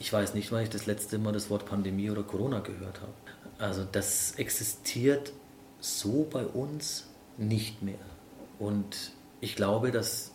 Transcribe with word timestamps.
Ich 0.00 0.12
weiß 0.12 0.34
nicht, 0.34 0.52
wann 0.52 0.62
ich 0.62 0.70
das 0.70 0.86
letzte 0.86 1.18
Mal 1.18 1.32
das 1.32 1.50
Wort 1.50 1.66
Pandemie 1.66 2.10
oder 2.10 2.22
Corona 2.22 2.60
gehört 2.60 3.00
habe. 3.00 3.12
Also 3.58 3.84
das 3.90 4.32
existiert 4.36 5.32
so 5.80 6.28
bei 6.30 6.44
uns 6.44 7.06
nicht 7.36 7.82
mehr. 7.82 7.98
Und 8.58 9.12
ich 9.40 9.56
glaube, 9.56 9.90
dass 9.90 10.32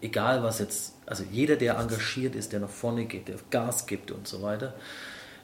egal 0.00 0.42
was 0.42 0.58
jetzt, 0.58 0.94
also 1.06 1.24
jeder, 1.30 1.56
der 1.56 1.78
engagiert 1.78 2.34
ist, 2.34 2.52
der 2.52 2.60
nach 2.60 2.68
vorne 2.68 3.06
geht, 3.06 3.28
der 3.28 3.36
Gas 3.50 3.86
gibt 3.86 4.10
und 4.10 4.28
so 4.28 4.42
weiter, 4.42 4.74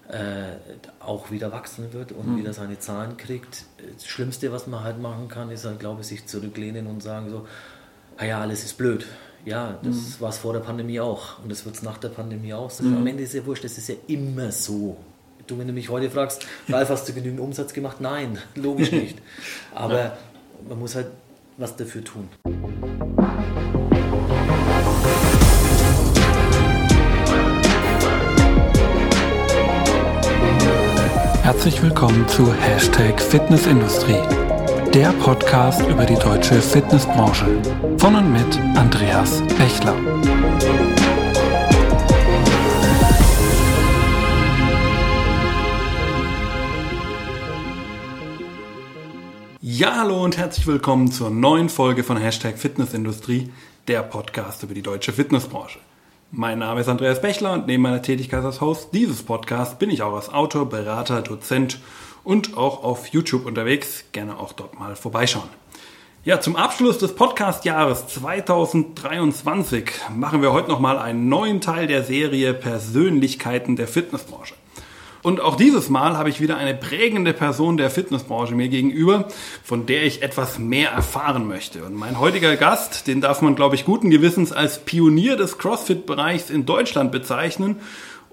äh, 0.08 0.56
auch 1.00 1.30
wieder 1.30 1.50
wachsen 1.50 1.92
wird 1.92 2.12
und 2.12 2.32
mhm. 2.32 2.38
wieder 2.38 2.52
seine 2.52 2.78
Zahlen 2.78 3.16
kriegt. 3.16 3.64
Das 3.94 4.06
Schlimmste, 4.06 4.52
was 4.52 4.66
man 4.66 4.84
halt 4.84 5.00
machen 5.00 5.28
kann, 5.28 5.50
ist 5.50 5.64
halt, 5.64 5.80
glaube 5.80 6.02
ich, 6.02 6.06
sich 6.06 6.26
zurücklehnen 6.26 6.86
und 6.86 7.02
sagen 7.02 7.30
so, 7.30 7.46
ah 8.18 8.24
ja, 8.24 8.40
alles 8.40 8.64
ist 8.64 8.76
blöd. 8.76 9.06
Ja, 9.44 9.78
das 9.82 9.94
mhm. 9.94 10.20
war 10.20 10.30
es 10.30 10.38
vor 10.38 10.54
der 10.54 10.60
Pandemie 10.60 11.00
auch 11.00 11.38
und 11.42 11.52
das 11.52 11.64
wird 11.66 11.76
es 11.76 11.82
nach 11.82 11.98
der 11.98 12.08
Pandemie 12.08 12.54
auch 12.54 12.70
sein. 12.70 12.90
Mhm. 12.90 12.96
Am 12.96 13.06
Ende 13.06 13.22
ist 13.22 13.34
ja 13.34 13.44
wurscht, 13.44 13.64
das 13.64 13.76
ist 13.76 13.88
ja 13.88 13.94
immer 14.06 14.50
so. 14.50 14.96
Du, 15.46 15.58
wenn 15.58 15.66
du 15.66 15.74
mich 15.74 15.90
heute 15.90 16.10
fragst, 16.10 16.46
Ralf, 16.70 16.88
hast 16.88 17.06
du 17.08 17.12
genügend 17.12 17.40
Umsatz 17.40 17.74
gemacht? 17.74 18.00
Nein, 18.00 18.38
logisch 18.54 18.90
nicht. 18.92 19.18
Aber 19.74 19.98
ja. 19.98 20.18
man 20.66 20.78
muss 20.78 20.94
halt 20.94 21.08
was 21.58 21.76
dafür 21.76 22.02
tun. 22.02 22.28
Herzlich 31.42 31.82
willkommen 31.82 32.26
zu 32.28 32.50
Hashtag 32.54 33.20
Fitnessindustrie, 33.20 34.20
der 34.94 35.10
Podcast 35.14 35.84
über 35.88 36.04
die 36.04 36.14
deutsche 36.14 36.62
Fitnessbranche. 36.62 37.46
Von 37.98 38.14
und 38.14 38.32
mit 38.32 38.60
Andreas 38.76 39.42
Bechler. 39.58 39.96
Ja, 49.60 49.96
hallo 49.96 50.22
und 50.22 50.36
herzlich 50.36 50.64
willkommen 50.68 51.10
zur 51.10 51.30
neuen 51.30 51.68
Folge 51.68 52.04
von 52.04 52.16
Hashtag 52.16 52.56
Fitnessindustrie, 52.56 53.50
der 53.88 54.04
Podcast 54.04 54.62
über 54.62 54.74
die 54.74 54.82
deutsche 54.82 55.12
Fitnessbranche. 55.12 55.80
Mein 56.30 56.60
Name 56.60 56.82
ist 56.82 56.88
Andreas 56.88 57.20
Bechler 57.20 57.54
und 57.54 57.66
neben 57.66 57.82
meiner 57.82 58.02
Tätigkeit 58.02 58.44
als 58.44 58.60
Host 58.60 58.90
dieses 58.92 59.24
Podcasts 59.24 59.76
bin 59.76 59.90
ich 59.90 60.02
auch 60.02 60.14
als 60.14 60.28
Autor, 60.28 60.68
Berater, 60.68 61.20
Dozent 61.22 61.74
und 61.74 62.03
auch 62.56 62.82
auf 62.82 63.08
YouTube 63.08 63.46
unterwegs. 63.46 64.04
Gerne 64.12 64.38
auch 64.38 64.52
dort 64.52 64.78
mal 64.78 64.96
vorbeischauen. 64.96 65.48
Ja, 66.24 66.40
zum 66.40 66.56
Abschluss 66.56 66.96
des 66.96 67.14
Podcast-Jahres 67.14 68.06
2023 68.06 69.90
machen 70.16 70.40
wir 70.40 70.54
heute 70.54 70.70
nochmal 70.70 70.98
einen 70.98 71.28
neuen 71.28 71.60
Teil 71.60 71.86
der 71.86 72.02
Serie 72.02 72.54
Persönlichkeiten 72.54 73.76
der 73.76 73.86
Fitnessbranche. 73.86 74.54
Und 75.24 75.40
auch 75.40 75.56
dieses 75.56 75.90
Mal 75.90 76.16
habe 76.18 76.30
ich 76.30 76.40
wieder 76.40 76.58
eine 76.58 76.74
prägende 76.74 77.32
Person 77.32 77.76
der 77.76 77.90
Fitnessbranche 77.90 78.54
mir 78.54 78.68
gegenüber, 78.68 79.28
von 79.62 79.86
der 79.86 80.04
ich 80.04 80.22
etwas 80.22 80.58
mehr 80.58 80.90
erfahren 80.90 81.46
möchte. 81.46 81.84
Und 81.84 81.94
mein 81.94 82.18
heutiger 82.18 82.56
Gast, 82.56 83.06
den 83.06 83.22
darf 83.22 83.40
man, 83.40 83.54
glaube 83.54 83.74
ich, 83.74 83.86
guten 83.86 84.10
Gewissens 84.10 84.52
als 84.52 84.78
Pionier 84.78 85.36
des 85.36 85.58
CrossFit-Bereichs 85.58 86.50
in 86.50 86.66
Deutschland 86.66 87.10
bezeichnen 87.10 87.80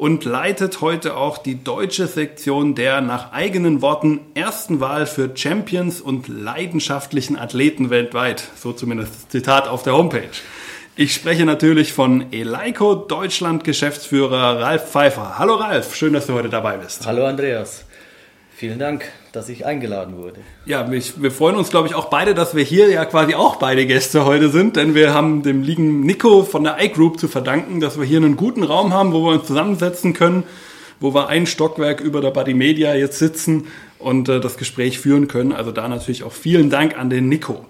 und 0.01 0.25
leitet 0.25 0.81
heute 0.81 1.15
auch 1.15 1.37
die 1.37 1.63
deutsche 1.63 2.07
Sektion 2.07 2.73
der 2.73 3.01
nach 3.01 3.33
eigenen 3.33 3.83
Worten 3.83 4.19
ersten 4.33 4.79
Wahl 4.79 5.05
für 5.05 5.29
Champions 5.35 6.01
und 6.01 6.27
leidenschaftlichen 6.27 7.37
Athleten 7.37 7.91
weltweit. 7.91 8.41
So 8.55 8.73
zumindest 8.73 9.31
Zitat 9.31 9.67
auf 9.67 9.83
der 9.83 9.93
Homepage. 9.93 10.31
Ich 10.95 11.13
spreche 11.13 11.45
natürlich 11.45 11.93
von 11.93 12.33
Eleiko 12.33 12.95
Deutschland 12.95 13.63
Geschäftsführer 13.63 14.59
Ralf 14.59 14.89
Pfeiffer. 14.89 15.37
Hallo 15.37 15.53
Ralf, 15.53 15.93
schön, 15.93 16.13
dass 16.13 16.25
du 16.25 16.33
heute 16.33 16.49
dabei 16.49 16.77
bist. 16.77 17.05
Hallo 17.05 17.27
Andreas. 17.27 17.85
Vielen 18.61 18.77
Dank, 18.77 19.05
dass 19.31 19.49
ich 19.49 19.65
eingeladen 19.65 20.17
wurde. 20.17 20.41
Ja, 20.67 20.87
wir 20.91 21.31
freuen 21.31 21.55
uns, 21.55 21.71
glaube 21.71 21.87
ich, 21.87 21.95
auch 21.95 22.11
beide, 22.11 22.35
dass 22.35 22.53
wir 22.53 22.63
hier 22.63 22.91
ja 22.91 23.05
quasi 23.05 23.33
auch 23.33 23.55
beide 23.55 23.87
Gäste 23.87 24.23
heute 24.23 24.49
sind, 24.49 24.75
denn 24.75 24.93
wir 24.93 25.15
haben 25.15 25.41
dem 25.41 25.63
lieben 25.63 26.01
Nico 26.01 26.43
von 26.43 26.63
der 26.63 26.77
iGroup 26.79 27.19
zu 27.19 27.27
verdanken, 27.27 27.79
dass 27.79 27.97
wir 27.97 28.05
hier 28.05 28.17
einen 28.17 28.35
guten 28.35 28.61
Raum 28.61 28.93
haben, 28.93 29.13
wo 29.13 29.23
wir 29.25 29.31
uns 29.31 29.47
zusammensetzen 29.47 30.13
können, 30.13 30.43
wo 30.99 31.11
wir 31.11 31.27
ein 31.27 31.47
Stockwerk 31.47 32.01
über 32.01 32.21
der 32.21 32.29
Buddy 32.29 32.53
Media 32.53 32.93
jetzt 32.93 33.17
sitzen 33.17 33.65
und 33.97 34.29
äh, 34.29 34.39
das 34.39 34.57
Gespräch 34.57 34.99
führen 34.99 35.27
können. 35.27 35.53
Also 35.53 35.71
da 35.71 35.87
natürlich 35.87 36.21
auch 36.21 36.31
vielen 36.31 36.69
Dank 36.69 36.95
an 36.95 37.09
den 37.09 37.29
Nico. 37.29 37.65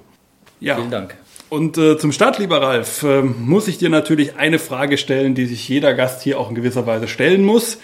Ja. 0.60 0.76
Vielen 0.76 0.92
Dank. 0.92 1.16
Und 1.48 1.78
äh, 1.78 1.98
zum 1.98 2.12
Start, 2.12 2.38
lieber 2.38 2.62
Ralf, 2.62 3.04
äh, 3.04 3.22
muss 3.22 3.70
ich 3.70 3.78
dir 3.78 3.90
natürlich 3.90 4.36
eine 4.36 4.60
Frage 4.60 4.98
stellen, 4.98 5.36
die 5.36 5.46
sich 5.46 5.70
jeder 5.70 5.94
Gast 5.94 6.22
hier 6.22 6.38
auch 6.38 6.50
in 6.50 6.56
gewisser 6.56 6.86
Weise 6.86 7.08
stellen 7.08 7.46
muss. 7.46 7.78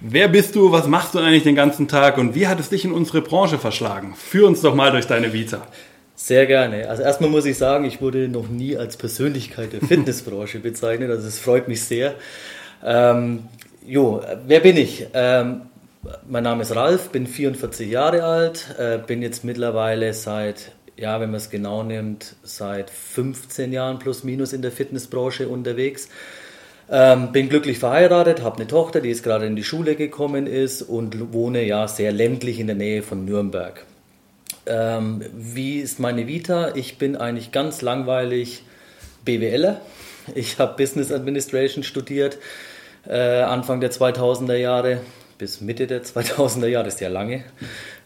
Wer 0.00 0.28
bist 0.28 0.54
du, 0.54 0.70
was 0.70 0.86
machst 0.86 1.14
du 1.14 1.18
eigentlich 1.18 1.42
den 1.42 1.56
ganzen 1.56 1.88
Tag 1.88 2.18
und 2.18 2.36
wie 2.36 2.46
hat 2.46 2.60
es 2.60 2.68
dich 2.68 2.84
in 2.84 2.92
unsere 2.92 3.20
Branche 3.20 3.58
verschlagen? 3.58 4.14
Führ 4.14 4.46
uns 4.46 4.60
doch 4.60 4.74
mal 4.74 4.92
durch 4.92 5.08
deine 5.08 5.32
Vita. 5.32 5.66
Sehr 6.14 6.46
gerne. 6.46 6.88
Also 6.88 7.02
erstmal 7.02 7.30
muss 7.30 7.46
ich 7.46 7.58
sagen, 7.58 7.84
ich 7.84 8.00
wurde 8.00 8.28
noch 8.28 8.48
nie 8.48 8.76
als 8.76 8.96
Persönlichkeit 8.96 9.72
der 9.72 9.80
Fitnessbranche 9.88 10.60
bezeichnet, 10.60 11.10
also 11.10 11.26
es 11.26 11.40
freut 11.40 11.66
mich 11.66 11.82
sehr. 11.82 12.14
Ähm, 12.84 13.44
jo, 13.84 14.22
wer 14.46 14.60
bin 14.60 14.76
ich? 14.76 15.06
Ähm, 15.14 15.62
mein 16.28 16.44
Name 16.44 16.62
ist 16.62 16.76
Ralf, 16.76 17.08
bin 17.10 17.26
44 17.26 17.90
Jahre 17.90 18.22
alt, 18.22 18.76
äh, 18.78 18.98
bin 19.04 19.20
jetzt 19.20 19.44
mittlerweile 19.44 20.14
seit 20.14 20.72
ja, 20.98 21.20
wenn 21.20 21.30
man 21.30 21.38
es 21.38 21.48
genau 21.48 21.84
nimmt, 21.84 22.34
seit 22.42 22.90
15 22.90 23.72
Jahren 23.72 24.00
plus 24.00 24.24
minus 24.24 24.52
in 24.52 24.62
der 24.62 24.72
Fitnessbranche 24.72 25.48
unterwegs. 25.48 26.08
Ähm, 26.90 27.32
bin 27.32 27.48
glücklich 27.48 27.78
verheiratet, 27.78 28.42
habe 28.42 28.56
eine 28.56 28.66
Tochter, 28.66 29.00
die 29.00 29.10
jetzt 29.10 29.22
gerade 29.22 29.46
in 29.46 29.56
die 29.56 29.64
Schule 29.64 29.94
gekommen 29.94 30.46
ist 30.46 30.80
und 30.80 31.32
wohne 31.32 31.64
ja 31.64 31.86
sehr 31.86 32.12
ländlich 32.12 32.60
in 32.60 32.66
der 32.66 32.76
Nähe 32.76 33.02
von 33.02 33.26
Nürnberg. 33.26 33.84
Ähm, 34.66 35.22
wie 35.34 35.80
ist 35.80 36.00
meine 36.00 36.26
Vita? 36.26 36.74
Ich 36.74 36.96
bin 36.96 37.16
eigentlich 37.16 37.52
ganz 37.52 37.82
langweilig 37.82 38.62
BWLer. 39.24 39.80
Ich 40.34 40.58
habe 40.58 40.76
Business 40.76 41.10
Administration 41.10 41.82
studiert, 41.84 42.38
äh, 43.06 43.40
Anfang 43.40 43.80
der 43.80 43.90
2000er 43.90 44.56
Jahre 44.56 45.00
bis 45.38 45.60
Mitte 45.60 45.86
der 45.86 46.02
2000er 46.02 46.66
Jahre, 46.66 46.88
ist 46.88 47.00
ja 47.00 47.08
lange. 47.08 47.44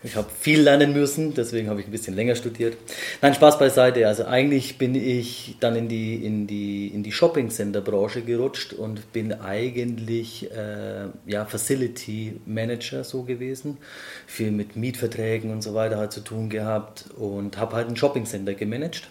Ich 0.05 0.17
habe 0.17 0.29
viel 0.41 0.63
lernen 0.63 0.93
müssen, 0.93 1.33
deswegen 1.35 1.69
habe 1.69 1.81
ich 1.81 1.87
ein 1.87 1.93
bisschen 1.93 2.17
länger 2.17 2.35
studiert. 2.35 2.77
Nein, 3.21 3.35
Spaß 3.35 3.59
beiseite. 3.59 4.07
Also 4.09 4.25
eigentlich 4.25 4.77
bin 4.77 4.97
ich 4.97 5.57
dann 5.61 5.77
in 5.77 5.89
die, 5.89 6.27
in 6.27 6.47
die, 6.49 6.89
in 6.89 7.05
die 7.05 7.13
Shopping-Center-Branche 7.13 8.23
gerutscht 8.23 8.73
und 8.73 9.13
bin 9.13 9.33
eigentlich 9.33 10.51
äh, 10.51 11.07
ja, 11.27 11.45
Facility 11.45 12.41
Manager 12.47 13.05
so 13.05 13.23
gewesen. 13.23 13.79
Viel 14.27 14.51
mit 14.51 14.75
Mietverträgen 14.75 15.53
und 15.53 15.63
so 15.63 15.75
weiter 15.75 15.99
halt 15.99 16.13
zu 16.13 16.21
tun 16.21 16.49
gehabt 16.51 17.05
und 17.17 17.57
habe 17.59 17.77
halt 17.77 17.89
ein 17.89 17.97
Shopping-Center 17.97 18.55
gemanagt 18.55 19.09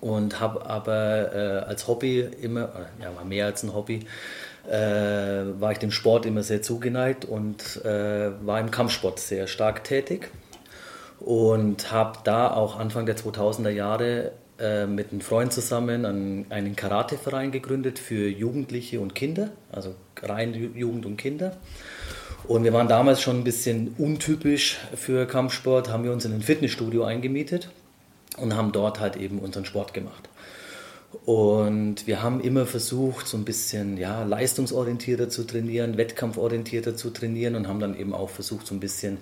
und 0.00 0.38
habe 0.38 0.66
aber 0.66 1.34
äh, 1.34 1.66
als 1.66 1.88
Hobby 1.88 2.28
immer, 2.42 2.68
ja, 3.00 3.16
war 3.16 3.24
mehr 3.24 3.46
als 3.46 3.62
ein 3.62 3.74
Hobby, 3.74 3.96
äh, 3.96 4.04
war 4.70 5.72
ich 5.72 5.78
dem 5.78 5.90
Sport 5.90 6.26
immer 6.26 6.42
sehr 6.42 6.62
zugeneigt 6.62 7.24
und 7.24 7.84
äh, 7.84 8.30
war 8.44 8.60
im 8.60 8.70
Kampfsport 8.70 9.18
sehr 9.18 9.46
stark 9.46 9.84
tätig 9.84 10.30
und 11.20 11.92
habe 11.92 12.18
da 12.24 12.52
auch 12.52 12.78
Anfang 12.78 13.06
der 13.06 13.16
2000er 13.16 13.70
Jahre 13.70 14.32
äh, 14.58 14.86
mit 14.86 15.10
einem 15.10 15.20
Freund 15.20 15.52
zusammen 15.52 16.04
einen, 16.04 16.46
einen 16.50 16.76
Karateverein 16.76 17.50
gegründet 17.50 17.98
für 17.98 18.28
Jugendliche 18.28 19.00
und 19.00 19.14
Kinder, 19.14 19.50
also 19.72 19.94
rein 20.22 20.54
Jugend 20.74 21.06
und 21.06 21.16
Kinder. 21.16 21.56
Und 22.46 22.62
wir 22.64 22.72
waren 22.72 22.88
damals 22.88 23.22
schon 23.22 23.38
ein 23.38 23.44
bisschen 23.44 23.94
untypisch 23.98 24.78
für 24.94 25.26
Kampfsport, 25.26 25.88
haben 25.88 26.04
wir 26.04 26.12
uns 26.12 26.24
in 26.24 26.32
ein 26.32 26.42
Fitnessstudio 26.42 27.04
eingemietet 27.04 27.70
und 28.36 28.54
haben 28.54 28.70
dort 28.70 29.00
halt 29.00 29.16
eben 29.16 29.38
unseren 29.38 29.64
Sport 29.64 29.94
gemacht. 29.94 30.28
Und 31.24 32.06
wir 32.06 32.22
haben 32.22 32.40
immer 32.40 32.66
versucht, 32.66 33.26
so 33.26 33.36
ein 33.36 33.44
bisschen 33.44 33.96
ja, 33.96 34.24
leistungsorientierter 34.24 35.28
zu 35.28 35.44
trainieren, 35.44 35.96
wettkampforientierter 35.96 36.96
zu 36.96 37.10
trainieren 37.10 37.54
und 37.54 37.68
haben 37.68 37.80
dann 37.80 37.98
eben 37.98 38.12
auch 38.12 38.30
versucht, 38.30 38.66
so 38.66 38.74
ein 38.74 38.80
bisschen 38.80 39.18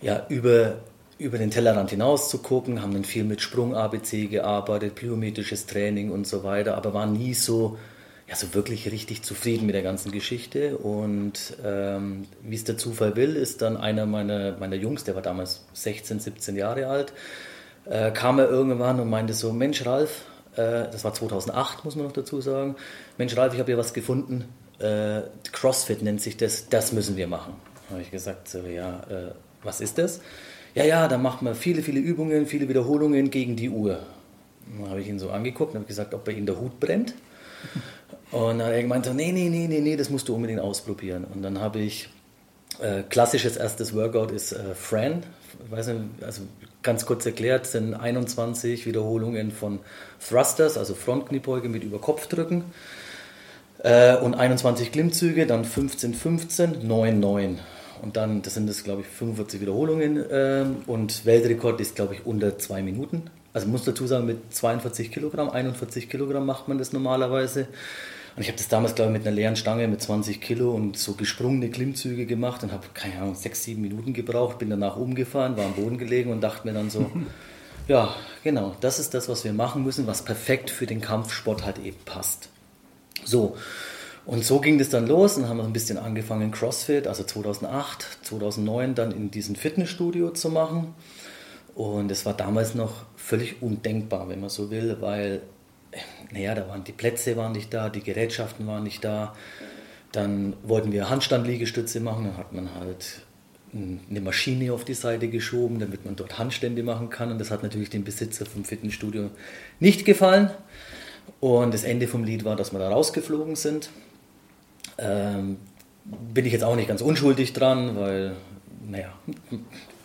ja, 0.00 0.26
über, 0.28 0.78
über 1.18 1.38
den 1.38 1.50
Tellerrand 1.50 1.90
hinaus 1.90 2.30
zu 2.30 2.38
gucken, 2.38 2.82
haben 2.82 2.92
dann 2.92 3.04
viel 3.04 3.24
mit 3.24 3.40
Sprung-ABC 3.40 4.26
gearbeitet, 4.26 4.94
plyometrisches 4.94 5.66
Training 5.66 6.10
und 6.10 6.26
so 6.26 6.44
weiter, 6.44 6.76
aber 6.76 6.94
waren 6.94 7.12
nie 7.12 7.34
so, 7.34 7.78
ja, 8.28 8.36
so 8.36 8.54
wirklich 8.54 8.90
richtig 8.90 9.22
zufrieden 9.22 9.66
mit 9.66 9.74
der 9.74 9.82
ganzen 9.82 10.12
Geschichte. 10.12 10.76
Und 10.78 11.56
ähm, 11.64 12.26
wie 12.42 12.56
es 12.56 12.64
der 12.64 12.76
Zufall 12.76 13.16
will, 13.16 13.36
ist 13.36 13.62
dann 13.62 13.76
einer 13.76 14.06
meiner, 14.06 14.56
meiner 14.58 14.76
Jungs, 14.76 15.04
der 15.04 15.14
war 15.14 15.22
damals 15.22 15.64
16, 15.72 16.20
17 16.20 16.56
Jahre 16.56 16.88
alt, 16.88 17.12
äh, 17.86 18.10
kam 18.10 18.38
er 18.38 18.48
irgendwann 18.48 19.00
und 19.00 19.08
meinte 19.08 19.32
so, 19.32 19.52
Mensch 19.52 19.86
Ralf, 19.86 20.24
das 20.56 21.04
war 21.04 21.14
2008, 21.14 21.84
muss 21.84 21.96
man 21.96 22.06
noch 22.06 22.12
dazu 22.12 22.40
sagen. 22.40 22.76
Mensch, 23.18 23.36
Ralf, 23.36 23.54
ich 23.54 23.60
habe 23.60 23.70
hier 23.70 23.78
was 23.78 23.92
gefunden. 23.92 24.44
Äh, 24.78 25.22
CrossFit 25.52 26.02
nennt 26.02 26.20
sich 26.20 26.36
das. 26.36 26.68
Das 26.68 26.92
müssen 26.92 27.16
wir 27.16 27.26
machen. 27.26 27.54
Habe 27.90 28.02
ich 28.02 28.10
gesagt, 28.10 28.48
so, 28.48 28.60
ja, 28.60 29.00
äh, 29.08 29.32
was 29.62 29.80
ist 29.80 29.98
das? 29.98 30.20
Ja, 30.74 30.84
ja, 30.84 31.08
da 31.08 31.18
macht 31.18 31.42
man 31.42 31.54
viele, 31.54 31.82
viele 31.82 32.00
Übungen, 32.00 32.46
viele 32.46 32.68
Wiederholungen 32.68 33.30
gegen 33.30 33.56
die 33.56 33.70
Uhr. 33.70 34.00
Dann 34.78 34.90
habe 34.90 35.00
ich 35.00 35.08
ihn 35.08 35.18
so 35.18 35.30
angeguckt 35.30 35.72
und 35.72 35.80
habe 35.80 35.88
gesagt, 35.88 36.12
ob 36.12 36.24
bei 36.24 36.32
ihm 36.32 36.46
der 36.46 36.60
Hut 36.60 36.78
brennt. 36.80 37.14
Und 38.30 38.58
dann 38.58 38.66
hat 38.66 38.72
er 38.72 38.82
gemeint, 38.82 39.08
nee, 39.14 39.32
nee, 39.32 39.48
nee, 39.48 39.68
nee, 39.68 39.80
nee, 39.80 39.96
das 39.96 40.10
musst 40.10 40.28
du 40.28 40.34
unbedingt 40.34 40.60
ausprobieren. 40.60 41.24
Und 41.24 41.42
dann 41.42 41.60
habe 41.60 41.78
ich, 41.78 42.10
äh, 42.80 43.02
klassisches 43.08 43.56
erstes 43.56 43.94
Workout 43.94 44.32
ist 44.32 44.52
äh, 44.52 44.74
Fran. 44.74 45.22
Ich 45.64 45.70
weiß 45.70 45.86
nicht, 45.88 46.00
also 46.22 46.42
ganz 46.86 47.04
kurz 47.04 47.26
erklärt, 47.26 47.66
sind 47.66 47.92
21 47.92 48.86
Wiederholungen 48.86 49.50
von 49.50 49.80
Thrusters, 50.26 50.78
also 50.78 50.94
Frontkniebeuge 50.94 51.68
mit 51.68 51.84
Überkopfdrücken. 51.84 52.64
Äh, 53.82 54.16
und 54.16 54.34
21 54.34 54.92
Klimmzüge, 54.92 55.46
dann 55.46 55.66
15, 55.66 56.14
15, 56.14 56.86
9, 56.86 57.20
9. 57.20 57.58
Und 58.02 58.16
dann, 58.16 58.40
das 58.42 58.54
sind 58.54 58.68
das, 58.68 58.84
glaube 58.84 59.02
ich, 59.02 59.08
45 59.08 59.60
Wiederholungen. 59.60 60.24
Ähm, 60.30 60.76
und 60.86 61.26
Weltrekord 61.26 61.80
ist, 61.80 61.96
glaube 61.96 62.14
ich, 62.14 62.24
unter 62.24 62.58
zwei 62.58 62.82
Minuten. 62.82 63.30
Also 63.52 63.68
muss 63.68 63.84
dazu 63.84 64.06
sagen, 64.06 64.26
mit 64.26 64.54
42 64.54 65.10
Kilogramm, 65.10 65.50
41 65.50 66.08
Kilogramm 66.08 66.46
macht 66.46 66.68
man 66.68 66.78
das 66.78 66.92
normalerweise. 66.92 67.66
Und 68.36 68.42
ich 68.42 68.48
habe 68.48 68.58
das 68.58 68.68
damals, 68.68 68.94
glaube 68.94 69.12
ich, 69.12 69.18
mit 69.18 69.26
einer 69.26 69.34
leeren 69.34 69.56
Stange 69.56 69.88
mit 69.88 70.02
20 70.02 70.42
Kilo 70.42 70.70
und 70.72 70.98
so 70.98 71.14
gesprungene 71.14 71.70
Klimmzüge 71.70 72.26
gemacht 72.26 72.62
und 72.62 72.70
habe, 72.70 72.86
keine 72.92 73.16
Ahnung, 73.16 73.34
sechs, 73.34 73.64
sieben 73.64 73.80
Minuten 73.80 74.12
gebraucht, 74.12 74.58
bin 74.58 74.68
danach 74.68 74.96
umgefahren, 74.96 75.56
war 75.56 75.64
am 75.64 75.72
Boden 75.72 75.96
gelegen 75.96 76.30
und 76.30 76.42
dachte 76.42 76.66
mir 76.66 76.74
dann 76.74 76.90
so, 76.90 77.10
ja, 77.88 78.14
genau, 78.44 78.76
das 78.82 78.98
ist 78.98 79.14
das, 79.14 79.30
was 79.30 79.44
wir 79.44 79.54
machen 79.54 79.84
müssen, 79.84 80.06
was 80.06 80.22
perfekt 80.22 80.68
für 80.68 80.86
den 80.86 81.00
Kampfsport 81.00 81.64
halt 81.64 81.78
eben 81.78 81.96
passt. 82.04 82.50
So, 83.24 83.56
und 84.26 84.44
so 84.44 84.60
ging 84.60 84.78
das 84.78 84.90
dann 84.90 85.06
los 85.06 85.38
und 85.38 85.48
haben 85.48 85.56
wir 85.56 85.64
ein 85.64 85.72
bisschen 85.72 85.96
angefangen, 85.96 86.50
CrossFit, 86.50 87.06
also 87.06 87.24
2008, 87.24 88.18
2009 88.22 88.94
dann 88.94 89.12
in 89.12 89.30
diesem 89.30 89.54
Fitnessstudio 89.54 90.30
zu 90.30 90.50
machen. 90.50 90.94
Und 91.74 92.10
es 92.10 92.26
war 92.26 92.34
damals 92.34 92.74
noch 92.74 93.04
völlig 93.16 93.62
undenkbar, 93.62 94.28
wenn 94.28 94.40
man 94.40 94.50
so 94.50 94.70
will, 94.70 94.96
weil 95.00 95.42
naja, 96.30 96.54
da 96.54 96.68
waren 96.68 96.84
die 96.84 96.92
Plätze 96.92 97.36
waren 97.36 97.52
nicht 97.52 97.72
da, 97.72 97.88
die 97.88 98.02
Gerätschaften 98.02 98.66
waren 98.66 98.82
nicht 98.82 99.04
da. 99.04 99.34
Dann 100.12 100.54
wollten 100.62 100.92
wir 100.92 101.10
Handstandliegestütze 101.10 102.00
machen, 102.00 102.24
dann 102.24 102.36
hat 102.36 102.52
man 102.52 102.74
halt 102.74 103.22
eine 103.74 104.20
Maschine 104.20 104.72
auf 104.72 104.84
die 104.84 104.94
Seite 104.94 105.28
geschoben, 105.28 105.78
damit 105.78 106.04
man 106.04 106.16
dort 106.16 106.38
Handstände 106.38 106.82
machen 106.82 107.10
kann. 107.10 107.30
Und 107.30 107.38
das 107.38 107.50
hat 107.50 107.62
natürlich 107.62 107.90
dem 107.90 108.04
Besitzer 108.04 108.46
vom 108.46 108.64
Fitnessstudio 108.64 109.30
nicht 109.80 110.04
gefallen. 110.04 110.50
Und 111.40 111.74
das 111.74 111.84
Ende 111.84 112.06
vom 112.08 112.24
Lied 112.24 112.44
war, 112.44 112.56
dass 112.56 112.72
wir 112.72 112.78
da 112.78 112.88
rausgeflogen 112.88 113.56
sind. 113.56 113.90
Ähm, 114.98 115.58
bin 116.04 116.46
ich 116.46 116.52
jetzt 116.52 116.64
auch 116.64 116.76
nicht 116.76 116.88
ganz 116.88 117.02
unschuldig 117.02 117.52
dran, 117.52 117.96
weil, 117.96 118.36
naja, 118.88 119.12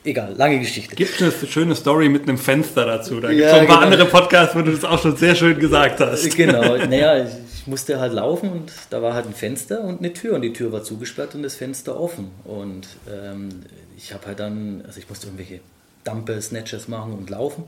egal, 0.04 0.34
lange 0.36 0.60
Geschichte. 0.60 0.96
Gibt 0.96 1.22
eine 1.22 1.32
schöne 1.32 1.76
Story 1.76 2.10
mit 2.10 2.24
einem 2.24 2.38
Fenster 2.38 2.86
dazu. 2.86 3.20
Da 3.20 3.30
gibt 3.30 3.42
es 3.42 3.52
ja, 3.52 3.58
ein 3.58 3.68
paar 3.68 3.82
genau. 3.82 3.92
andere 3.92 4.06
Podcasts, 4.06 4.56
wo 4.56 4.62
du 4.62 4.72
das 4.72 4.84
auch 4.84 5.02
schon 5.02 5.16
sehr 5.16 5.36
schön 5.36 5.60
gesagt 5.60 6.00
hast. 6.00 6.36
Genau, 6.36 6.78
naja, 6.90 7.26
ich 7.26 7.68
musste 7.68 8.00
halt 8.00 8.14
laufen 8.14 8.50
und 8.50 8.72
da 8.90 9.02
war 9.02 9.14
halt 9.14 9.28
ein 9.28 9.34
Fenster 9.34 9.82
und 9.82 10.00
eine 10.00 10.14
Tür 10.14 10.36
und 10.36 10.42
die 10.42 10.54
Tür 10.54 10.72
war 10.72 10.84
zugesperrt 10.84 11.36
und 11.36 11.44
das 11.44 11.56
Fenster 11.56 12.00
offen. 12.00 12.32
Und 12.44 12.88
ähm, 13.10 13.50
ich 13.98 14.14
habe 14.14 14.26
halt 14.28 14.40
dann, 14.40 14.84
also 14.86 15.00
ich 15.00 15.08
musste 15.10 15.28
irgendwelche 15.28 15.60
Dumpe, 16.04 16.42
Snatches 16.42 16.88
machen 16.88 17.14
und 17.14 17.30
laufen. 17.30 17.66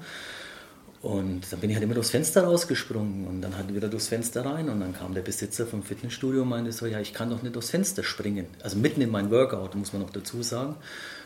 Und 1.03 1.41
dann 1.51 1.59
bin 1.59 1.69
ich 1.69 1.75
halt 1.75 1.83
immer 1.83 1.95
durchs 1.95 2.11
Fenster 2.11 2.45
rausgesprungen 2.45 3.27
und 3.27 3.41
dann 3.41 3.57
halt 3.57 3.75
wieder 3.75 3.89
durchs 3.89 4.07
Fenster 4.07 4.45
rein. 4.45 4.69
Und 4.69 4.79
dann 4.79 4.93
kam 4.93 5.13
der 5.13 5.21
Besitzer 5.21 5.67
vom 5.67 5.83
Fitnessstudio 5.83 6.43
und 6.43 6.49
meinte 6.49 6.71
so, 6.71 6.85
ja, 6.85 7.01
ich 7.01 7.13
kann 7.13 7.29
doch 7.29 7.43
nicht 7.43 7.55
durchs 7.55 7.71
Fenster 7.71 8.03
springen. 8.03 8.47
Also 8.63 8.77
mitten 8.77 9.01
in 9.01 9.11
mein 9.11 9.29
Workout, 9.29 9.75
muss 9.75 9.91
man 9.91 10.01
noch 10.01 10.11
dazu 10.11 10.41
sagen. 10.43 10.75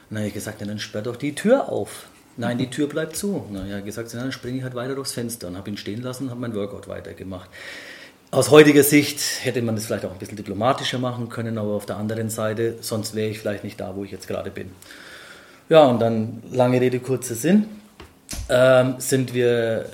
Dann 0.10 0.20
habe 0.20 0.28
ich 0.28 0.34
gesagt, 0.34 0.62
ja, 0.62 0.68
dann 0.68 0.80
sperr 0.80 1.02
doch 1.02 1.16
die 1.16 1.36
Tür 1.36 1.70
auf. 1.70 2.08
Nein, 2.38 2.58
die 2.58 2.70
Tür 2.70 2.88
bleibt 2.88 3.16
zu. 3.16 3.46
Habe 3.54 3.80
ich 3.80 3.86
gesagt, 3.86 4.14
ja, 4.14 4.20
dann 4.20 4.32
springe 4.32 4.58
ich 4.58 4.64
halt 4.64 4.76
weiter 4.76 4.96
durchs 4.96 5.12
Fenster 5.12 5.48
und 5.48 5.58
habe 5.58 5.70
ihn 5.70 5.78
stehen 5.78 6.02
lassen 6.02 6.26
und 6.26 6.30
habe 6.30 6.40
mein 6.40 6.54
Workout 6.54 6.88
weitergemacht. 6.88 7.50
Aus 8.30 8.52
heutiger 8.52 8.84
Sicht 8.84 9.20
hätte 9.42 9.62
man 9.62 9.76
das 9.76 9.86
vielleicht 9.86 10.06
auch 10.06 10.12
ein 10.12 10.20
bisschen 10.20 10.36
diplomatischer 10.36 11.00
machen 11.00 11.30
können, 11.30 11.58
aber 11.58 11.72
auf 11.72 11.86
der 11.86 11.98
anderen 11.98 12.30
Seite, 12.30 12.76
sonst 12.82 13.16
wäre 13.16 13.30
ich 13.30 13.40
vielleicht 13.40 13.64
nicht 13.64 13.80
da, 13.80 13.96
wo 13.96 14.04
ich 14.04 14.12
jetzt 14.12 14.28
gerade 14.28 14.52
bin. 14.52 14.72
Ja, 15.70 15.86
und 15.86 16.00
dann 16.00 16.44
lange 16.52 16.80
Rede, 16.80 17.00
kurzer 17.00 17.36
Sinn. 17.36 17.66
Ähm, 18.50 18.96
sind 18.98 19.34
wir, 19.34 19.86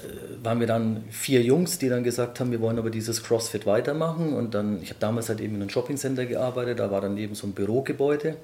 waren 0.41 0.59
wir 0.59 0.67
dann 0.67 1.03
vier 1.11 1.41
Jungs, 1.43 1.77
die 1.77 1.89
dann 1.89 2.03
gesagt 2.03 2.39
haben, 2.39 2.51
wir 2.51 2.59
wollen 2.59 2.79
aber 2.79 2.89
dieses 2.89 3.23
CrossFit 3.23 3.65
weitermachen. 3.65 4.33
Und 4.33 4.53
dann, 4.53 4.81
ich 4.81 4.89
habe 4.89 4.99
damals 4.99 5.29
halt 5.29 5.39
eben 5.39 5.55
in 5.55 5.61
einem 5.61 5.69
Shoppingcenter 5.69 6.25
gearbeitet, 6.25 6.79
da 6.79 6.91
war 6.91 7.01
dann 7.01 7.17
eben 7.17 7.35
so 7.35 7.47
ein 7.47 7.53
Bürogebäude 7.53 8.35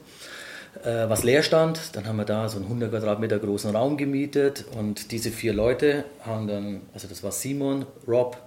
äh, 0.84 1.10
was 1.10 1.24
leer 1.24 1.44
stand. 1.44 1.96
Dann 1.96 2.08
haben 2.08 2.18
wir 2.18 2.26
da 2.26 2.50
so 2.50 2.58
einen 2.58 2.66
100 2.66 2.92
Quadratmeter 2.92 3.40
großen 3.40 3.76
Raum 3.76 3.98
gemietet 3.98 4.66
und 4.78 5.12
diese 5.12 5.32
vier 5.32 5.54
Leute 5.54 6.06
haben 6.26 6.48
dann, 6.48 6.82
also 6.94 7.08
das 7.08 7.24
war 7.24 7.32
Simon, 7.32 7.86
Rob, 8.08 8.38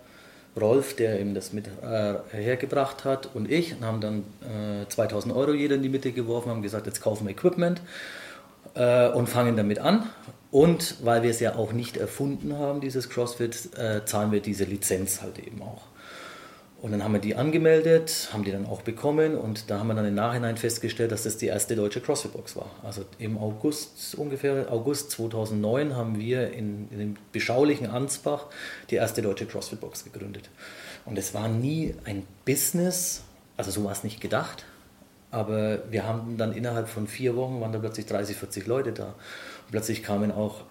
Rolf, 0.60 0.96
der 0.96 1.18
eben 1.18 1.34
das 1.34 1.52
mit 1.52 1.66
äh, 1.66 2.14
hergebracht 2.30 3.04
hat 3.04 3.30
und 3.34 3.50
ich, 3.50 3.74
und 3.74 3.84
haben 3.84 4.00
dann 4.00 4.24
äh, 4.82 4.88
2000 4.88 5.34
Euro 5.34 5.52
jeder 5.52 5.76
in 5.76 5.82
die 5.82 5.88
Mitte 5.88 6.12
geworfen, 6.12 6.50
haben 6.50 6.62
gesagt, 6.62 6.86
jetzt 6.86 7.00
kaufen 7.00 7.26
wir 7.26 7.32
Equipment 7.32 7.80
äh, 8.74 9.08
und 9.08 9.28
fangen 9.28 9.56
damit 9.56 9.78
an. 9.78 10.08
Und 10.50 10.96
weil 11.02 11.22
wir 11.22 11.30
es 11.30 11.40
ja 11.40 11.56
auch 11.56 11.72
nicht 11.72 11.96
erfunden 11.96 12.58
haben, 12.58 12.82
dieses 12.82 13.08
CrossFit, 13.08 13.70
äh, 13.78 14.04
zahlen 14.04 14.32
wir 14.32 14.40
diese 14.40 14.64
Lizenz 14.64 15.22
halt 15.22 15.38
eben 15.38 15.62
auch. 15.62 15.82
Und 16.82 16.90
dann 16.90 17.04
haben 17.04 17.12
wir 17.12 17.20
die 17.20 17.36
angemeldet, 17.36 18.30
haben 18.32 18.42
die 18.42 18.50
dann 18.50 18.66
auch 18.66 18.82
bekommen 18.82 19.36
und 19.36 19.70
da 19.70 19.78
haben 19.78 19.86
wir 19.86 19.94
dann 19.94 20.04
im 20.04 20.16
Nachhinein 20.16 20.56
festgestellt, 20.56 21.12
dass 21.12 21.22
das 21.22 21.36
die 21.36 21.46
erste 21.46 21.76
deutsche 21.76 22.00
CrossFit-Box 22.00 22.56
war. 22.56 22.70
Also 22.82 23.04
im 23.20 23.38
August, 23.38 24.16
ungefähr 24.16 24.66
August 24.68 25.12
2009, 25.12 25.94
haben 25.94 26.18
wir 26.18 26.52
in, 26.52 26.88
in 26.90 26.98
dem 26.98 27.16
beschaulichen 27.30 27.86
Ansbach 27.86 28.46
die 28.90 28.96
erste 28.96 29.22
deutsche 29.22 29.46
CrossFit-Box 29.46 30.02
gegründet. 30.02 30.50
Und 31.04 31.16
es 31.18 31.34
war 31.34 31.46
nie 31.46 31.94
ein 32.04 32.26
Business, 32.44 33.22
also 33.56 33.70
so 33.70 33.84
war 33.84 33.92
es 33.92 34.02
nicht 34.02 34.20
gedacht, 34.20 34.64
aber 35.30 35.84
wir 35.88 36.04
haben 36.04 36.36
dann 36.36 36.52
innerhalb 36.52 36.88
von 36.88 37.06
vier 37.06 37.36
Wochen, 37.36 37.60
waren 37.60 37.70
da 37.70 37.78
plötzlich 37.78 38.06
30, 38.06 38.36
40 38.36 38.66
Leute 38.66 38.90
da. 38.90 39.04
Und 39.04 39.70
plötzlich 39.70 40.02
kamen 40.02 40.32
auch 40.32 40.64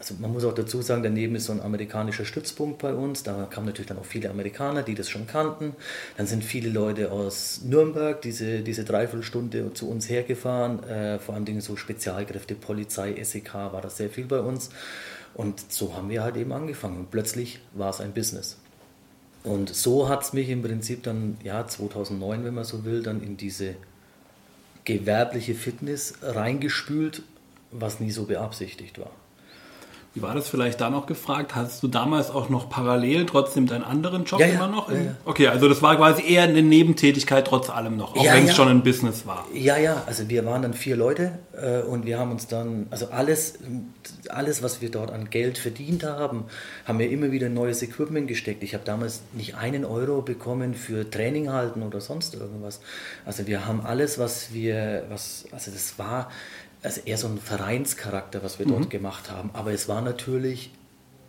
also 0.00 0.14
man 0.18 0.32
muss 0.32 0.44
auch 0.46 0.54
dazu 0.54 0.80
sagen, 0.80 1.02
daneben 1.02 1.34
ist 1.34 1.44
so 1.44 1.52
ein 1.52 1.60
amerikanischer 1.60 2.24
Stützpunkt 2.24 2.78
bei 2.78 2.94
uns. 2.94 3.22
Da 3.22 3.46
kamen 3.50 3.66
natürlich 3.66 3.88
dann 3.88 3.98
auch 3.98 4.06
viele 4.06 4.30
Amerikaner, 4.30 4.82
die 4.82 4.94
das 4.94 5.10
schon 5.10 5.26
kannten. 5.26 5.76
Dann 6.16 6.26
sind 6.26 6.42
viele 6.42 6.70
Leute 6.70 7.12
aus 7.12 7.60
Nürnberg 7.64 8.22
diese, 8.22 8.60
diese 8.60 8.84
Dreiviertelstunde 8.84 9.74
zu 9.74 9.90
uns 9.90 10.08
hergefahren. 10.08 10.82
Äh, 10.84 11.18
vor 11.18 11.34
allem 11.34 11.44
Dingen 11.44 11.60
so 11.60 11.76
Spezialkräfte, 11.76 12.54
Polizei, 12.54 13.22
SEK 13.22 13.52
war 13.52 13.82
das 13.82 13.98
sehr 13.98 14.08
viel 14.08 14.24
bei 14.24 14.40
uns. 14.40 14.70
Und 15.34 15.70
so 15.70 15.94
haben 15.94 16.08
wir 16.08 16.22
halt 16.24 16.36
eben 16.38 16.52
angefangen. 16.52 17.00
Und 17.00 17.10
plötzlich 17.10 17.60
war 17.74 17.90
es 17.90 18.00
ein 18.00 18.12
Business. 18.14 18.56
Und 19.44 19.68
so 19.68 20.08
hat 20.08 20.22
es 20.22 20.32
mich 20.32 20.48
im 20.48 20.62
Prinzip 20.62 21.02
dann, 21.02 21.36
ja, 21.44 21.66
2009, 21.66 22.42
wenn 22.42 22.54
man 22.54 22.64
so 22.64 22.86
will, 22.86 23.02
dann 23.02 23.22
in 23.22 23.36
diese 23.36 23.74
gewerbliche 24.86 25.54
Fitness 25.54 26.14
reingespült, 26.22 27.22
was 27.70 28.00
nie 28.00 28.10
so 28.10 28.24
beabsichtigt 28.24 28.98
war. 28.98 29.10
Wie 30.12 30.22
war 30.22 30.34
das 30.34 30.48
vielleicht 30.48 30.80
da 30.80 30.90
noch 30.90 31.06
gefragt? 31.06 31.54
Hattest 31.54 31.84
du 31.84 31.88
damals 31.88 32.30
auch 32.30 32.48
noch 32.48 32.68
parallel 32.68 33.26
trotzdem 33.26 33.68
deinen 33.68 33.84
anderen 33.84 34.24
Job 34.24 34.40
ja, 34.40 34.46
immer 34.46 34.66
noch? 34.66 34.90
Ja, 34.90 34.98
ja. 34.98 35.16
Okay, 35.24 35.46
also 35.46 35.68
das 35.68 35.82
war 35.82 35.96
quasi 35.96 36.24
eher 36.26 36.42
eine 36.42 36.62
Nebentätigkeit 36.62 37.46
trotz 37.46 37.70
allem 37.70 37.96
noch, 37.96 38.16
auch 38.16 38.24
wenn 38.24 38.46
es 38.46 38.56
schon 38.56 38.66
ein 38.66 38.82
Business 38.82 39.24
war. 39.24 39.46
Ja, 39.54 39.76
ja, 39.76 40.02
also 40.06 40.28
wir 40.28 40.44
waren 40.44 40.62
dann 40.62 40.74
vier 40.74 40.96
Leute 40.96 41.38
äh, 41.52 41.82
und 41.82 42.06
wir 42.06 42.18
haben 42.18 42.32
uns 42.32 42.48
dann, 42.48 42.88
also 42.90 43.06
alles, 43.10 43.60
alles, 44.28 44.64
was 44.64 44.80
wir 44.80 44.90
dort 44.90 45.12
an 45.12 45.30
Geld 45.30 45.58
verdient 45.58 46.02
haben, 46.02 46.46
haben 46.86 46.98
wir 46.98 47.08
immer 47.08 47.30
wieder 47.30 47.48
neues 47.48 47.80
Equipment 47.80 48.26
gesteckt. 48.26 48.64
Ich 48.64 48.74
habe 48.74 48.84
damals 48.84 49.22
nicht 49.32 49.54
einen 49.54 49.84
Euro 49.84 50.22
bekommen 50.22 50.74
für 50.74 51.08
Training 51.08 51.52
halten 51.52 51.82
oder 51.82 52.00
sonst 52.00 52.34
irgendwas. 52.34 52.80
Also 53.24 53.46
wir 53.46 53.64
haben 53.64 53.80
alles, 53.82 54.18
was 54.18 54.52
wir, 54.52 55.04
was, 55.08 55.44
also 55.52 55.70
das 55.70 56.00
war 56.00 56.30
also 56.82 57.00
eher 57.04 57.18
so 57.18 57.28
ein 57.28 57.38
Vereinscharakter, 57.38 58.42
was 58.42 58.58
wir 58.58 58.66
mhm. 58.66 58.70
dort 58.70 58.90
gemacht 58.90 59.30
haben. 59.30 59.50
Aber 59.52 59.72
es 59.72 59.88
war 59.88 60.00
natürlich, 60.00 60.70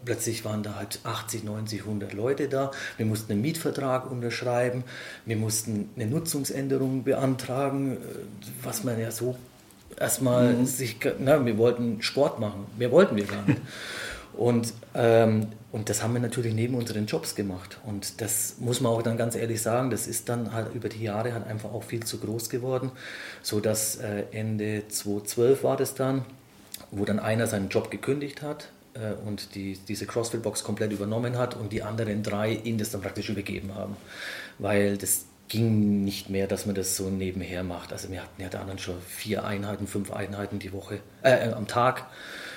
plötzlich 0.05 0.45
waren 0.45 0.63
da 0.63 0.75
halt 0.75 0.99
80, 1.03 1.43
90, 1.43 1.81
100 1.81 2.13
Leute 2.13 2.47
da. 2.47 2.71
Wir 2.97 3.05
mussten 3.05 3.31
einen 3.33 3.41
Mietvertrag 3.41 4.09
unterschreiben, 4.09 4.83
wir 5.25 5.35
mussten 5.35 5.89
eine 5.95 6.07
Nutzungsänderung 6.07 7.03
beantragen, 7.03 7.97
äh, 7.97 7.97
was 8.63 8.83
man 8.83 8.99
ja 8.99 9.11
so 9.11 9.35
erstmal 9.99 10.53
mhm. 10.53 10.65
sich, 10.65 10.97
na, 11.19 11.45
wir 11.45 11.57
wollten 11.57 12.01
Sport 12.01 12.39
machen, 12.39 12.65
mehr 12.77 12.91
wollten 12.91 13.15
wir 13.15 13.25
gar 13.25 13.43
nicht. 13.45 13.61
Und, 14.33 14.73
ähm, 14.95 15.47
und 15.71 15.89
das 15.89 16.03
haben 16.03 16.13
wir 16.13 16.19
natürlich 16.19 16.53
neben 16.53 16.75
unseren 16.75 17.05
Jobs 17.05 17.35
gemacht. 17.35 17.79
Und 17.85 18.19
das 18.19 18.55
muss 18.59 18.81
man 18.81 18.91
auch 18.91 19.01
dann 19.01 19.17
ganz 19.17 19.35
ehrlich 19.35 19.61
sagen, 19.61 19.89
das 19.89 20.05
ist 20.05 20.27
dann 20.27 20.53
halt 20.53 20.73
über 20.73 20.89
die 20.89 21.03
Jahre 21.03 21.33
halt 21.33 21.47
einfach 21.47 21.71
auch 21.71 21.83
viel 21.83 22.03
zu 22.03 22.19
groß 22.19 22.49
geworden, 22.49 22.91
sodass 23.41 23.95
äh, 23.97 24.25
Ende 24.31 24.83
2012 24.89 25.63
war 25.63 25.77
das 25.77 25.95
dann, 25.95 26.25
wo 26.91 27.05
dann 27.05 27.19
einer 27.19 27.47
seinen 27.47 27.69
Job 27.69 27.89
gekündigt 27.89 28.41
hat 28.41 28.69
äh, 28.95 29.13
und 29.25 29.55
die, 29.55 29.77
diese 29.87 30.05
CrossFit-Box 30.05 30.65
komplett 30.65 30.91
übernommen 30.91 31.37
hat 31.37 31.55
und 31.55 31.71
die 31.71 31.83
anderen 31.83 32.21
drei 32.21 32.51
ihm 32.51 32.77
das 32.77 32.91
dann 32.91 33.01
praktisch 33.01 33.29
übergeben 33.29 33.73
haben. 33.73 33.95
Weil 34.59 34.97
das 34.97 35.25
ging 35.47 36.03
nicht 36.03 36.29
mehr, 36.29 36.47
dass 36.47 36.65
man 36.65 36.75
das 36.75 36.97
so 36.97 37.09
nebenher 37.09 37.63
macht. 37.63 37.93
Also 37.93 38.09
wir 38.09 38.21
hatten 38.21 38.41
ja 38.41 38.49
dann 38.49 38.77
schon 38.77 38.95
vier 39.07 39.45
Einheiten, 39.45 39.87
fünf 39.87 40.11
Einheiten 40.11 40.59
die 40.59 40.73
Woche, 40.73 40.99
äh, 41.23 41.49
am 41.51 41.67
Tag 41.67 42.07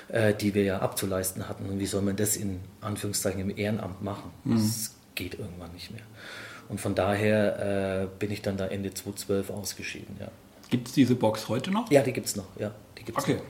äh, 0.09 0.33
die 0.33 0.53
wir 0.53 0.63
ja 0.63 0.79
abzuleisten 0.79 1.47
hatten. 1.47 1.65
Und 1.69 1.79
wie 1.79 1.85
soll 1.85 2.01
man 2.01 2.15
das 2.15 2.35
in 2.35 2.59
Anführungszeichen 2.81 3.41
im 3.41 3.57
Ehrenamt 3.57 4.01
machen? 4.01 4.31
Mhm. 4.43 4.55
Das 4.55 4.95
geht 5.15 5.39
irgendwann 5.39 5.71
nicht 5.73 5.91
mehr. 5.91 6.03
Und 6.69 6.81
von 6.81 6.95
daher 6.95 8.03
äh, 8.03 8.07
bin 8.19 8.31
ich 8.31 8.41
dann 8.41 8.57
da 8.57 8.67
Ende 8.67 8.93
2012 8.93 9.49
ausgeschieden. 9.49 10.17
Ja. 10.19 10.27
Gibt 10.69 10.87
es 10.87 10.93
diese 10.93 11.15
Box 11.15 11.47
heute 11.47 11.71
noch? 11.71 11.91
Ja, 11.91 12.01
die 12.01 12.13
gibt 12.13 12.27
es 12.27 12.35
noch. 12.35 12.47
Ja, 12.59 12.71
die 12.97 13.03
gibt's 13.03 13.23
okay. 13.23 13.35
Noch. 13.35 13.43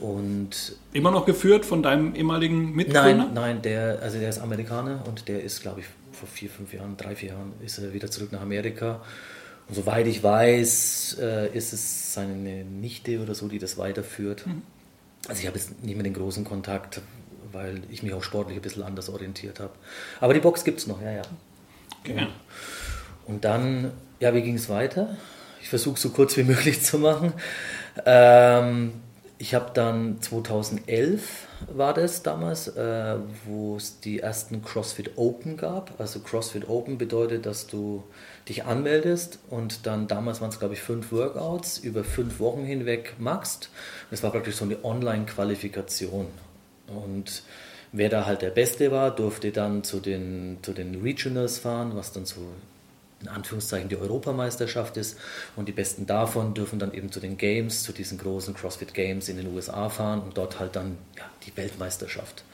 Und 0.00 0.76
immer 0.92 1.12
noch 1.12 1.26
geführt 1.26 1.64
von 1.64 1.82
deinem 1.82 2.14
ehemaligen 2.16 2.72
Mitgründer? 2.72 3.14
Nein, 3.14 3.34
nein, 3.34 3.62
der, 3.62 4.00
also 4.02 4.18
der 4.18 4.28
ist 4.28 4.40
Amerikaner 4.40 5.04
und 5.06 5.28
der 5.28 5.42
ist, 5.44 5.62
glaube 5.62 5.80
ich, 5.80 5.86
vor 6.12 6.28
vier, 6.28 6.50
fünf 6.50 6.72
Jahren, 6.72 6.96
drei, 6.96 7.14
vier 7.14 7.30
Jahren 7.30 7.52
ist 7.64 7.78
er 7.78 7.92
wieder 7.92 8.10
zurück 8.10 8.32
nach 8.32 8.40
Amerika. 8.40 9.00
Und 9.68 9.74
soweit 9.74 10.06
ich 10.06 10.22
weiß, 10.22 11.18
äh, 11.20 11.56
ist 11.56 11.72
es 11.72 12.14
seine 12.14 12.64
Nichte 12.64 13.20
oder 13.20 13.34
so, 13.34 13.48
die 13.48 13.58
das 13.58 13.78
weiterführt. 13.78 14.46
Mhm. 14.46 14.62
Also 15.28 15.40
ich 15.40 15.46
habe 15.46 15.58
jetzt 15.58 15.82
nicht 15.82 15.94
mehr 15.94 16.04
den 16.04 16.14
großen 16.14 16.44
Kontakt, 16.44 17.00
weil 17.52 17.82
ich 17.90 18.02
mich 18.02 18.12
auch 18.12 18.22
sportlich 18.22 18.56
ein 18.56 18.62
bisschen 18.62 18.82
anders 18.82 19.08
orientiert 19.08 19.60
habe. 19.60 19.72
Aber 20.20 20.34
die 20.34 20.40
Box 20.40 20.64
gibt 20.64 20.78
es 20.78 20.86
noch, 20.86 21.00
ja, 21.00 21.12
ja. 21.12 21.22
Okay. 22.02 22.26
Und 23.26 23.44
dann, 23.44 23.92
ja, 24.20 24.34
wie 24.34 24.42
ging 24.42 24.54
es 24.54 24.68
weiter? 24.68 25.16
Ich 25.60 25.68
versuche 25.68 25.98
so 25.98 26.10
kurz 26.10 26.36
wie 26.36 26.42
möglich 26.44 26.82
zu 26.82 26.98
machen. 26.98 27.32
Ähm, 28.04 28.92
ich 29.38 29.54
habe 29.54 29.70
dann 29.74 30.20
2011 30.20 31.46
war 31.74 31.94
das 31.94 32.22
damals, 32.22 32.68
äh, 32.68 33.16
wo 33.44 33.76
es 33.76 34.00
die 34.00 34.20
ersten 34.20 34.62
CrossFit 34.62 35.12
Open 35.16 35.56
gab. 35.56 35.98
Also 35.98 36.20
CrossFit 36.20 36.68
Open 36.68 36.98
bedeutet, 36.98 37.46
dass 37.46 37.66
du 37.66 38.04
dich 38.48 38.64
anmeldest 38.64 39.38
und 39.50 39.86
dann 39.86 40.06
damals 40.06 40.40
waren 40.40 40.50
es 40.50 40.58
glaube 40.58 40.74
ich 40.74 40.80
fünf 40.80 41.10
Workouts 41.10 41.78
über 41.78 42.04
fünf 42.04 42.38
Wochen 42.38 42.64
hinweg 42.64 43.14
machst. 43.18 43.70
Das 44.10 44.22
war 44.22 44.30
praktisch 44.30 44.56
so 44.56 44.64
eine 44.64 44.84
Online-Qualifikation. 44.84 46.28
Und 46.86 47.42
wer 47.92 48.08
da 48.08 48.26
halt 48.26 48.42
der 48.42 48.50
Beste 48.50 48.92
war, 48.92 49.10
durfte 49.10 49.50
dann 49.50 49.82
zu 49.82 49.98
den, 49.98 50.58
zu 50.62 50.72
den 50.72 51.00
Regionals 51.02 51.58
fahren, 51.58 51.92
was 51.94 52.12
dann 52.12 52.24
so 52.24 52.40
in 53.20 53.28
Anführungszeichen 53.28 53.88
die 53.88 53.96
Europameisterschaft 53.96 54.96
ist. 54.96 55.18
Und 55.56 55.66
die 55.66 55.72
Besten 55.72 56.06
davon 56.06 56.54
dürfen 56.54 56.78
dann 56.78 56.92
eben 56.92 57.10
zu 57.10 57.18
den 57.18 57.36
Games, 57.36 57.82
zu 57.82 57.92
diesen 57.92 58.18
großen 58.18 58.54
CrossFit 58.54 58.94
Games 58.94 59.28
in 59.28 59.38
den 59.38 59.52
USA 59.54 59.88
fahren 59.88 60.20
und 60.20 60.36
dort 60.36 60.60
halt 60.60 60.76
dann 60.76 60.98
ja, 61.16 61.24
die 61.46 61.56
Weltmeisterschaft 61.56 62.44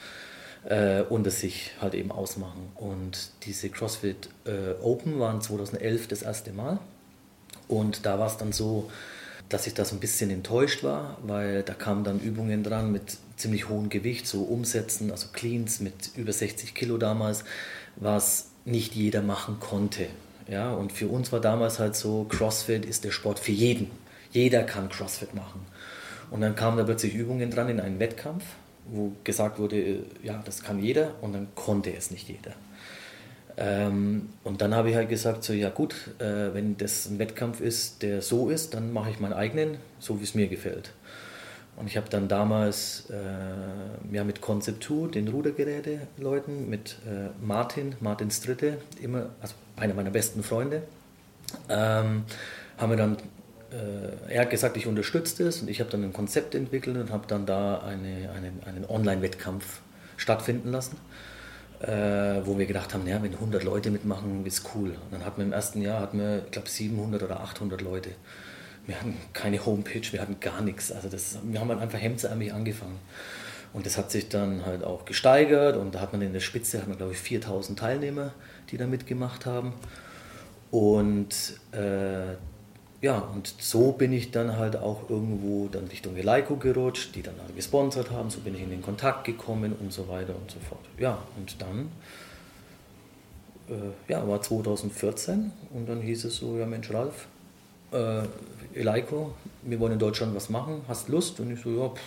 äh, 0.65 1.03
unter 1.03 1.31
sich 1.31 1.73
halt 1.81 1.95
eben 1.95 2.13
ausmachen. 2.13 2.71
Und 2.75 3.31
diese 3.45 3.69
CrossFit 3.69 4.29
äh, 4.45 4.81
Open 4.83 5.19
waren 5.19 5.41
2011 5.41 6.09
das 6.09 6.23
erste 6.23 6.53
Mal. 6.53 6.79
Und 7.69 8.07
da 8.07 8.19
war 8.19 8.27
es 8.27 8.37
dann 8.37 8.53
so, 8.53 8.91
dass 9.49 9.67
ich 9.67 9.75
da 9.75 9.85
so 9.85 9.97
ein 9.97 10.01
bisschen 10.01 10.31
enttäuscht 10.31 10.83
war, 10.83 11.19
weil 11.23 11.63
da 11.63 11.75
kamen 11.75 12.05
dann 12.05 12.21
Übungen 12.21 12.63
dran 12.63 12.91
mit 12.93 13.19
ziemlich 13.37 13.69
hohem 13.69 13.89
Gewicht, 13.89 14.27
so 14.27 14.43
Umsätzen, 14.43 15.11
also 15.11 15.29
Cleans 15.33 15.81
mit 15.81 16.11
über 16.17 16.33
60 16.33 16.75
Kilo 16.75 16.97
damals, 16.97 17.45
was 17.97 18.49
nicht 18.65 18.95
jeder 18.95 19.23
machen 19.23 19.59
konnte. 19.61 20.07
Ja, 20.49 20.73
und 20.73 20.93
für 20.93 21.09
uns 21.09 21.33
war 21.33 21.41
damals 21.41 21.79
halt 21.79 21.97
so, 21.97 22.25
CrossFit 22.25 22.85
ist 22.85 23.05
der 23.05 23.11
Sport 23.11 23.39
für 23.39 23.53
jeden. 23.53 23.91
Jeder 24.33 24.63
kann 24.65 24.89
CrossFit 24.89 25.35
machen. 25.35 25.67
Und 26.31 26.41
dann 26.41 26.57
kamen 26.57 26.79
da 26.79 26.85
plötzlich 26.85 27.15
Übungen 27.15 27.51
dran 27.51 27.69
in 27.69 27.81
einen 27.81 28.01
Wettkampf, 28.01 28.45
wo 28.87 29.13
gesagt 29.25 29.59
wurde, 29.59 30.01
ja, 30.23 30.43
das 30.45 30.63
kann 30.63 30.83
jeder 30.83 31.15
und 31.21 31.33
dann 31.33 31.49
konnte 31.55 31.95
es 31.95 32.11
nicht 32.11 32.29
jeder. 32.29 32.53
Ähm, 33.57 34.31
und 34.45 34.63
dann 34.63 34.75
habe 34.75 34.91
ich 34.91 34.97
halt 34.97 35.09
gesagt, 35.09 35.45
so 35.45 35.53
ja 35.53 35.69
gut, 35.69 35.95
äh, 36.19 36.55
wenn 36.55 36.77
das 36.77 37.07
ein 37.07 37.19
Wettkampf 37.19 37.61
ist, 37.61 38.03
der 38.03 38.23
so 38.23 38.49
ist, 38.49 38.75
dann 38.75 38.93
mache 38.93 39.11
ich 39.11 39.21
meinen 39.21 39.35
eigenen, 39.35 39.77
so 39.99 40.21
wie 40.21 40.25
es 40.25 40.35
mir 40.35 40.49
gefällt. 40.49 40.93
Und 41.77 41.87
ich 41.87 41.97
habe 41.97 42.09
dann 42.11 42.29
damals 42.29 43.09
äh, 43.11 44.15
ja, 44.15 44.25
mit 44.25 44.41
Concept 44.41 44.85
2, 44.85 45.09
den 45.09 45.29
Rudergeräte-Leuten, 45.29 46.69
mit 46.69 46.97
äh, 47.07 47.31
Martin, 47.45 47.95
Martins 48.01 48.43
Dritte, 48.43 48.79
immer, 49.01 49.31
also 49.41 49.55
einer 49.77 49.95
meiner 49.95 50.11
besten 50.11 50.43
Freunde, 50.43 50.83
ähm, 51.69 52.25
haben 52.77 52.91
wir 52.91 52.97
dann, 52.97 53.17
er 54.29 54.43
hat 54.43 54.51
gesagt, 54.51 54.77
ich 54.77 54.87
unterstütze 54.87 55.49
es 55.49 55.63
und 55.63 55.69
ich 55.69 55.81
habe 55.81 55.91
dann 55.91 56.05
ein 56.05 56.13
Konzept 56.13 56.55
entwickelt 56.55 56.97
und 56.97 57.11
habe 57.11 57.27
dann 57.27 57.47
da 57.47 57.79
eine, 57.79 58.31
einen, 58.31 58.63
einen 58.65 58.85
Online-Wettkampf 58.87 59.81
stattfinden 60.17 60.71
lassen. 60.71 60.97
Äh, 61.81 62.47
wo 62.47 62.59
wir 62.59 62.67
gedacht 62.67 62.95
haben, 62.95 63.09
ja, 63.09 63.21
wenn 63.21 63.35
100 63.35 63.65
Leute 63.65 63.91
mitmachen, 63.91 64.47
ist 64.47 64.71
cool. 64.75 64.91
Und 64.91 65.13
dann 65.13 65.25
hatten 65.25 65.39
wir 65.39 65.47
im 65.47 65.53
ersten 65.53 65.83
Jahr, 65.83 66.01
hatten 66.01 66.21
wir, 66.21 66.43
ich 66.45 66.53
glaube, 66.53 66.69
700 66.69 67.25
oder 67.25 67.41
800 67.41 67.81
Leute. 67.81 68.11
Wir 68.87 68.95
hatten 68.95 69.17
keine 69.33 69.67
Homepage, 69.67 70.03
wir 70.13 70.21
hatten 70.21 70.39
gar 70.39 70.61
nichts. 70.61 70.93
Also 70.93 71.09
das, 71.09 71.39
wir 71.43 71.59
haben 71.59 71.69
halt 71.71 71.81
einfach 71.81 71.99
hemdsärmlich 71.99 72.53
angefangen. 72.53 73.01
Und 73.73 73.85
das 73.85 73.99
hat 73.99 74.13
sich 74.13 74.29
dann 74.29 74.65
halt 74.65 74.85
auch 74.85 75.07
gesteigert 75.07 75.77
und 75.77 75.95
da 75.95 76.01
hat 76.01 76.13
man 76.13 76.23
in 76.23 76.33
der 76.33 76.41
Spitze, 76.41 76.79
hat 76.79 76.87
man 76.87 76.99
glaube 76.99 77.13
ich 77.13 77.19
4000 77.19 77.77
Teilnehmer 77.79 78.33
die 78.73 78.79
da 78.79 78.87
mitgemacht 78.87 79.47
haben. 79.47 79.75
Und 80.71 81.61
äh, 81.73 82.37
ja, 83.03 83.19
und 83.19 83.53
so 83.59 83.91
bin 83.93 84.13
ich 84.13 84.31
dann 84.31 84.57
halt 84.57 84.77
auch 84.77 85.11
irgendwo 85.11 85.69
dann 85.69 85.89
Richtung 85.89 86.17
Eleiko 86.17 86.55
gerutscht, 86.55 87.17
die 87.17 87.23
dann 87.23 87.35
halt 87.43 87.55
gesponsert 87.57 88.13
haben, 88.13 88.31
so 88.31 88.41
bin 88.41 88.55
ich 88.55 88.63
in 88.63 88.71
den 88.71 88.81
Kontakt 88.81 89.25
gekommen 89.25 89.75
und 89.79 89.93
so 89.93 90.09
weiter 90.09 90.35
und 90.37 90.51
so 90.51 90.61
fort. 90.61 90.85
Ja, 90.99 91.19
und 91.37 91.61
dann 91.61 91.91
äh, 93.69 94.13
ja, 94.13 94.27
war 94.27 94.41
2014 94.41 95.51
und 95.75 95.89
dann 95.89 96.01
hieß 96.01 96.25
es 96.27 96.37
so, 96.37 96.57
ja 96.57 96.65
Mensch 96.65 96.93
Ralf, 96.93 97.27
äh, 97.91 98.23
Eleiko, 98.73 99.35
wir 99.63 99.81
wollen 99.81 99.95
in 99.95 99.99
Deutschland 99.99 100.35
was 100.37 100.49
machen, 100.49 100.83
hast 100.87 101.09
Lust? 101.09 101.41
Und 101.41 101.51
ich 101.53 101.61
so, 101.61 101.71
ja, 101.71 101.89
pff, 101.89 102.01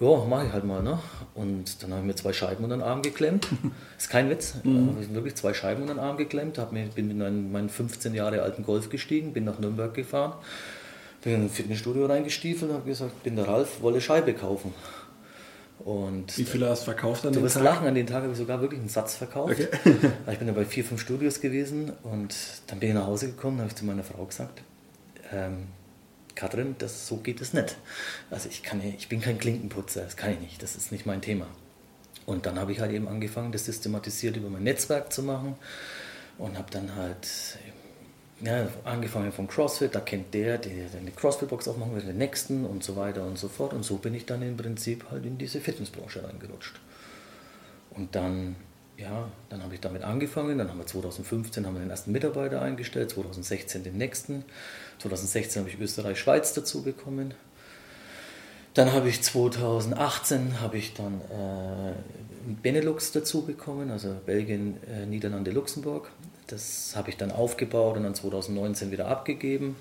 ja, 0.00 0.24
mache 0.24 0.46
ich 0.46 0.52
halt 0.52 0.64
mal. 0.64 0.82
Ne? 0.82 0.98
Und 1.34 1.82
dann 1.82 1.90
habe 1.90 2.00
ich 2.00 2.06
mir 2.06 2.14
zwei 2.14 2.32
Scheiben 2.32 2.64
unter 2.64 2.76
den 2.76 2.82
Arm 2.82 3.02
geklemmt. 3.02 3.48
ist 3.98 4.10
kein 4.10 4.28
Witz. 4.30 4.56
Mhm. 4.62 4.90
habe 4.90 5.02
ich 5.02 5.14
wirklich 5.14 5.34
zwei 5.36 5.54
Scheiben 5.54 5.82
unter 5.82 5.94
den 5.94 6.00
Arm 6.00 6.16
geklemmt. 6.16 6.58
Hab 6.58 6.72
mir, 6.72 6.86
bin 6.86 7.10
in 7.10 7.52
meinen 7.52 7.68
15 7.68 8.14
Jahre 8.14 8.42
alten 8.42 8.64
Golf 8.64 8.88
gestiegen, 8.90 9.32
bin 9.32 9.44
nach 9.44 9.58
Nürnberg 9.58 9.94
gefahren, 9.94 10.34
bin 11.22 11.34
in 11.34 11.42
ein 11.42 11.50
Fitnessstudio 11.50 12.06
reingestiefelt 12.06 12.70
und 12.70 12.76
habe 12.76 12.88
gesagt, 12.88 13.22
bin 13.22 13.36
der 13.36 13.46
Ralf, 13.46 13.82
wolle 13.82 14.00
Scheibe 14.00 14.34
kaufen. 14.34 14.74
Und 15.80 16.38
Wie 16.38 16.44
viele 16.44 16.68
hast 16.70 16.82
du 16.82 16.84
verkauft 16.86 17.26
an 17.26 17.32
du 17.32 17.40
dem 17.40 17.44
wirst 17.44 17.60
lachen, 17.60 17.86
an 17.86 17.94
dem 17.94 18.06
Tag 18.06 18.22
habe 18.22 18.32
ich 18.32 18.38
sogar 18.38 18.60
wirklich 18.60 18.80
einen 18.80 18.88
Satz 18.88 19.16
verkauft. 19.16 19.54
Okay. 19.54 19.68
ich 20.30 20.38
bin 20.38 20.48
ja 20.48 20.54
bei 20.54 20.64
vier, 20.64 20.84
fünf 20.84 21.00
Studios 21.00 21.40
gewesen 21.40 21.92
und 22.02 22.34
dann 22.68 22.78
bin 22.80 22.90
ich 22.90 22.94
nach 22.94 23.06
Hause 23.06 23.26
gekommen, 23.26 23.58
habe 23.58 23.68
ich 23.68 23.74
zu 23.74 23.84
meiner 23.84 24.04
Frau 24.04 24.24
gesagt, 24.24 24.62
ähm, 25.32 25.66
Katrin, 26.34 26.74
das, 26.78 27.06
so 27.06 27.16
geht 27.18 27.40
es 27.40 27.52
nicht. 27.52 27.76
Also 28.30 28.48
ich, 28.48 28.62
kann, 28.62 28.82
ich 28.82 29.08
bin 29.08 29.20
kein 29.20 29.38
Klinkenputzer, 29.38 30.02
das 30.02 30.16
kann 30.16 30.32
ich 30.32 30.40
nicht, 30.40 30.62
das 30.62 30.76
ist 30.76 30.92
nicht 30.92 31.06
mein 31.06 31.20
Thema. 31.20 31.46
Und 32.26 32.46
dann 32.46 32.58
habe 32.58 32.72
ich 32.72 32.80
halt 32.80 32.92
eben 32.92 33.08
angefangen, 33.08 33.52
das 33.52 33.66
systematisiert 33.66 34.36
über 34.36 34.48
mein 34.48 34.62
Netzwerk 34.62 35.12
zu 35.12 35.22
machen 35.22 35.56
und 36.38 36.56
habe 36.56 36.70
dann 36.70 36.94
halt 36.96 37.28
ja, 38.40 38.68
angefangen 38.84 39.32
von 39.32 39.46
CrossFit, 39.46 39.94
da 39.94 40.00
kennt 40.00 40.34
der, 40.34 40.58
der 40.58 40.88
eine 40.98 41.10
CrossFit-Box 41.10 41.68
aufmachen 41.68 41.94
will, 41.94 42.02
den 42.02 42.18
nächsten 42.18 42.64
und 42.64 42.82
so 42.82 42.96
weiter 42.96 43.24
und 43.24 43.38
so 43.38 43.48
fort. 43.48 43.72
Und 43.72 43.84
so 43.84 43.96
bin 43.96 44.14
ich 44.14 44.26
dann 44.26 44.42
im 44.42 44.56
Prinzip 44.56 45.10
halt 45.10 45.24
in 45.24 45.38
diese 45.38 45.60
Fitnessbranche 45.60 46.24
reingerutscht. 46.24 46.80
Und 47.90 48.14
dann 48.14 48.56
ja, 48.96 49.28
dann 49.48 49.62
habe 49.62 49.74
ich 49.74 49.80
damit 49.80 50.02
angefangen. 50.02 50.58
Dann 50.58 50.68
haben 50.68 50.78
wir 50.78 50.86
2015 50.86 51.66
haben 51.66 51.74
wir 51.74 51.80
den 51.80 51.90
ersten 51.90 52.12
Mitarbeiter 52.12 52.62
eingestellt, 52.62 53.10
2016 53.10 53.82
den 53.82 53.96
nächsten. 53.96 54.44
2016 54.98 55.60
habe 55.60 55.70
ich 55.70 55.80
Österreich-Schweiz 55.80 56.54
dazu 56.54 56.82
bekommen. 56.82 57.34
Dann 58.74 58.92
habe 58.92 59.08
ich 59.08 59.22
2018 59.22 60.60
habe 60.60 60.76
ich 60.76 60.94
dann 60.94 61.20
äh, 61.20 61.92
Benelux 62.62 63.12
dazu 63.12 63.42
bekommen, 63.42 63.90
also 63.90 64.16
Belgien, 64.26 64.78
äh, 64.88 65.06
Niederlande, 65.06 65.52
Luxemburg. 65.52 66.10
Das 66.48 66.94
habe 66.96 67.10
ich 67.10 67.16
dann 67.16 67.30
aufgebaut 67.30 67.96
und 67.96 68.02
dann 68.02 68.14
2019 68.14 68.90
wieder 68.90 69.06
abgegeben. 69.06 69.76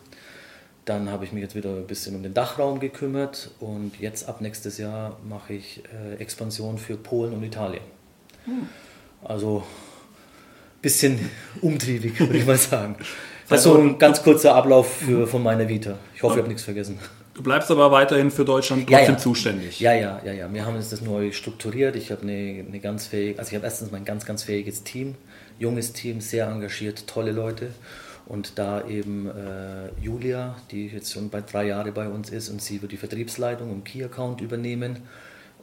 Dann 0.85 1.09
habe 1.09 1.25
ich 1.25 1.31
mich 1.31 1.41
jetzt 1.41 1.55
wieder 1.55 1.71
ein 1.71 1.87
bisschen 1.87 2.15
um 2.15 2.23
den 2.23 2.33
Dachraum 2.33 2.79
gekümmert 2.79 3.51
und 3.59 3.99
jetzt 3.99 4.27
ab 4.27 4.41
nächstes 4.41 4.77
Jahr 4.77 5.17
mache 5.27 5.53
ich 5.53 5.81
äh, 5.93 6.15
Expansion 6.21 6.77
für 6.77 6.97
Polen 6.97 7.33
und 7.33 7.43
Italien. 7.43 7.83
Hm. 8.45 8.67
Also 9.23 9.59
ein 9.59 10.81
bisschen 10.81 11.29
umtriebig, 11.61 12.19
würde 12.19 12.37
ich 12.37 12.45
mal 12.45 12.57
sagen. 12.57 12.97
Das 13.49 13.59
ist 13.59 13.63
so 13.63 13.77
ein 13.77 13.97
ganz 13.97 14.23
kurzer 14.23 14.55
Ablauf 14.55 14.91
für, 14.97 15.27
von 15.27 15.43
meiner 15.43 15.67
Vita. 15.67 15.97
Ich 16.15 16.23
hoffe, 16.23 16.35
ich 16.35 16.39
habe 16.39 16.47
nichts 16.47 16.63
vergessen. 16.63 16.99
Du 17.33 17.41
bleibst 17.41 17.71
aber 17.71 17.91
weiterhin 17.91 18.29
für 18.29 18.45
Deutschland 18.45 18.87
trotzdem 18.87 19.05
ja, 19.05 19.11
ja. 19.11 19.17
zuständig. 19.17 19.79
Ja, 19.79 19.93
ja, 19.93 20.21
ja, 20.23 20.33
ja. 20.33 20.53
Wir 20.53 20.65
haben 20.65 20.75
das 20.75 21.01
neu 21.01 21.31
strukturiert. 21.31 21.95
Ich 21.95 22.11
habe 22.11 22.21
eine, 22.21 22.63
eine 22.67 22.79
ganz 22.79 23.07
fähige, 23.07 23.39
also 23.39 23.49
ich 23.49 23.55
habe 23.55 23.65
erstens 23.65 23.91
mein 23.91 24.05
ganz, 24.05 24.25
ganz 24.25 24.43
fähiges 24.43 24.83
Team, 24.83 25.15
junges 25.57 25.93
Team, 25.93 26.21
sehr 26.21 26.47
engagiert, 26.47 27.07
tolle 27.07 27.31
Leute. 27.31 27.71
Und 28.25 28.57
da 28.59 28.87
eben 28.87 29.27
äh, 29.27 29.89
Julia, 30.01 30.55
die 30.71 30.87
jetzt 30.87 31.11
schon 31.11 31.29
bei 31.29 31.41
drei 31.41 31.65
Jahre 31.65 31.91
bei 31.91 32.07
uns 32.07 32.29
ist 32.29 32.49
und 32.49 32.61
sie 32.61 32.81
wird 32.81 32.91
die 32.91 32.97
Vertriebsleitung 32.97 33.71
im 33.71 33.83
Key-Account 33.83 34.39
übernehmen 34.39 34.99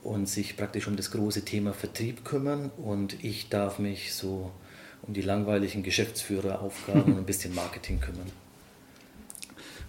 und 0.03 0.29
sich 0.29 0.57
praktisch 0.57 0.87
um 0.87 0.97
das 0.97 1.11
große 1.11 1.45
Thema 1.45 1.73
Vertrieb 1.73 2.25
kümmern 2.25 2.71
und 2.77 3.23
ich 3.25 3.49
darf 3.49 3.79
mich 3.79 4.15
so 4.15 4.51
um 5.03 5.15
die 5.15 5.23
langweiligen 5.23 5.83
Geschäftsführeraufgaben 5.83 7.05
und 7.05 7.19
ein 7.19 7.25
bisschen 7.25 7.55
Marketing 7.55 8.01
kümmern. 8.01 8.31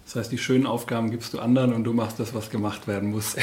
Das 0.04 0.16
heißt, 0.16 0.32
die 0.32 0.38
schönen 0.38 0.66
Aufgaben 0.66 1.10
gibst 1.10 1.32
du 1.32 1.38
anderen 1.38 1.72
und 1.72 1.84
du 1.84 1.92
machst 1.92 2.18
das, 2.18 2.34
was 2.34 2.50
gemacht 2.50 2.88
werden 2.88 3.10
muss. 3.10 3.36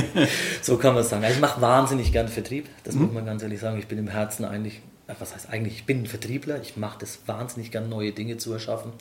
so 0.62 0.76
kann 0.78 0.94
man 0.94 1.02
es 1.02 1.10
sagen. 1.10 1.24
Also 1.24 1.34
ich 1.34 1.40
mache 1.40 1.60
wahnsinnig 1.60 2.12
gern 2.12 2.28
Vertrieb, 2.28 2.66
das 2.84 2.94
mhm. 2.94 3.02
muss 3.02 3.12
man 3.12 3.26
ganz 3.26 3.42
ehrlich 3.42 3.60
sagen. 3.60 3.78
Ich 3.78 3.86
bin 3.86 3.98
im 3.98 4.08
Herzen 4.08 4.44
eigentlich 4.44 4.80
äh, 5.06 5.14
was 5.18 5.34
heißt 5.34 5.50
eigentlich, 5.50 5.74
ich 5.74 5.86
bin 5.86 6.02
ein 6.02 6.06
Vertriebler, 6.06 6.60
ich 6.60 6.76
mache 6.76 6.98
das 7.00 7.20
wahnsinnig 7.26 7.70
gern, 7.70 7.88
neue 7.88 8.12
Dinge 8.12 8.36
zu 8.36 8.52
erschaffen. 8.52 8.92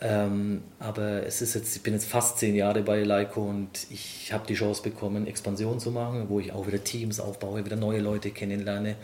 Ähm, 0.00 0.62
aber 0.78 1.26
es 1.26 1.42
ist 1.42 1.54
jetzt, 1.54 1.76
ich 1.76 1.82
bin 1.82 1.94
jetzt 1.94 2.06
fast 2.06 2.38
zehn 2.38 2.54
Jahre 2.54 2.82
bei 2.82 3.02
Leico 3.02 3.42
und 3.42 3.86
ich 3.90 4.32
habe 4.32 4.46
die 4.46 4.54
Chance 4.54 4.82
bekommen, 4.82 5.26
Expansion 5.26 5.80
zu 5.80 5.90
machen, 5.90 6.26
wo 6.28 6.38
ich 6.38 6.52
auch 6.52 6.66
wieder 6.66 6.82
Teams 6.82 7.18
aufbaue, 7.18 7.64
wieder 7.64 7.76
neue 7.76 8.00
Leute 8.00 8.30
kennenlerne 8.30 8.94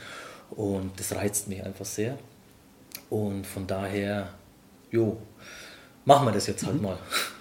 und 0.51 0.93
das 0.99 1.15
reizt 1.15 1.49
mich 1.49 1.63
einfach 1.63 1.85
sehr. 1.85 2.19
Und 3.11 3.47
von 3.47 3.67
daher, 3.67 4.29
jo, 4.91 5.17
machen 6.05 6.27
wir 6.27 6.33
das 6.33 6.47
jetzt 6.47 6.65
halt 6.67 6.77
mhm. 6.77 6.83
mal. 6.83 6.99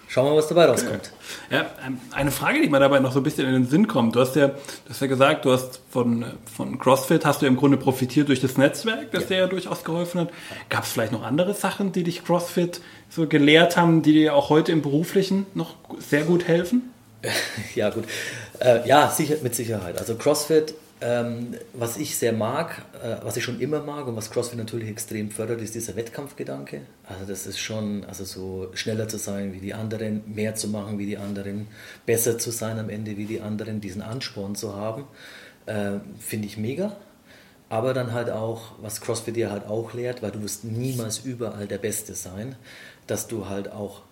Schauen 0.08 0.26
wir 0.26 0.30
mal, 0.30 0.36
was 0.38 0.48
dabei 0.48 0.66
rauskommt. 0.66 1.10
Ja, 1.50 1.66
ähm, 1.84 2.00
eine 2.12 2.30
Frage, 2.30 2.60
die 2.60 2.68
mir 2.68 2.80
dabei 2.80 2.98
noch 3.00 3.12
so 3.12 3.20
ein 3.20 3.22
bisschen 3.22 3.46
in 3.46 3.52
den 3.52 3.66
Sinn 3.66 3.86
kommt. 3.86 4.16
Du 4.16 4.20
hast 4.20 4.34
ja, 4.36 4.48
du 4.48 4.54
hast 4.88 5.00
ja 5.00 5.06
gesagt, 5.06 5.44
du 5.44 5.52
hast 5.52 5.80
von, 5.90 6.24
von 6.56 6.78
CrossFit 6.78 7.24
hast 7.24 7.42
du 7.42 7.46
im 7.46 7.56
Grunde 7.56 7.76
profitiert 7.76 8.28
durch 8.28 8.40
das 8.40 8.56
Netzwerk, 8.56 9.10
das 9.12 9.24
ja. 9.24 9.28
dir 9.28 9.36
ja 9.38 9.46
durchaus 9.46 9.84
geholfen 9.84 10.20
hat. 10.20 10.30
Gab 10.68 10.84
es 10.84 10.92
vielleicht 10.92 11.12
noch 11.12 11.22
andere 11.22 11.54
Sachen, 11.54 11.92
die 11.92 12.04
dich 12.04 12.24
CrossFit 12.24 12.80
so 13.10 13.26
gelehrt 13.26 13.76
haben, 13.76 14.02
die 14.02 14.12
dir 14.12 14.34
auch 14.34 14.50
heute 14.50 14.72
im 14.72 14.82
Beruflichen 14.82 15.46
noch 15.54 15.74
sehr 15.98 16.22
gut 16.22 16.46
helfen? 16.46 16.92
Ja, 17.74 17.90
gut. 17.90 18.04
Äh, 18.60 18.88
ja, 18.88 19.10
sicher, 19.10 19.36
mit 19.42 19.54
Sicherheit. 19.54 19.98
Also 19.98 20.14
CrossFit 20.14 20.74
ähm, 21.00 21.54
was 21.74 21.98
ich 21.98 22.16
sehr 22.16 22.32
mag, 22.32 22.82
äh, 23.02 23.16
was 23.22 23.36
ich 23.36 23.44
schon 23.44 23.60
immer 23.60 23.82
mag 23.82 24.06
und 24.06 24.16
was 24.16 24.30
CrossFit 24.30 24.58
natürlich 24.58 24.88
extrem 24.88 25.30
fördert, 25.30 25.60
ist 25.60 25.74
dieser 25.74 25.94
Wettkampfgedanke. 25.94 26.82
Also 27.04 27.26
das 27.26 27.46
ist 27.46 27.58
schon, 27.58 28.04
also 28.04 28.24
so 28.24 28.70
schneller 28.74 29.06
zu 29.06 29.18
sein 29.18 29.52
wie 29.52 29.60
die 29.60 29.74
anderen, 29.74 30.22
mehr 30.26 30.54
zu 30.54 30.68
machen 30.68 30.98
wie 30.98 31.06
die 31.06 31.18
anderen, 31.18 31.68
besser 32.06 32.38
zu 32.38 32.50
sein 32.50 32.78
am 32.78 32.88
Ende 32.88 33.16
wie 33.18 33.26
die 33.26 33.42
anderen, 33.42 33.80
diesen 33.80 34.00
Ansporn 34.00 34.54
zu 34.54 34.74
haben, 34.74 35.04
äh, 35.66 35.98
finde 36.18 36.46
ich 36.46 36.56
mega. 36.56 36.96
Aber 37.68 37.92
dann 37.92 38.12
halt 38.12 38.30
auch, 38.30 38.72
was 38.80 39.00
CrossFit 39.00 39.36
dir 39.36 39.50
halt 39.50 39.66
auch 39.66 39.92
lehrt, 39.92 40.22
weil 40.22 40.30
du 40.30 40.42
wirst 40.42 40.64
niemals 40.64 41.18
überall 41.18 41.66
der 41.66 41.78
Beste 41.78 42.14
sein, 42.14 42.54
dass 43.06 43.26
du 43.26 43.48
halt 43.48 43.70
auch 43.70 44.02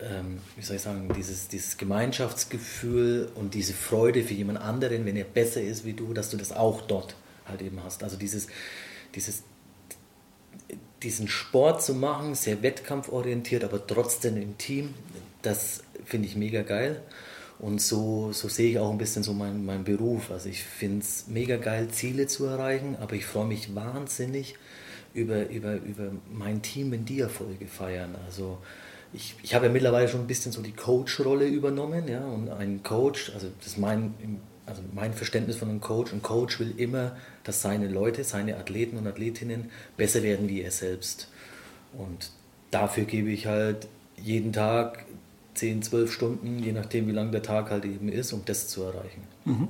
ähm, 0.00 0.38
wie 0.56 0.62
soll 0.62 0.76
ich 0.76 0.82
sagen, 0.82 1.10
dieses, 1.16 1.48
dieses 1.48 1.76
Gemeinschaftsgefühl 1.76 3.30
und 3.34 3.54
diese 3.54 3.72
Freude 3.72 4.22
für 4.22 4.34
jemand 4.34 4.60
anderen, 4.60 5.04
wenn 5.04 5.16
er 5.16 5.24
besser 5.24 5.60
ist 5.60 5.84
wie 5.84 5.92
du, 5.92 6.14
dass 6.14 6.30
du 6.30 6.36
das 6.36 6.52
auch 6.52 6.82
dort 6.82 7.16
halt 7.46 7.62
eben 7.62 7.82
hast. 7.82 8.02
Also 8.02 8.16
dieses, 8.16 8.46
dieses, 9.14 9.42
diesen 11.02 11.28
Sport 11.28 11.82
zu 11.82 11.94
machen, 11.94 12.34
sehr 12.34 12.62
wettkampforientiert, 12.62 13.64
aber 13.64 13.86
trotzdem 13.86 14.36
im 14.36 14.56
Team, 14.58 14.94
das 15.42 15.82
finde 16.04 16.28
ich 16.28 16.36
mega 16.36 16.62
geil. 16.62 17.02
Und 17.58 17.80
so, 17.80 18.30
so 18.32 18.48
sehe 18.48 18.70
ich 18.70 18.78
auch 18.78 18.92
ein 18.92 18.98
bisschen 18.98 19.24
so 19.24 19.32
meinen 19.32 19.66
mein 19.66 19.82
Beruf. 19.82 20.30
Also 20.30 20.48
ich 20.48 20.62
finde 20.62 21.00
es 21.00 21.26
mega 21.26 21.56
geil, 21.56 21.88
Ziele 21.88 22.28
zu 22.28 22.44
erreichen, 22.46 22.96
aber 23.00 23.14
ich 23.14 23.26
freue 23.26 23.46
mich 23.46 23.74
wahnsinnig 23.74 24.54
über, 25.12 25.48
über, 25.48 25.74
über 25.74 26.12
mein 26.30 26.62
Team, 26.62 26.92
wenn 26.92 27.04
die 27.04 27.18
Erfolge 27.18 27.66
feiern. 27.66 28.14
Also 28.26 28.58
ich, 29.12 29.34
ich 29.42 29.54
habe 29.54 29.66
ja 29.66 29.72
mittlerweile 29.72 30.08
schon 30.08 30.20
ein 30.20 30.26
bisschen 30.26 30.52
so 30.52 30.62
die 30.62 30.72
Coach-Rolle 30.72 31.46
übernommen, 31.46 32.08
ja, 32.08 32.24
und 32.24 32.50
ein 32.50 32.82
Coach, 32.82 33.32
also 33.34 33.48
das 33.58 33.68
ist 33.68 33.78
mein, 33.78 34.14
also 34.66 34.82
mein 34.94 35.14
Verständnis 35.14 35.56
von 35.56 35.68
einem 35.68 35.80
Coach, 35.80 36.12
ein 36.12 36.22
Coach 36.22 36.60
will 36.60 36.74
immer, 36.76 37.16
dass 37.44 37.62
seine 37.62 37.88
Leute, 37.88 38.24
seine 38.24 38.56
Athleten 38.56 38.98
und 38.98 39.06
Athletinnen 39.06 39.70
besser 39.96 40.22
werden 40.22 40.48
wie 40.48 40.62
er 40.62 40.70
selbst. 40.70 41.28
Und 41.96 42.30
dafür 42.70 43.04
gebe 43.04 43.30
ich 43.30 43.46
halt 43.46 43.88
jeden 44.16 44.52
Tag 44.52 45.06
10, 45.54 45.82
12 45.82 46.12
Stunden, 46.12 46.58
je 46.62 46.72
nachdem 46.72 47.08
wie 47.08 47.12
lang 47.12 47.32
der 47.32 47.42
Tag 47.42 47.70
halt 47.70 47.84
eben 47.84 48.08
ist, 48.08 48.32
um 48.32 48.42
das 48.44 48.68
zu 48.68 48.82
erreichen. 48.82 49.22
Mhm. 49.44 49.68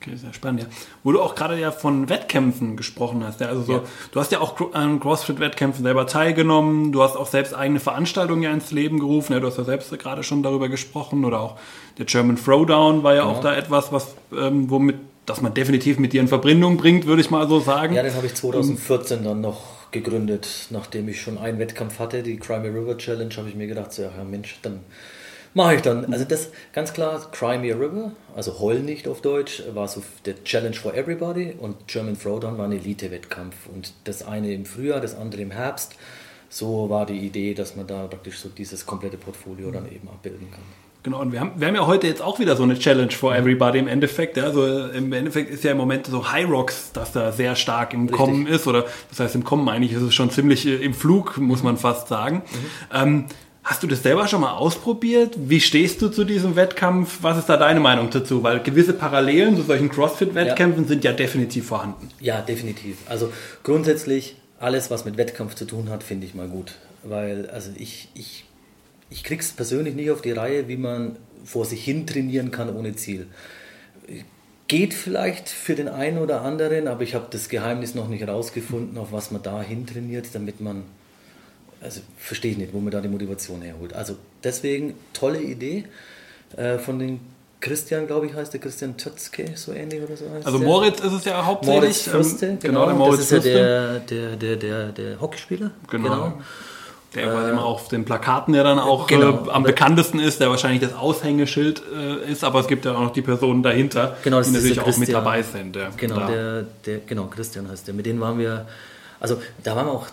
Okay, 0.00 0.14
sehr 0.14 0.32
spannend, 0.32 0.62
ja. 0.62 0.66
Wo 1.02 1.10
du 1.10 1.20
auch 1.20 1.34
gerade 1.34 1.58
ja 1.58 1.72
von 1.72 2.08
Wettkämpfen 2.08 2.76
gesprochen 2.76 3.24
hast. 3.24 3.40
Ja, 3.40 3.48
also 3.48 3.62
so, 3.62 3.72
ja. 3.72 3.82
du 4.12 4.20
hast 4.20 4.30
ja 4.30 4.40
auch 4.40 4.72
an 4.72 5.00
CrossFit-Wettkämpfen 5.00 5.82
selber 5.82 6.06
teilgenommen, 6.06 6.92
du 6.92 7.02
hast 7.02 7.16
auch 7.16 7.26
selbst 7.26 7.52
eigene 7.52 7.80
Veranstaltungen 7.80 8.42
ja 8.42 8.52
ins 8.52 8.70
Leben 8.70 9.00
gerufen, 9.00 9.32
ja, 9.32 9.40
du 9.40 9.48
hast 9.48 9.58
ja 9.58 9.64
selbst 9.64 9.96
gerade 9.98 10.22
schon 10.22 10.44
darüber 10.44 10.68
gesprochen 10.68 11.24
oder 11.24 11.40
auch 11.40 11.56
der 11.98 12.06
German 12.06 12.36
Throwdown 12.36 13.02
war 13.02 13.14
ja, 13.14 13.24
ja. 13.24 13.24
auch 13.24 13.40
da 13.40 13.56
etwas, 13.56 13.90
was 13.90 14.14
ähm, 14.32 14.70
womit, 14.70 14.96
das 15.26 15.40
man 15.40 15.52
definitiv 15.52 15.98
mit 15.98 16.12
dir 16.12 16.20
in 16.20 16.28
Verbindung 16.28 16.76
bringt, 16.76 17.06
würde 17.06 17.20
ich 17.20 17.30
mal 17.30 17.48
so 17.48 17.58
sagen. 17.58 17.94
Ja, 17.96 18.04
den 18.04 18.14
habe 18.14 18.26
ich 18.26 18.34
2014 18.34 19.24
dann 19.24 19.40
noch 19.40 19.90
gegründet, 19.90 20.68
nachdem 20.70 21.08
ich 21.08 21.20
schon 21.20 21.38
einen 21.38 21.58
Wettkampf 21.58 21.98
hatte, 21.98 22.22
die 22.22 22.36
Crimea 22.36 22.70
River 22.70 22.96
Challenge, 22.98 23.34
habe 23.36 23.48
ich 23.48 23.56
mir 23.56 23.66
gedacht, 23.66 23.92
so, 23.92 24.02
ja 24.02 24.10
Mensch, 24.24 24.58
dann 24.62 24.80
mache 25.58 25.74
ich 25.74 25.82
dann. 25.82 26.10
Also 26.12 26.24
das 26.24 26.50
ganz 26.72 26.94
klar, 26.94 27.20
Crimea 27.32 27.76
River, 27.76 28.12
also 28.34 28.60
Heul 28.60 28.78
nicht 28.78 29.08
auf 29.08 29.20
Deutsch, 29.20 29.62
war 29.74 29.88
so 29.88 30.02
der 30.24 30.42
Challenge 30.44 30.74
for 30.74 30.94
Everybody 30.94 31.54
und 31.58 31.88
German 31.88 32.18
Throwdown 32.18 32.56
war 32.56 32.66
ein 32.66 32.72
Elite-Wettkampf. 32.72 33.54
Und 33.74 33.92
das 34.04 34.26
eine 34.26 34.52
im 34.52 34.64
Frühjahr, 34.64 35.00
das 35.00 35.16
andere 35.16 35.42
im 35.42 35.50
Herbst. 35.50 35.96
So 36.48 36.88
war 36.88 37.04
die 37.04 37.18
Idee, 37.18 37.52
dass 37.54 37.76
man 37.76 37.86
da 37.86 38.06
praktisch 38.06 38.38
so 38.38 38.48
dieses 38.48 38.86
komplette 38.86 39.18
Portfolio 39.18 39.70
dann 39.70 39.86
eben 39.86 40.08
abbilden 40.08 40.50
kann. 40.50 40.62
Genau, 41.02 41.20
und 41.20 41.32
wir 41.32 41.40
haben, 41.40 41.52
wir 41.56 41.66
haben 41.66 41.74
ja 41.74 41.86
heute 41.86 42.06
jetzt 42.06 42.22
auch 42.22 42.38
wieder 42.38 42.56
so 42.56 42.62
eine 42.62 42.78
Challenge 42.78 43.10
for 43.10 43.34
everybody 43.34 43.78
im 43.78 43.88
Endeffekt. 43.88 44.36
Ja. 44.36 44.44
Also 44.44 44.86
im 44.88 45.12
Endeffekt 45.12 45.50
ist 45.50 45.64
ja 45.64 45.72
im 45.72 45.76
Moment 45.76 46.06
so 46.06 46.30
High 46.30 46.48
Rocks, 46.48 46.92
dass 46.92 47.12
da 47.12 47.32
sehr 47.32 47.56
stark 47.56 47.94
im 47.94 48.02
Richtig. 48.02 48.16
Kommen 48.16 48.46
ist. 48.46 48.66
Oder 48.66 48.84
das 49.08 49.20
heißt, 49.20 49.34
im 49.34 49.44
Kommen 49.44 49.68
eigentlich 49.68 49.92
ist 49.92 50.02
es 50.02 50.14
schon 50.14 50.30
ziemlich 50.30 50.66
äh, 50.66 50.76
im 50.76 50.94
Flug, 50.94 51.38
muss 51.38 51.62
man 51.62 51.76
fast 51.76 52.08
sagen. 52.08 52.42
Mhm. 52.44 52.96
Ähm, 53.00 53.24
Hast 53.68 53.82
du 53.82 53.86
das 53.86 54.02
selber 54.02 54.26
schon 54.28 54.40
mal 54.40 54.54
ausprobiert? 54.54 55.34
Wie 55.36 55.60
stehst 55.60 56.00
du 56.00 56.08
zu 56.08 56.24
diesem 56.24 56.56
Wettkampf? 56.56 57.18
Was 57.20 57.36
ist 57.36 57.50
da 57.50 57.58
deine 57.58 57.80
Meinung 57.80 58.08
dazu? 58.08 58.42
Weil 58.42 58.60
gewisse 58.60 58.94
Parallelen 58.94 59.56
zu 59.56 59.62
solchen 59.62 59.90
CrossFit-Wettkämpfen 59.90 60.84
ja. 60.84 60.88
sind 60.88 61.04
ja 61.04 61.12
definitiv 61.12 61.66
vorhanden. 61.66 62.08
Ja, 62.18 62.40
definitiv. 62.40 62.96
Also 63.10 63.30
grundsätzlich 63.64 64.36
alles, 64.58 64.90
was 64.90 65.04
mit 65.04 65.18
Wettkampf 65.18 65.54
zu 65.54 65.66
tun 65.66 65.90
hat, 65.90 66.02
finde 66.02 66.24
ich 66.24 66.34
mal 66.34 66.48
gut. 66.48 66.76
Weil 67.02 67.50
also 67.50 67.70
ich, 67.76 68.08
ich, 68.14 68.46
ich 69.10 69.22
krieg's 69.22 69.52
persönlich 69.52 69.94
nicht 69.94 70.10
auf 70.12 70.22
die 70.22 70.32
Reihe, 70.32 70.66
wie 70.66 70.78
man 70.78 71.16
vor 71.44 71.66
sich 71.66 71.84
hin 71.84 72.06
trainieren 72.06 72.50
kann 72.50 72.74
ohne 72.74 72.96
Ziel. 72.96 73.26
Geht 74.66 74.94
vielleicht 74.94 75.50
für 75.50 75.74
den 75.74 75.88
einen 75.88 76.16
oder 76.16 76.40
anderen, 76.40 76.88
aber 76.88 77.02
ich 77.02 77.14
habe 77.14 77.26
das 77.28 77.50
Geheimnis 77.50 77.94
noch 77.94 78.08
nicht 78.08 78.22
herausgefunden, 78.22 78.96
auf 78.96 79.12
was 79.12 79.30
man 79.30 79.42
da 79.42 79.60
hin 79.60 79.86
trainiert, 79.86 80.28
damit 80.32 80.62
man 80.62 80.84
also 81.88 82.02
verstehe 82.18 82.52
ich 82.52 82.58
nicht, 82.58 82.74
wo 82.74 82.80
man 82.80 82.90
da 82.90 83.00
die 83.00 83.08
Motivation 83.08 83.62
herholt. 83.62 83.94
Also 83.94 84.16
deswegen 84.44 84.94
tolle 85.14 85.40
Idee 85.40 85.84
äh, 86.56 86.78
von 86.78 86.98
den 86.98 87.20
Christian, 87.60 88.06
glaube 88.06 88.26
ich, 88.26 88.34
heißt 88.34 88.52
der 88.52 88.60
Christian 88.60 88.96
Tötzke, 88.98 89.52
so 89.54 89.72
ähnlich 89.72 90.02
oder 90.02 90.16
so 90.16 90.26
heißt 90.30 90.46
Also 90.46 90.58
Moritz 90.58 91.00
ist 91.00 91.12
es 91.12 91.24
ja 91.24 91.44
hauptsächlich. 91.44 91.80
Moritz 91.80 92.02
Fürste, 92.02 92.46
ähm, 92.46 92.58
genau, 92.60 92.80
genau, 92.80 92.86
der 92.86 92.94
Moritz 92.94 93.28
das 93.28 93.32
ist 93.32 93.44
ja 93.46 93.52
der, 93.52 94.00
der, 94.00 94.36
der, 94.36 94.56
der, 94.56 94.88
der 94.92 95.20
Hockeyspieler. 95.20 95.70
Genau. 95.90 96.08
genau. 96.08 96.32
Der 97.14 97.24
äh, 97.24 97.50
immer 97.50 97.64
auf 97.64 97.88
den 97.88 98.04
Plakaten 98.04 98.54
ja 98.54 98.62
dann 98.62 98.78
auch 98.78 99.06
genau. 99.06 99.46
äh, 99.46 99.50
am 99.50 99.62
bekanntesten 99.62 100.18
ist, 100.18 100.40
der 100.40 100.50
wahrscheinlich 100.50 100.82
das 100.82 100.92
Aushängeschild 100.92 101.82
äh, 101.96 102.30
ist, 102.30 102.44
aber 102.44 102.60
es 102.60 102.68
gibt 102.68 102.84
ja 102.84 102.94
auch 102.94 103.00
noch 103.00 103.12
die 103.14 103.22
Personen 103.22 103.62
dahinter, 103.62 104.18
genau, 104.22 104.42
die 104.42 104.50
natürlich 104.50 104.78
auch 104.78 104.96
mit 104.98 105.10
dabei 105.10 105.42
sind. 105.42 105.74
Ja. 105.74 105.88
Genau, 105.96 106.26
der, 106.26 106.66
der, 106.84 106.98
genau, 106.98 107.24
Christian 107.24 107.68
heißt 107.70 107.86
der. 107.86 107.94
Mit 107.94 108.04
denen 108.04 108.20
waren 108.20 108.38
wir, 108.38 108.66
also 109.20 109.40
da 109.64 109.74
waren 109.74 109.86
wir 109.86 109.92
auch 109.92 110.06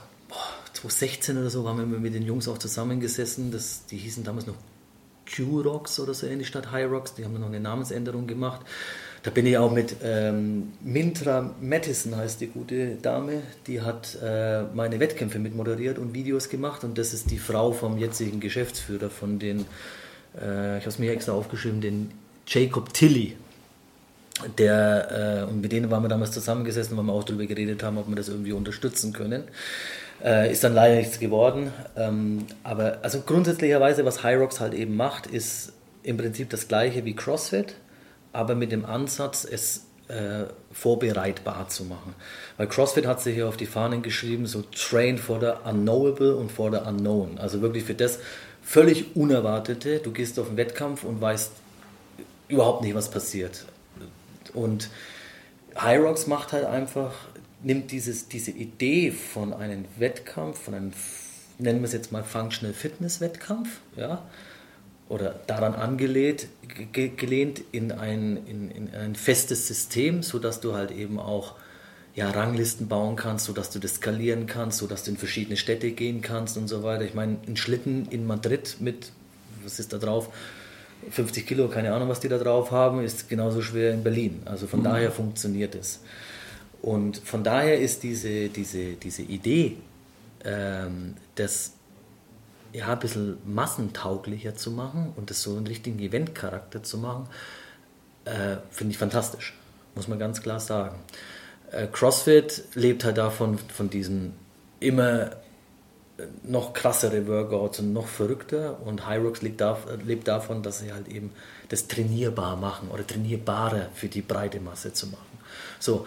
2016 0.90 1.38
oder 1.38 1.50
so 1.50 1.64
waren 1.64 1.78
wir 1.78 2.00
mit 2.00 2.14
den 2.14 2.24
Jungs 2.24 2.48
auch 2.48 2.58
zusammengesessen. 2.58 3.52
Das, 3.52 3.86
die 3.86 3.98
hießen 3.98 4.24
damals 4.24 4.48
noch 4.48 4.56
Q-Rocks 5.34 6.00
oder 6.00 6.14
so 6.14 6.28
ähnlich 6.28 6.48
statt 6.48 6.72
High 6.72 6.90
Rocks. 6.90 7.16
Die 7.16 7.26
haben 7.26 7.40
noch 7.40 7.48
eine 7.48 7.60
Namensänderung 7.60 8.28
gemacht. 8.28 8.62
Da 9.24 9.32
bin 9.32 9.48
ich 9.48 9.58
auch 9.58 9.72
mit 9.72 9.96
ähm, 10.04 10.74
Mintra 10.84 11.56
Mattison, 11.60 12.16
heißt 12.16 12.42
die 12.42 12.48
gute 12.48 12.96
Dame, 13.02 13.42
die 13.66 13.82
hat 13.82 14.20
äh, 14.24 14.64
meine 14.76 15.00
Wettkämpfe 15.00 15.40
mit 15.40 15.56
moderiert 15.56 15.98
und 15.98 16.14
Videos 16.14 16.50
gemacht. 16.50 16.84
Und 16.84 17.00
das 17.00 17.12
ist 17.12 17.32
die 17.32 17.40
Frau 17.40 17.72
vom 17.72 17.98
jetzigen 17.98 18.40
Geschäftsführer 18.40 19.10
von 19.10 19.40
den, 19.40 19.62
äh, 20.40 20.78
ich 20.78 20.84
habe 20.84 20.90
es 20.90 21.00
mir 21.00 21.12
extra 21.12 21.32
aufgeschrieben, 21.32 21.82
den 21.82 22.12
Jacob 22.46 22.94
Tilly. 22.94 23.36
Der, 24.60 25.48
äh, 25.48 25.50
und 25.50 25.62
mit 25.62 25.72
denen 25.72 25.90
waren 25.90 26.04
wir 26.04 26.10
damals 26.10 26.32
zusammengesessen, 26.32 26.96
weil 26.96 27.06
wir 27.06 27.14
auch 27.14 27.24
darüber 27.24 27.48
geredet 27.48 27.82
haben, 27.82 27.98
ob 27.98 28.08
wir 28.08 28.16
das 28.16 28.30
irgendwie 28.30 28.52
unterstützen 28.52 29.12
können. 29.12 29.46
Äh, 30.24 30.52
ist 30.52 30.64
dann 30.64 30.74
leider 30.74 30.96
nichts 30.96 31.20
geworden. 31.20 31.72
Ähm, 31.96 32.46
aber 32.64 33.00
also 33.02 33.22
grundsätzlicherweise, 33.22 34.06
was 34.06 34.24
Rocks 34.24 34.60
halt 34.60 34.74
eben 34.74 34.96
macht, 34.96 35.28
ist 35.28 35.74
im 36.04 36.18
Prinzip 36.18 36.50
das 36.50 36.68
gleiche 36.68 37.04
wie 37.06 37.16
CrossFit, 37.16 37.76
aber 38.32 38.56
mit 38.56 38.72
dem 38.72 38.86
Ansatz, 38.86 39.46
es 39.50 39.86
äh, 40.08 40.46
vorbereitbar 40.72 41.68
zu 41.70 41.84
machen. 41.84 42.14
Weil 42.58 42.68
CrossFit 42.68 43.08
hat 43.08 43.22
sich 43.22 43.36
hier 43.36 43.48
auf 43.48 43.58
die 43.58 43.66
Fahnen 43.66 44.02
geschrieben, 44.04 44.46
so 44.46 44.62
train 44.62 45.18
for 45.18 45.40
the 45.40 45.52
unknowable 45.68 46.36
und 46.36 46.52
for 46.52 46.72
the 46.72 46.78
unknown. 46.78 47.38
Also 47.40 47.62
wirklich 47.62 47.84
für 47.84 47.96
das 47.96 48.20
völlig 48.62 49.16
Unerwartete. 49.16 50.00
Du 50.00 50.12
gehst 50.12 50.40
auf 50.40 50.48
einen 50.48 50.58
Wettkampf 50.58 51.04
und 51.04 51.22
weißt 51.22 51.52
überhaupt 52.48 52.84
nicht, 52.84 52.96
was 52.96 53.10
passiert. 53.10 53.66
Und 54.54 54.90
Rocks 55.76 56.28
macht 56.28 56.54
halt 56.54 56.66
einfach 56.66 57.12
nimmt 57.66 57.92
dieses, 57.92 58.28
diese 58.28 58.52
Idee 58.52 59.12
von 59.12 59.52
einem 59.52 59.86
Wettkampf, 59.98 60.60
von 60.60 60.76
einem, 60.76 60.94
nennen 61.58 61.80
wir 61.80 61.88
es 61.88 61.94
jetzt 61.94 62.12
mal 62.12 62.24
Functional 62.24 62.74
Fitness 62.74 63.20
Wettkampf, 63.20 63.82
ja, 63.98 64.24
oder 65.10 65.36
daran 65.46 65.76
angelehnt 65.76 66.48
ge 66.92 67.12
gelehnt 67.16 67.62
in 67.72 67.92
ein, 67.92 68.38
in, 68.48 68.72
in 68.72 68.96
ein 68.96 69.16
festes 69.16 69.68
System, 69.68 70.24
sodass 70.24 70.62
du 70.62 70.74
halt 70.74 70.92
eben 70.92 71.20
auch 71.20 71.56
ja, 72.16 72.30
Ranglisten 72.30 72.88
bauen 72.88 73.16
kannst, 73.16 73.46
sodass 73.46 73.72
du 73.72 73.80
das 73.80 73.96
skalieren 73.96 74.48
kannst, 74.48 74.80
sodass 74.80 75.04
du 75.04 75.12
in 75.12 75.18
verschiedene 75.18 75.58
Städte 75.58 75.92
gehen 75.92 76.22
kannst 76.22 76.58
und 76.58 76.68
so 76.68 76.82
weiter. 76.82 77.04
Ich 77.04 77.14
meine, 77.14 77.38
ein 77.46 77.58
Schlitten 77.58 78.08
in 78.10 78.26
Madrid 78.26 78.78
mit, 78.80 79.12
was 79.64 79.80
ist 79.80 79.92
da 79.92 79.98
drauf? 79.98 80.30
50 81.12 81.46
Kilo, 81.46 81.68
keine 81.68 81.94
Ahnung, 81.94 82.10
was 82.10 82.20
die 82.20 82.30
da 82.30 82.38
drauf 82.38 82.72
haben, 82.72 83.04
ist 83.04 83.28
genauso 83.28 83.62
schwer 83.62 83.94
in 83.94 84.04
Berlin. 84.04 84.42
Also 84.46 84.66
von 84.66 84.80
mhm. 84.80 84.86
daher 84.86 85.12
funktioniert 85.12 85.76
es. 85.76 86.00
Und 86.86 87.18
von 87.18 87.44
daher 87.44 87.80
ist 87.80 88.04
diese, 88.04 88.48
diese, 88.50 88.94
diese 88.94 89.24
Idee, 89.24 89.78
ähm, 90.44 91.16
das 91.34 91.74
ja, 92.74 92.94
ein 92.94 93.00
bisschen 93.00 93.40
massentauglicher 93.44 94.56
zu 94.56 94.70
machen 94.70 95.12
und 95.16 95.32
das 95.32 95.42
so 95.42 95.58
einen 95.58 95.66
richtigen 95.66 95.98
Eventcharakter 95.98 96.84
zu 96.84 97.00
machen, 97.00 97.28
äh, 98.26 98.58
finde 98.70 98.92
ich 98.92 99.00
fantastisch, 99.00 99.58
muss 99.96 100.08
man 100.08 100.20
ganz 100.20 100.44
klar 100.44 100.60
sagen. 100.60 101.00
Äh, 101.72 101.88
CrossFit 101.88 102.66
lebt 102.76 103.04
halt 103.04 103.18
davon, 103.18 103.58
von 103.58 103.90
diesen 103.90 104.34
immer 104.80 105.32
noch 106.44 106.74
krassere 106.74 107.28
Workouts 107.28 107.80
und 107.80 107.94
noch 107.94 108.06
verrückter 108.06 108.80
und 108.86 109.10
Hyrox 109.10 109.42
lebt, 109.42 109.64
lebt 110.06 110.28
davon, 110.28 110.62
dass 110.62 110.82
sie 110.82 110.94
halt 110.94 111.08
eben 111.08 111.32
das 111.70 111.88
trainierbar 111.88 112.56
machen 112.58 112.90
oder 112.92 113.08
trainierbarer 113.08 113.90
für 113.96 114.08
die 114.08 114.22
breite 114.22 114.60
Masse 114.60 114.94
zu 114.94 115.08
machen. 115.08 115.40
So, 115.80 116.06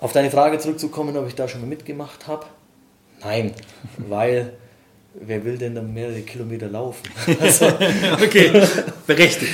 auf 0.00 0.12
deine 0.12 0.30
Frage 0.30 0.58
zurückzukommen, 0.58 1.16
ob 1.16 1.26
ich 1.26 1.34
da 1.34 1.48
schon 1.48 1.60
mal 1.60 1.66
mitgemacht 1.66 2.26
habe. 2.26 2.46
Nein, 3.22 3.52
weil 3.96 4.52
wer 5.14 5.44
will 5.44 5.56
denn 5.56 5.74
dann 5.74 5.92
mehrere 5.92 6.20
Kilometer 6.20 6.68
laufen? 6.68 7.08
Also, 7.40 7.66
okay, 8.22 8.50
berechtigt. 9.06 9.52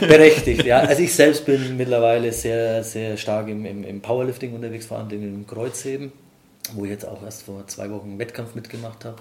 berechtigt, 0.00 0.64
ja. 0.64 0.80
Also 0.80 1.02
ich 1.02 1.14
selbst 1.14 1.44
bin 1.44 1.76
mittlerweile 1.76 2.32
sehr, 2.32 2.82
sehr 2.82 3.16
stark 3.16 3.48
im, 3.48 3.64
im, 3.64 3.84
im 3.84 4.00
Powerlifting 4.00 4.54
unterwegs, 4.54 4.86
vor 4.86 4.98
allem 4.98 5.10
im 5.10 5.46
Kreuzheben, 5.46 6.12
wo 6.74 6.84
ich 6.84 6.90
jetzt 6.90 7.06
auch 7.06 7.22
erst 7.22 7.42
vor 7.42 7.66
zwei 7.66 7.90
Wochen 7.90 8.10
einen 8.10 8.18
Wettkampf 8.18 8.54
mitgemacht 8.54 9.04
habe. 9.04 9.18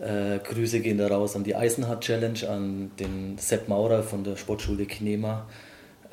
Äh, 0.00 0.38
Grüße 0.40 0.80
gehen 0.80 0.98
da 0.98 1.08
raus 1.08 1.36
an 1.36 1.44
die 1.44 1.54
Eisenhard 1.54 2.02
Challenge, 2.02 2.48
an 2.48 2.90
den 2.98 3.38
Sepp 3.38 3.68
Maurer 3.68 4.02
von 4.02 4.24
der 4.24 4.36
Sportschule 4.36 4.84
Kinema. 4.86 5.46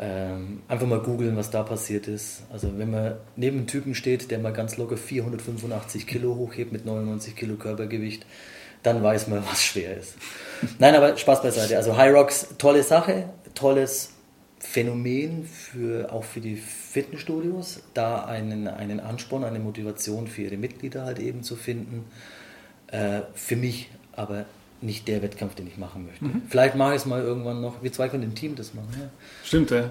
Ähm, 0.05 0.63
einfach 0.67 0.85
mal 0.85 0.99
googeln, 0.99 1.37
was 1.37 1.49
da 1.49 1.63
passiert 1.63 2.09
ist. 2.09 2.43
Also 2.51 2.77
wenn 2.77 2.91
man 2.91 3.15
neben 3.37 3.59
einem 3.59 3.67
Typen 3.67 3.95
steht, 3.95 4.31
der 4.31 4.39
mal 4.39 4.51
ganz 4.51 4.75
locker 4.75 4.97
485 4.97 6.05
Kilo 6.05 6.35
hochhebt 6.35 6.73
mit 6.73 6.85
99 6.85 7.37
Kilo 7.37 7.55
Körpergewicht, 7.55 8.25
dann 8.81 9.01
weiß 9.01 9.29
man, 9.29 9.45
was 9.49 9.63
schwer 9.63 9.95
ist. 9.95 10.15
Nein, 10.77 10.93
aber 10.95 11.15
Spaß 11.15 11.41
beiseite. 11.41 11.77
Also 11.77 11.95
High 11.95 12.13
Rocks, 12.13 12.49
tolle 12.57 12.83
Sache, 12.83 13.29
tolles 13.55 14.09
Phänomen 14.59 15.45
für, 15.45 16.11
auch 16.11 16.25
für 16.25 16.41
die 16.41 16.57
Fitnessstudios, 16.57 17.83
da 17.93 18.25
einen, 18.25 18.67
einen 18.67 18.99
Ansporn, 18.99 19.45
eine 19.45 19.59
Motivation 19.59 20.27
für 20.27 20.41
ihre 20.41 20.57
Mitglieder 20.57 21.05
halt 21.05 21.19
eben 21.19 21.43
zu 21.43 21.55
finden. 21.55 22.03
Äh, 22.87 23.21
für 23.35 23.55
mich 23.55 23.89
aber 24.11 24.45
nicht 24.83 25.07
der 25.07 25.21
Wettkampf, 25.21 25.55
den 25.55 25.67
ich 25.67 25.77
machen 25.77 26.05
möchte. 26.05 26.25
Mhm. 26.25 26.41
Vielleicht 26.49 26.75
mache 26.75 26.91
ich 26.91 26.97
es 26.97 27.05
mal 27.05 27.21
irgendwann 27.21 27.61
noch. 27.61 27.81
Wir 27.81 27.91
zwei 27.91 28.09
können 28.09 28.23
im 28.23 28.35
Team 28.35 28.55
das 28.55 28.73
machen. 28.73 28.89
Ja. 28.99 29.09
Stimmt, 29.43 29.71
ja. 29.71 29.89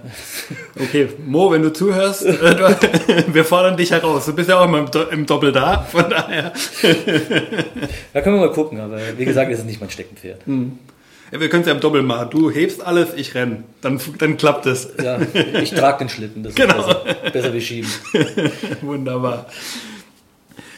Okay, 0.81 1.09
Mo, 1.27 1.51
wenn 1.51 1.63
du 1.63 1.73
zuhörst, 1.73 2.25
äh, 2.25 3.25
wir 3.35 3.45
fordern 3.45 3.77
dich 3.77 3.91
heraus. 3.91 4.27
Du 4.27 4.35
bist 4.35 4.49
ja 4.49 4.59
auch 4.59 4.65
immer 4.67 4.87
im, 5.11 5.27
Doppel 5.27 5.53
da, 5.53 5.83
von 5.83 6.09
daher. 6.09 6.53
da 8.13 8.21
können 8.21 8.37
wir 8.37 8.47
mal 8.47 8.53
gucken, 8.53 8.81
aber 8.81 8.99
wie 9.17 9.25
gesagt, 9.25 9.51
ist 9.51 9.61
es 9.61 9.65
nicht 9.65 9.81
mein 9.81 9.91
Steckenpferd. 9.91 10.47
Mhm. 10.47 10.79
Ja, 11.33 11.41
wir 11.41 11.49
können 11.49 11.63
es 11.63 11.69
ja 11.69 11.75
im 11.75 11.81
Doppel 11.81 12.03
machen. 12.03 12.29
Du 12.31 12.51
hebst 12.51 12.85
alles, 12.85 13.15
ich 13.17 13.35
renn. 13.35 13.65
Dann, 13.81 13.99
dann 14.19 14.37
klappt 14.37 14.67
es. 14.67 14.91
Ja, 15.03 15.19
ich 15.63 15.73
trage 15.73 16.01
den 16.01 16.11
Schlitten. 16.11 16.43
Das 16.43 16.55
genau. 16.55 16.81
ist 16.81 17.05
besser, 17.05 17.31
besser 17.33 17.55
wie 17.55 17.61
schieben. 17.63 17.91
Wunderbar. 18.83 19.47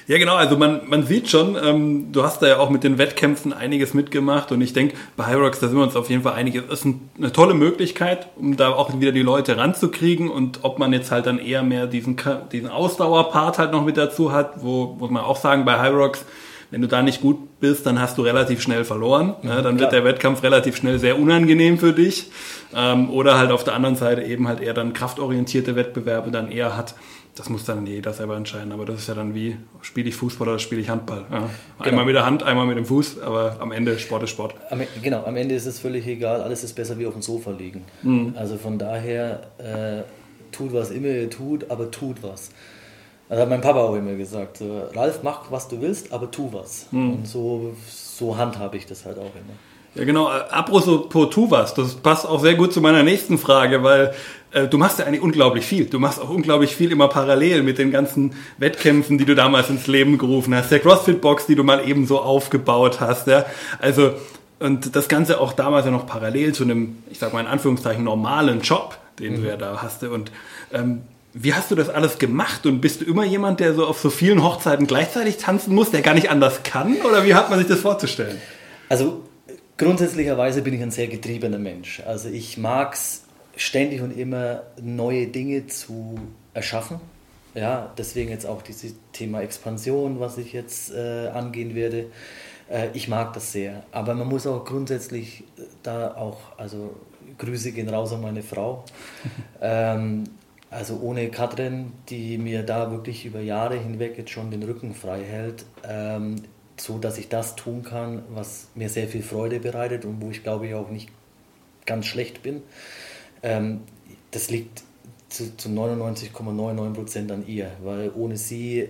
Ja, 0.07 0.19
genau, 0.19 0.35
also 0.35 0.59
man, 0.59 0.83
man 0.87 1.07
sieht 1.07 1.31
schon, 1.31 1.57
ähm, 1.63 2.13
du 2.13 2.23
hast 2.25 2.43
da 2.43 2.47
ja 2.47 2.59
auch 2.59 2.69
mit 2.69 2.85
den 2.85 2.99
Wettkämpfen 2.99 3.55
einiges 3.55 3.95
mitgemacht 3.95 4.53
und 4.53 4.61
ich 4.61 4.75
denke, 4.75 4.97
bei 5.17 5.27
Hyrox, 5.27 5.61
da 5.61 5.69
sind 5.69 5.79
wir 5.79 5.83
uns 5.83 5.97
auf 5.97 6.11
jeden 6.11 6.23
Fall 6.23 6.35
einig, 6.35 6.57
es 6.57 6.81
ist 6.81 6.85
ein, 6.85 7.09
eine 7.17 7.33
tolle 7.33 7.55
Möglichkeit, 7.55 8.29
um 8.37 8.55
da 8.57 8.69
auch 8.71 9.01
wieder 9.01 9.13
die 9.13 9.23
Leute 9.23 9.57
ranzukriegen 9.57 10.31
und 10.31 10.59
ob 10.63 10.79
man 10.79 10.93
jetzt 10.93 11.11
halt 11.11 11.25
dann 11.25 11.39
eher 11.39 11.63
mehr 11.63 11.87
diesen, 11.87 12.17
diesen 12.53 12.69
Ausdauerpart 12.69 13.59
halt 13.59 13.73
noch 13.73 13.83
mit 13.83 13.97
dazu 13.97 14.31
hat, 14.31 14.63
wo 14.63 14.95
muss 14.99 15.11
man 15.11 15.23
auch 15.23 15.37
sagen, 15.37 15.65
bei 15.65 15.83
Hyrox, 15.83 16.27
wenn 16.71 16.83
du 16.83 16.89
da 16.89 17.03
nicht 17.03 17.23
gut 17.23 17.61
bist, 17.61 17.87
dann 17.87 17.99
hast 17.99 18.19
du 18.19 18.23
relativ 18.23 18.61
schnell 18.61 18.85
verloren. 18.85 19.35
Ne? 19.43 19.63
Dann 19.63 19.79
wird 19.79 19.93
der 19.93 20.05
Wettkampf 20.05 20.43
relativ 20.43 20.77
schnell 20.77 20.99
sehr 20.99 21.19
unangenehm 21.19 21.79
für 21.79 21.93
dich. 21.93 22.31
Ähm, 22.75 23.11
oder 23.11 23.39
halt 23.39 23.53
auf 23.53 23.63
der 23.63 23.75
anderen 23.75 23.95
Seite 23.95 24.23
eben 24.23 24.49
halt 24.49 24.61
eher 24.61 24.75
dann 24.75 24.93
kraftorientierte 24.93 25.77
Wettbewerbe 25.77 26.33
dann 26.33 26.51
eher 26.51 26.77
hat 26.77 26.97
das 27.37 27.49
muss 27.49 27.65
dann 27.65 27.87
jeder 27.87 28.13
selber 28.13 28.37
entscheiden. 28.37 28.73
Aber 28.73 28.85
das 28.85 29.01
ist 29.01 29.09
ja 29.09 29.15
dann 29.15 29.35
wie, 29.35 29.57
spiele 29.81 30.09
ich 30.09 30.15
Fußball 30.15 30.49
oder 30.49 30.59
spiele 30.59 30.81
ich 30.81 30.89
Handball? 30.89 31.27
Ja. 31.31 31.37
Einmal 31.37 31.51
genau. 31.91 32.05
mit 32.05 32.15
der 32.15 32.27
Hand, 32.27 32.43
einmal 32.43 32.67
mit 32.67 32.77
dem 32.77 32.87
Fuß, 32.87 33.21
aber 33.21 33.57
am 33.61 33.73
Ende 33.73 33.99
Sport 33.99 34.23
ist 34.23 34.31
Sport. 34.31 34.55
Am, 34.71 34.81
e-, 34.81 34.89
genau, 35.03 35.25
am 35.25 35.37
Ende 35.37 35.55
ist 35.55 35.67
es 35.67 35.81
völlig 35.81 36.07
egal, 36.07 36.43
alles 36.43 36.63
ist 36.63 36.75
besser 36.75 36.99
wie 36.99 37.07
auf 37.07 37.15
dem 37.15 37.23
Sofa 37.23 37.51
liegen. 37.51 37.85
Mhm. 38.03 38.35
Also 38.37 38.57
von 38.57 38.79
daher, 38.79 39.51
äh, 39.59 40.03
tut 40.53 40.73
was 40.73 40.91
immer 40.91 41.09
ihr 41.09 41.31
tut, 41.31 41.71
aber 41.71 41.91
tut 41.91 42.23
was. 42.23 42.51
Das 43.29 43.41
hat 43.41 43.49
mein 43.49 43.63
Papa 43.63 43.81
auch 43.81 43.97
immer 43.97 44.15
gesagt. 44.15 44.63
Ralf, 44.95 45.21
mach 45.23 45.51
was 45.51 45.67
du 45.67 45.81
willst, 45.81 46.13
aber 46.13 46.31
tu 46.31 46.53
was. 46.53 46.87
Mhm. 46.93 47.15
Und 47.15 47.27
so, 47.27 47.75
so 47.89 48.37
handhabe 48.37 48.77
ich 48.77 48.87
das 48.87 49.05
halt 49.07 49.19
auch 49.19 49.35
immer. 49.35 49.55
Ja, 49.95 50.05
genau. 50.05 50.29
Äh, 50.29 50.43
apropos 50.51 51.31
tu 51.31 51.51
was, 51.51 51.75
das 51.75 51.95
passt 51.95 52.27
auch 52.27 52.41
sehr 52.41 52.55
gut 52.55 52.73
zu 52.73 52.81
meiner 52.81 53.03
nächsten 53.03 53.39
Frage, 53.39 53.83
weil 53.83 54.15
äh, 54.53 54.69
du 54.69 54.79
machst 54.79 54.99
ja 54.99 55.07
eigentlich 55.07 55.21
unglaublich 55.21 55.67
viel. 55.67 55.87
Du 55.87 55.99
machst 55.99 56.21
auch 56.21 56.31
unglaublich 56.31 56.75
viel 56.75 56.93
immer 56.93 57.09
parallel 57.09 57.63
mit 57.63 57.79
den 57.79 57.91
ganzen 57.91 58.33
Wettkämpfen, 58.59 59.19
die 59.19 59.25
du 59.25 59.35
damals 59.35 59.69
ins 59.69 59.87
Leben 59.87 60.17
gerufen 60.19 60.55
hast. 60.55 60.71
Der 60.71 60.81
CrossFit-Box, 60.81 61.47
die 61.47 61.55
du 61.55 61.65
mal 61.65 61.87
eben 61.87 62.07
so 62.07 62.21
aufgebaut 62.21 63.01
hast. 63.01 63.27
Ja? 63.27 63.45
Also, 63.81 64.15
und 64.61 64.95
das 64.97 65.09
Ganze 65.09 65.41
auch 65.41 65.53
damals 65.53 65.85
ja 65.85 65.91
noch 65.91 66.07
parallel 66.07 66.55
zu 66.55 66.65
einem, 66.65 66.99
ich 67.11 67.19
sag 67.19 67.33
mal 67.33 67.41
in 67.41 67.47
Anführungszeichen, 67.47 68.05
normalen 68.05 68.61
Job, 68.61 68.97
den 69.19 69.33
mhm. 69.33 69.43
du 69.43 69.49
ja 69.49 69.57
da 69.57 69.83
hast. 69.83 70.05
Und 70.05 70.31
ähm, 70.73 71.03
wie 71.33 71.53
hast 71.53 71.73
du 71.73 71.75
das 71.75 71.89
alles 71.89 72.19
gemacht? 72.19 72.65
Und 72.65 72.81
bist 72.81 73.01
du 73.01 73.05
immer 73.05 73.25
jemand, 73.25 73.59
der 73.59 73.75
so 73.75 73.87
auf 73.87 73.99
so 73.99 74.09
vielen 74.09 74.43
Hochzeiten 74.43 74.87
gleichzeitig 74.87 75.37
tanzen 75.37 75.75
muss, 75.75 75.91
der 75.91 76.03
gar 76.03 76.15
nicht 76.15 76.31
anders 76.31 76.63
kann? 76.63 76.97
Oder 77.03 77.27
wie 77.27 77.35
hat 77.35 77.51
man 77.51 77.59
sich 77.59 77.67
das 77.67 77.81
vorzustellen? 77.81 78.41
Also 78.89 79.23
Grundsätzlicherweise 79.77 80.63
bin 80.63 80.75
ich 80.75 80.83
ein 80.83 80.91
sehr 80.91 81.09
getriebener 81.09 81.59
Mensch. 81.59 82.01
Also 82.07 82.29
ich 82.29 82.59
mag 82.59 82.95
es 82.95 83.25
ständig 83.57 84.03
und 84.03 84.17
immer 84.17 84.63
neue 84.81 85.27
Dinge 85.27 85.67
zu 85.67 86.17
erschaffen. 86.53 87.01
Ja, 87.55 87.93
deswegen 87.99 88.31
jetzt 88.31 88.47
auch 88.47 88.63
dieses 88.63 88.95
Thema 89.13 89.41
Expansion, 89.43 90.19
was 90.21 90.39
ich 90.39 90.53
jetzt 90.53 90.93
äh, 90.93 91.29
angehen 91.29 91.75
werde. 91.75 92.07
Äh, 92.71 92.89
ich 92.95 93.09
mag 93.09 93.33
das 93.33 93.53
sehr. 93.53 93.85
Aber 93.93 94.15
man 94.15 94.29
muss 94.29 94.47
auch 94.47 94.65
grundsätzlich 94.65 95.45
äh, 95.57 95.63
da 95.83 96.15
auch, 96.15 96.39
also 96.57 96.97
Grüße 97.39 97.73
gehen 97.73 97.89
raus 97.89 98.13
an 98.13 98.23
meine 98.23 98.43
Frau. 98.43 98.85
ähm, 99.61 100.25
also 100.71 100.99
ohne 101.01 101.29
Katrin, 101.31 101.93
die 102.09 102.39
mir 102.39 102.65
da 102.65 102.91
wirklich 102.91 103.25
über 103.25 103.41
Jahre 103.41 103.77
hinweg 103.77 104.19
jetzt 104.19 104.31
schon 104.31 104.51
den 104.51 104.65
Rücken 104.65 104.95
frei 104.95 105.23
hält, 105.23 105.65
ähm, 105.89 106.43
so 106.77 106.99
dass 106.99 107.19
ich 107.19 107.29
das 107.29 107.57
tun 107.57 107.83
kann, 107.83 108.23
was 108.31 108.69
mir 108.75 108.89
sehr 108.89 109.09
viel 109.09 109.23
Freude 109.23 109.61
bereitet 109.61 110.05
und 110.05 110.21
wo 110.21 110.31
ich 110.31 110.43
glaube 110.43 110.67
ich 110.67 110.75
auch 110.75 110.91
nicht 110.91 111.11
ganz 111.87 112.07
schlecht 112.07 112.43
bin. 112.43 112.63
Ähm, 113.43 113.81
das 114.31 114.51
liegt 114.51 114.83
zu, 115.29 115.57
zu 115.57 115.69
99,99% 115.69 117.33
an 117.33 117.47
ihr, 117.47 117.71
weil 117.83 118.11
ohne 118.15 118.37
sie 118.37 118.89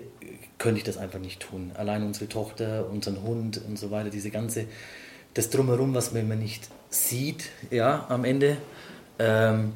könnte 0.58 0.78
ich 0.78 0.84
das 0.84 0.96
einfach 0.96 1.18
nicht 1.18 1.40
tun. 1.40 1.72
Allein 1.74 2.02
unsere 2.02 2.28
Tochter, 2.28 2.88
unseren 2.90 3.22
Hund 3.22 3.60
und 3.66 3.78
so 3.78 3.90
weiter, 3.90 4.10
diese 4.10 4.30
ganze, 4.30 4.66
das 5.34 5.50
drumherum, 5.50 5.94
was 5.94 6.12
man 6.12 6.22
immer 6.22 6.36
nicht 6.36 6.68
sieht, 6.90 7.50
ja, 7.70 8.06
am 8.08 8.24
Ende, 8.24 8.56
ähm, 9.18 9.72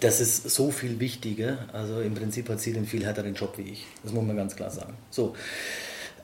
das 0.00 0.20
ist 0.20 0.50
so 0.50 0.70
viel 0.70 1.00
wichtiger. 1.00 1.58
Also 1.72 2.00
im 2.00 2.14
Prinzip 2.14 2.48
hat 2.48 2.60
sie 2.60 2.72
den 2.72 2.84
viel 2.84 3.04
härteren 3.04 3.34
Job 3.34 3.54
wie 3.56 3.70
ich. 3.72 3.86
Das 4.02 4.12
muss 4.12 4.24
man 4.24 4.36
ganz 4.36 4.56
klar 4.56 4.70
sagen. 4.70 4.94
So. 5.10 5.34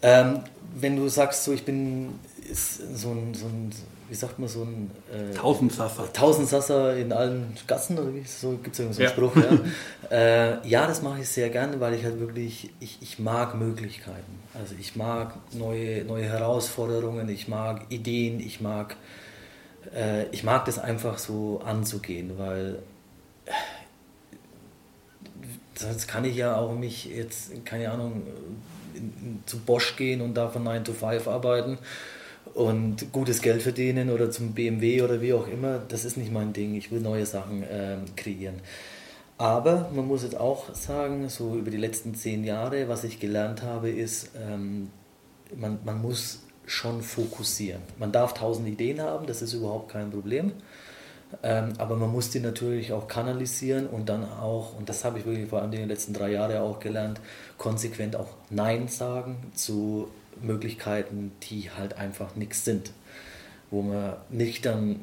Ähm, 0.04 0.40
wenn 0.74 0.96
du 0.96 1.08
sagst, 1.08 1.44
so 1.44 1.52
ich 1.52 1.64
bin 1.64 2.18
so 2.52 3.10
ein, 3.10 3.32
so 3.32 3.46
ein 3.46 3.72
wie 4.08 4.14
sagt 4.14 4.38
man, 4.38 4.48
so 4.48 4.62
ein 4.62 4.90
äh, 5.10 5.34
Tausendsasser. 5.34 6.12
Tausendsasser 6.12 6.94
in 6.96 7.10
allen 7.10 7.56
Gassen, 7.66 7.98
oder 7.98 8.14
wie? 8.14 8.22
So 8.24 8.58
gibt 8.58 8.74
es 8.74 8.80
irgendwie 8.80 9.02
so 9.02 9.02
einen 9.02 9.08
ja. 9.08 9.10
Spruch, 9.10 9.36
ja. 10.10 10.10
äh, 10.16 10.68
ja, 10.68 10.86
das 10.86 11.00
mache 11.00 11.20
ich 11.20 11.28
sehr 11.28 11.48
gerne, 11.48 11.80
weil 11.80 11.94
ich 11.94 12.04
halt 12.04 12.20
wirklich, 12.20 12.70
ich, 12.80 12.98
ich 13.00 13.18
mag 13.18 13.54
Möglichkeiten. 13.54 14.40
Also 14.52 14.74
ich 14.78 14.94
mag 14.94 15.34
neue, 15.52 16.04
neue 16.04 16.24
Herausforderungen, 16.24 17.30
ich 17.30 17.48
mag 17.48 17.86
Ideen, 17.88 18.40
ich 18.40 18.60
mag, 18.60 18.96
äh, 19.94 20.26
ich 20.32 20.44
mag 20.44 20.66
das 20.66 20.78
einfach 20.78 21.16
so 21.16 21.62
anzugehen, 21.64 22.32
weil 22.36 22.80
äh, 23.46 23.52
sonst 25.76 26.08
kann 26.08 26.26
ich 26.26 26.36
ja 26.36 26.56
auch 26.56 26.74
mich 26.74 27.06
jetzt, 27.06 27.64
keine 27.64 27.90
Ahnung, 27.90 28.24
zu 29.46 29.58
Bosch 29.60 29.96
gehen 29.96 30.20
und 30.20 30.34
da 30.34 30.48
von 30.48 30.62
9 30.64 30.84
to 30.84 30.92
5 30.92 31.28
arbeiten 31.28 31.78
und 32.54 33.12
gutes 33.12 33.40
Geld 33.42 33.62
verdienen 33.62 34.10
oder 34.10 34.30
zum 34.30 34.52
BMW 34.52 35.02
oder 35.02 35.20
wie 35.20 35.32
auch 35.32 35.48
immer, 35.48 35.78
das 35.88 36.04
ist 36.04 36.16
nicht 36.16 36.32
mein 36.32 36.52
Ding. 36.52 36.74
Ich 36.74 36.90
will 36.90 37.00
neue 37.00 37.26
Sachen 37.26 37.62
äh, 37.62 37.96
kreieren. 38.16 38.56
Aber 39.36 39.90
man 39.92 40.06
muss 40.06 40.22
jetzt 40.22 40.36
auch 40.38 40.72
sagen, 40.74 41.28
so 41.28 41.56
über 41.56 41.70
die 41.70 41.76
letzten 41.76 42.14
zehn 42.14 42.44
Jahre, 42.44 42.88
was 42.88 43.02
ich 43.02 43.18
gelernt 43.18 43.62
habe, 43.62 43.90
ist, 43.90 44.30
ähm, 44.40 44.90
man, 45.56 45.78
man 45.84 46.00
muss 46.00 46.40
schon 46.66 47.02
fokussieren. 47.02 47.82
Man 47.98 48.12
darf 48.12 48.34
tausend 48.34 48.68
Ideen 48.68 49.00
haben, 49.00 49.26
das 49.26 49.42
ist 49.42 49.52
überhaupt 49.52 49.90
kein 49.90 50.10
Problem. 50.10 50.52
Ähm, 51.42 51.72
aber 51.78 51.96
man 51.96 52.10
muss 52.10 52.30
die 52.30 52.40
natürlich 52.40 52.92
auch 52.92 53.08
kanalisieren 53.08 53.86
und 53.86 54.08
dann 54.08 54.24
auch, 54.24 54.76
und 54.78 54.88
das 54.88 55.04
habe 55.04 55.18
ich 55.18 55.26
wirklich 55.26 55.48
vor 55.48 55.60
allem 55.60 55.72
in 55.72 55.80
den 55.80 55.88
letzten 55.88 56.12
drei 56.12 56.30
Jahren 56.30 56.56
auch 56.58 56.78
gelernt, 56.78 57.20
konsequent 57.58 58.16
auch 58.16 58.28
Nein 58.50 58.88
sagen 58.88 59.50
zu 59.54 60.08
Möglichkeiten, 60.40 61.32
die 61.42 61.70
halt 61.70 61.98
einfach 61.98 62.36
nichts 62.36 62.64
sind. 62.64 62.92
Wo 63.70 63.82
man 63.82 64.14
nicht 64.30 64.64
dann 64.66 65.00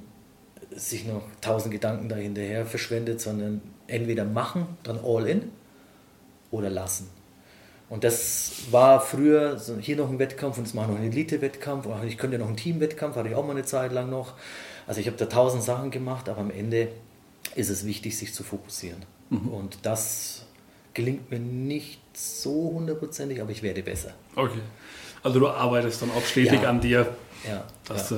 sich 0.74 1.06
noch 1.06 1.24
tausend 1.42 1.74
Gedanken 1.74 2.08
dahinterher 2.08 2.66
verschwendet, 2.66 3.20
sondern 3.20 3.62
entweder 3.88 4.24
machen, 4.24 4.68
dann 4.84 5.00
all 5.04 5.28
in 5.28 5.52
oder 6.50 6.70
lassen. 6.70 7.10
Und 7.90 8.06
das 8.06 8.54
war 8.72 9.02
früher 9.02 9.60
so 9.60 9.76
hier 9.76 9.98
noch 9.98 10.10
ein 10.10 10.18
Wettkampf 10.18 10.58
und 10.58 10.64
jetzt 10.64 10.74
mache 10.74 10.86
ich 10.86 10.92
noch 10.92 10.98
einen 10.98 11.12
Elite-Wettkampf. 11.12 11.88
Ich 12.06 12.18
könnte 12.18 12.40
noch 12.40 12.48
einen 12.48 12.56
Team-Wettkampf, 12.56 13.18
hatte 13.18 13.28
ich 13.28 13.36
auch 13.36 13.46
mal 13.46 13.52
eine 13.52 13.66
Zeit 13.66 13.92
lang 13.92 14.10
noch. 14.10 14.36
Also 14.88 15.00
ich 15.02 15.08
habe 15.08 15.18
da 15.18 15.26
tausend 15.26 15.64
Sachen 15.64 15.92
gemacht, 15.92 16.30
aber 16.30 16.42
am 16.42 16.52
Ende 16.52 16.90
ist 17.56 17.70
es 17.70 17.86
wichtig, 17.86 18.18
sich 18.18 18.34
zu 18.34 18.44
fokussieren. 18.44 19.00
Mhm. 19.30 19.48
Und 19.48 19.78
das 19.84 20.46
gelingt 20.94 21.32
mir 21.32 21.40
nicht 21.40 22.02
so 22.14 22.72
hundertprozentig, 22.74 23.42
aber 23.42 23.52
ich 23.52 23.64
werde 23.64 23.84
besser. 23.84 24.14
Okay. 24.36 24.60
Also 25.24 25.40
du 25.40 25.48
arbeitest 25.48 26.02
dann 26.02 26.12
auch 26.12 26.24
stetig 26.24 26.62
ja. 26.62 26.70
an 26.70 26.82
dir. 26.82 27.16
Ja. 27.48 27.64
Dass 27.86 28.10
ja. 28.10 28.18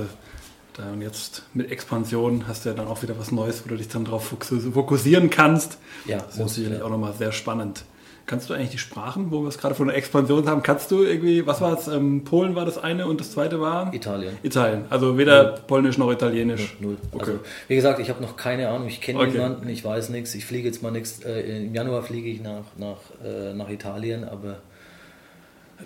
da 0.74 0.92
und 0.92 1.02
jetzt 1.02 1.44
mit 1.54 1.72
Expansion 1.72 2.48
hast 2.48 2.66
du 2.66 2.70
ja 2.70 2.76
dann 2.76 2.88
auch 2.88 3.02
wieder 3.04 3.18
was 3.20 3.32
Neues, 3.32 3.64
wo 3.64 3.70
du 3.70 3.78
dich 3.78 3.88
dann 3.88 4.06
darauf 4.06 4.26
fokussieren 4.28 5.30
kannst. 5.30 5.78
Ja, 6.06 6.18
das 6.18 6.38
ist 6.38 6.56
sicherlich 6.56 6.82
auch 6.82 6.90
nochmal 6.90 7.14
sehr 7.14 7.32
spannend. 7.32 7.86
Kannst 8.26 8.50
du 8.50 8.54
eigentlich 8.54 8.70
die 8.70 8.78
Sprachen, 8.78 9.32
wo 9.32 9.42
wir 9.42 9.50
es 9.50 9.58
gerade 9.58 9.76
von 9.76 9.88
der 9.88 9.98
Expansion 9.98 10.48
haben, 10.48 10.64
kannst 10.64 10.92
du 10.92 11.04
irgendwie, 11.04 11.46
was 11.46 11.60
war 11.60 11.78
es, 11.78 11.90
ähm, 11.90 12.24
Polen 12.24 12.56
war 12.56 12.64
das 12.64 12.78
eine 12.78 13.06
und 13.06 13.20
das 13.20 13.32
zweite 13.32 13.60
war? 13.60 13.94
Italien. 13.94 14.38
Italien, 14.44 14.86
also 14.90 15.18
weder 15.18 15.44
null. 15.44 15.60
Polnisch 15.68 15.98
noch 15.98 16.10
Italienisch. 16.10 16.78
Null. 16.80 16.92
null. 16.92 16.98
Okay. 17.12 17.32
Also, 17.32 17.40
wie 17.68 17.76
gesagt, 17.76 18.00
ich 18.00 18.10
habe 18.10 18.22
noch 18.22 18.38
keine 18.38 18.70
Ahnung, 18.70 18.88
ich 18.88 19.02
kenne 19.02 19.20
okay. 19.20 19.32
niemanden, 19.32 19.68
ich 19.68 19.84
weiß 19.84 20.08
nichts, 20.10 20.34
ich 20.36 20.46
fliege 20.46 20.68
jetzt 20.68 20.82
mal 20.82 20.92
nichts, 20.92 21.20
äh, 21.26 21.66
im 21.66 21.76
Januar 21.76 22.02
fliege 22.02 22.30
ich 22.30 22.42
nach, 22.42 22.64
nach, 22.78 23.00
äh, 23.26 23.54
nach 23.54 23.70
Italien, 23.70 24.24
aber 24.24 24.60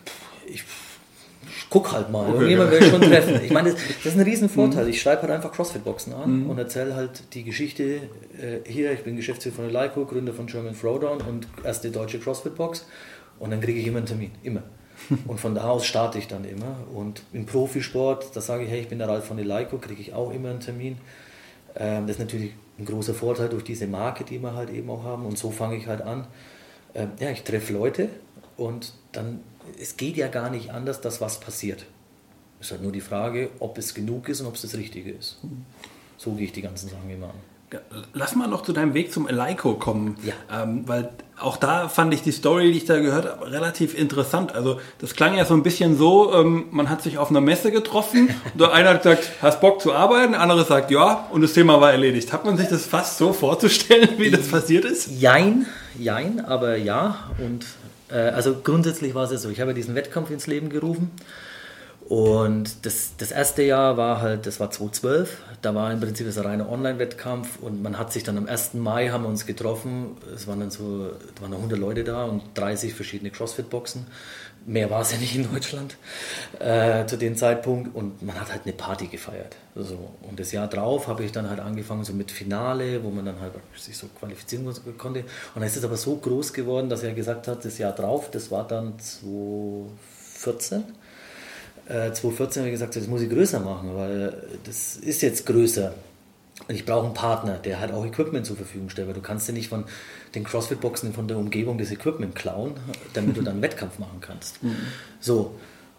pff, 0.06 0.22
ich 0.48 0.64
guck 1.70 1.92
halt 1.92 2.10
mal. 2.12 2.22
Okay. 2.22 2.34
Irgendjemand 2.34 2.72
will 2.72 2.80
ich 2.82 2.90
schon 2.90 3.02
treffen. 3.02 3.42
Ich 3.44 3.52
meine, 3.52 3.72
das, 3.72 3.82
das, 4.04 4.14
ist 4.14 4.20
ein 4.20 4.24
Riesenvorteil. 4.24 4.86
Mhm. 4.86 4.90
Ich 4.90 5.02
schreibe 5.02 5.24
halt 5.24 5.32
einfach 5.32 5.52
CrossFit-Boxen 5.52 6.14
an 6.14 6.44
mhm. 6.44 6.50
und 6.50 6.58
erzähle 6.58 6.96
halt 6.96 7.34
die 7.34 7.44
Geschichte 7.44 7.84
äh, 7.84 8.60
hier. 8.66 8.92
Ich 8.94 9.04
bin 9.04 9.16
Geschäftsführer 9.16 9.56
von 9.56 9.70
Leico, 9.70 10.06
Gründer 10.06 10.34
von 10.34 10.48
German 10.48 10.80
Throwdown 10.80 11.22
und 11.22 11.48
erste 11.64 11.92
deutsche 11.92 12.20
CrossFit-Box. 12.20 12.86
Und 13.40 13.52
dann 13.52 13.62
kriege 13.62 13.80
ich 13.80 13.88
immer 13.88 13.98
einen 13.98 14.08
Termin. 14.08 14.32
Immer. 14.44 14.64
Und 15.28 15.40
von 15.40 15.54
da 15.54 15.70
aus 15.70 15.86
starte 15.86 16.18
ich 16.18 16.28
dann 16.28 16.44
immer. 16.44 16.76
Und 16.92 17.22
im 17.32 17.46
Profisport, 17.46 18.36
da 18.36 18.42
sage 18.42 18.64
ich, 18.64 18.70
hey, 18.72 18.82
ich 18.82 18.88
bin 18.88 18.98
der 18.98 19.08
Ralf 19.08 19.26
von 19.26 19.38
Leico, 19.38 19.78
kriege 19.78 20.02
ich 20.02 20.14
auch 20.14 20.32
immer 20.32 20.50
einen 20.50 20.60
Termin. 20.60 20.98
Ähm, 21.76 22.08
das 22.08 22.16
ist 22.16 22.20
natürlich 22.20 22.54
ein 22.80 22.86
großer 22.86 23.14
Vorteil 23.14 23.50
durch 23.50 23.64
diese 23.64 23.88
Marke, 23.88 24.24
die 24.24 24.40
wir 24.40 24.56
halt 24.56 24.72
eben 24.72 24.90
auch 24.90 25.04
haben. 25.04 25.26
Und 25.26 25.38
so 25.38 25.52
fange 25.52 25.78
ich 25.78 25.88
halt 25.88 26.02
an. 26.02 26.26
Ähm, 26.96 27.12
ja, 27.20 27.30
ich 27.30 27.44
treffe 27.44 27.74
Leute 27.74 28.10
und 28.56 28.94
dann 29.12 29.42
es 29.80 29.98
geht 29.98 30.18
ja 30.18 30.28
gar 30.28 30.50
nicht 30.50 30.72
anders, 30.72 31.02
dass 31.02 31.22
was 31.22 31.40
passiert. 31.40 31.86
Es 32.60 32.68
ist 32.68 32.72
halt 32.72 32.84
nur 32.84 32.92
die 32.92 33.02
Frage, 33.02 33.50
ob 33.60 33.78
es 33.78 33.94
genug 33.94 34.30
ist 34.30 34.42
und 34.42 34.48
ob 34.48 34.56
es 34.56 34.62
das 34.64 34.76
Richtige 34.76 35.12
ist. 35.12 35.38
So 36.18 36.32
gehe 36.34 36.46
ich 36.46 36.52
die 36.52 36.62
ganzen 36.62 36.90
Sachen 36.90 37.10
immer 37.10 37.28
an. 37.28 37.36
Lass 38.14 38.34
mal 38.34 38.48
noch 38.48 38.64
zu 38.64 38.72
deinem 38.72 38.94
Weg 38.94 39.12
zum 39.12 39.28
Eleiko 39.28 39.74
kommen, 39.74 40.16
ja. 40.24 40.34
ähm, 40.64 40.88
weil 40.88 41.10
auch 41.38 41.58
da 41.58 41.90
fand 41.90 42.14
ich 42.14 42.22
die 42.22 42.32
Story, 42.32 42.72
die 42.72 42.78
ich 42.78 42.86
da 42.86 42.98
gehört 43.00 43.26
habe, 43.30 43.52
relativ 43.52 43.94
interessant. 43.94 44.56
Also 44.56 44.80
das 45.00 45.16
klang 45.16 45.36
ja 45.36 45.44
so 45.44 45.54
ein 45.54 45.64
bisschen 45.64 45.98
so, 45.98 46.34
ähm, 46.34 46.68
man 46.72 46.90
hat 46.90 47.02
sich 47.02 47.18
auf 47.18 47.30
einer 47.30 47.42
Messe 47.42 47.74
getroffen, 47.74 48.30
der 48.54 48.72
eine 48.72 48.88
hat 48.88 49.04
gesagt, 49.04 49.32
hast 49.42 49.60
Bock 49.60 49.82
zu 49.82 49.94
arbeiten, 49.94 50.32
der 50.32 50.42
andere 50.42 50.64
sagt 50.64 50.92
ja 50.92 51.28
und 51.30 51.42
das 51.42 51.52
Thema 51.52 51.82
war 51.82 51.92
erledigt. 51.92 52.32
Hat 52.32 52.46
man 52.46 52.56
sich 52.56 52.70
das 52.70 52.86
fast 52.86 53.18
so 53.18 53.34
vorzustellen, 53.34 54.12
wie 54.18 54.32
das 54.32 54.48
passiert 54.48 54.86
ist? 54.86 55.12
Jein, 55.20 55.66
jein, 56.00 56.46
aber 56.46 56.78
ja 56.78 57.32
und 57.38 57.66
äh, 57.66 57.87
also 58.14 58.56
grundsätzlich 58.64 59.16
war 59.16 59.26
es 59.26 59.32
ja 59.32 59.38
so, 59.38 59.50
ich 59.50 59.62
habe 59.62 59.74
diesen 59.74 59.96
Wettkampf 59.96 60.30
ins 60.32 60.48
Leben 60.48 60.70
gerufen 60.70 61.12
und 62.10 62.86
das, 62.86 63.12
das 63.18 63.32
erste 63.32 63.64
Jahr 63.64 63.98
war 63.98 64.22
halt, 64.22 64.46
das 64.46 64.62
war 64.62 64.72
2012, 64.72 65.38
da 65.62 65.76
war 65.76 65.92
im 65.92 66.00
Prinzip 66.00 66.26
das 66.26 66.38
ein 66.38 66.46
reiner 66.46 66.70
Online-Wettkampf 66.70 67.60
und 67.60 67.84
man 67.84 67.98
hat 67.98 68.14
sich 68.14 68.24
dann 68.24 68.38
am 68.38 68.48
1. 68.48 68.76
Mai 68.76 69.10
haben 69.10 69.24
wir 69.24 69.30
uns 69.30 69.46
getroffen, 69.46 70.16
es 70.34 70.48
waren 70.48 70.62
dann 70.62 70.72
so, 70.72 71.10
da 71.36 71.42
waren 71.42 71.52
noch 71.52 71.58
100 71.58 71.78
Leute 71.78 72.06
da 72.06 72.24
und 72.24 72.44
30 72.54 72.94
verschiedene 72.94 73.30
Crossfit-Boxen 73.30 74.06
mehr 74.68 74.90
war 74.92 75.02
es 75.02 75.12
ja 75.14 75.18
nicht 75.18 75.36
in 75.36 75.52
Deutschland 75.52 75.98
äh, 76.60 77.06
zu 77.06 77.18
dem 77.18 77.36
Zeitpunkt 77.36 77.96
und 77.96 78.22
man 78.22 78.40
hat 78.40 78.52
halt 78.52 78.62
eine 78.66 78.74
Party 78.74 79.08
gefeiert. 79.08 79.56
So. 79.76 80.14
Und 80.22 80.40
das 80.40 80.52
Jahr 80.52 80.68
drauf 80.68 81.08
habe 81.08 81.24
ich 81.24 81.32
dann 81.32 81.50
halt 81.50 81.60
angefangen 81.60 82.04
so 82.04 82.14
mit 82.14 82.30
Finale, 82.32 83.04
wo 83.04 83.10
man 83.10 83.26
dann 83.26 83.40
halt 83.40 83.54
sich 83.76 83.98
so 83.98 84.08
qualifizieren 84.20 84.66
konnte. 84.98 85.22
Und 85.22 85.28
dann 85.56 85.64
ist 85.64 85.78
es 85.78 85.84
aber 85.84 85.98
so 85.98 86.18
groß 86.18 86.54
geworden, 86.54 86.90
dass 86.90 87.02
er 87.04 87.14
gesagt 87.14 87.48
hat, 87.48 87.64
das 87.66 87.78
Jahr 87.78 87.94
drauf, 87.94 88.30
das 88.30 88.52
war 88.52 88.68
dann 88.68 89.00
2014. 89.00 90.84
Äh, 91.88 92.12
2014 92.12 92.62
habe 92.62 92.70
ich 92.70 92.74
gesagt, 92.74 92.98
das 92.98 93.08
muss 93.08 93.22
ich 93.22 93.30
größer 93.30 93.62
machen, 93.62 93.96
weil 93.96 94.34
das 94.66 94.98
ist 94.98 95.22
jetzt 95.22 95.46
größer. 95.46 95.94
Ich 96.70 96.86
brauche 96.86 97.06
einen 97.06 97.14
Partner, 97.14 97.58
der 97.58 97.80
halt 97.80 97.92
auch 97.92 98.06
Equipment 98.06 98.46
zur 98.46 98.58
Verfügung 98.58 98.90
stellt, 98.90 99.08
weil 99.08 99.16
du 99.16 99.22
kannst 99.22 99.48
ja 99.48 99.54
nicht 99.54 99.70
von 99.70 99.86
den 100.36 100.44
CrossFit-Boxen 100.44 101.14
von 101.14 101.28
der 101.28 101.38
Umgebung 101.38 101.78
das 101.78 101.92
Equipment 101.92 102.36
klauen, 102.36 102.74
damit 103.14 103.38
du 103.38 103.42
dann 103.42 103.54
einen 103.54 103.62
Wettkampf 103.62 104.00
machen 104.00 104.20
kannst. 104.20 104.62
Mhm. 104.64 104.76
So, 105.22 105.56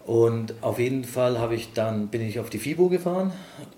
und 0.09 0.55
auf 0.61 0.79
jeden 0.79 1.03
Fall 1.03 1.37
habe 1.37 1.53
ich 1.53 1.73
dann, 1.73 2.07
bin 2.07 2.21
ich 2.21 2.39
auf 2.39 2.49
die 2.49 2.57
FIBO 2.57 2.89
gefahren 2.89 3.31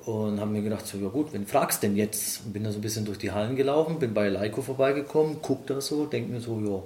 und 0.05 0.39
habe 0.39 0.51
mir 0.51 0.61
gedacht, 0.61 0.87
so, 0.87 0.97
ja 0.97 1.09
gut, 1.09 1.33
wen 1.33 1.45
fragst 1.45 1.83
denn 1.83 1.97
jetzt? 1.97 2.45
Und 2.45 2.53
bin 2.53 2.63
da 2.63 2.71
so 2.71 2.77
ein 2.77 2.81
bisschen 2.81 3.03
durch 3.03 3.17
die 3.17 3.31
Hallen 3.31 3.57
gelaufen, 3.57 3.99
bin 3.99 4.13
bei 4.13 4.29
Leiko 4.29 4.61
vorbeigekommen, 4.61 5.39
guck 5.41 5.67
da 5.67 5.81
so, 5.81 6.05
denke 6.05 6.31
mir 6.31 6.39
so, 6.39 6.61
ja, 6.65 6.81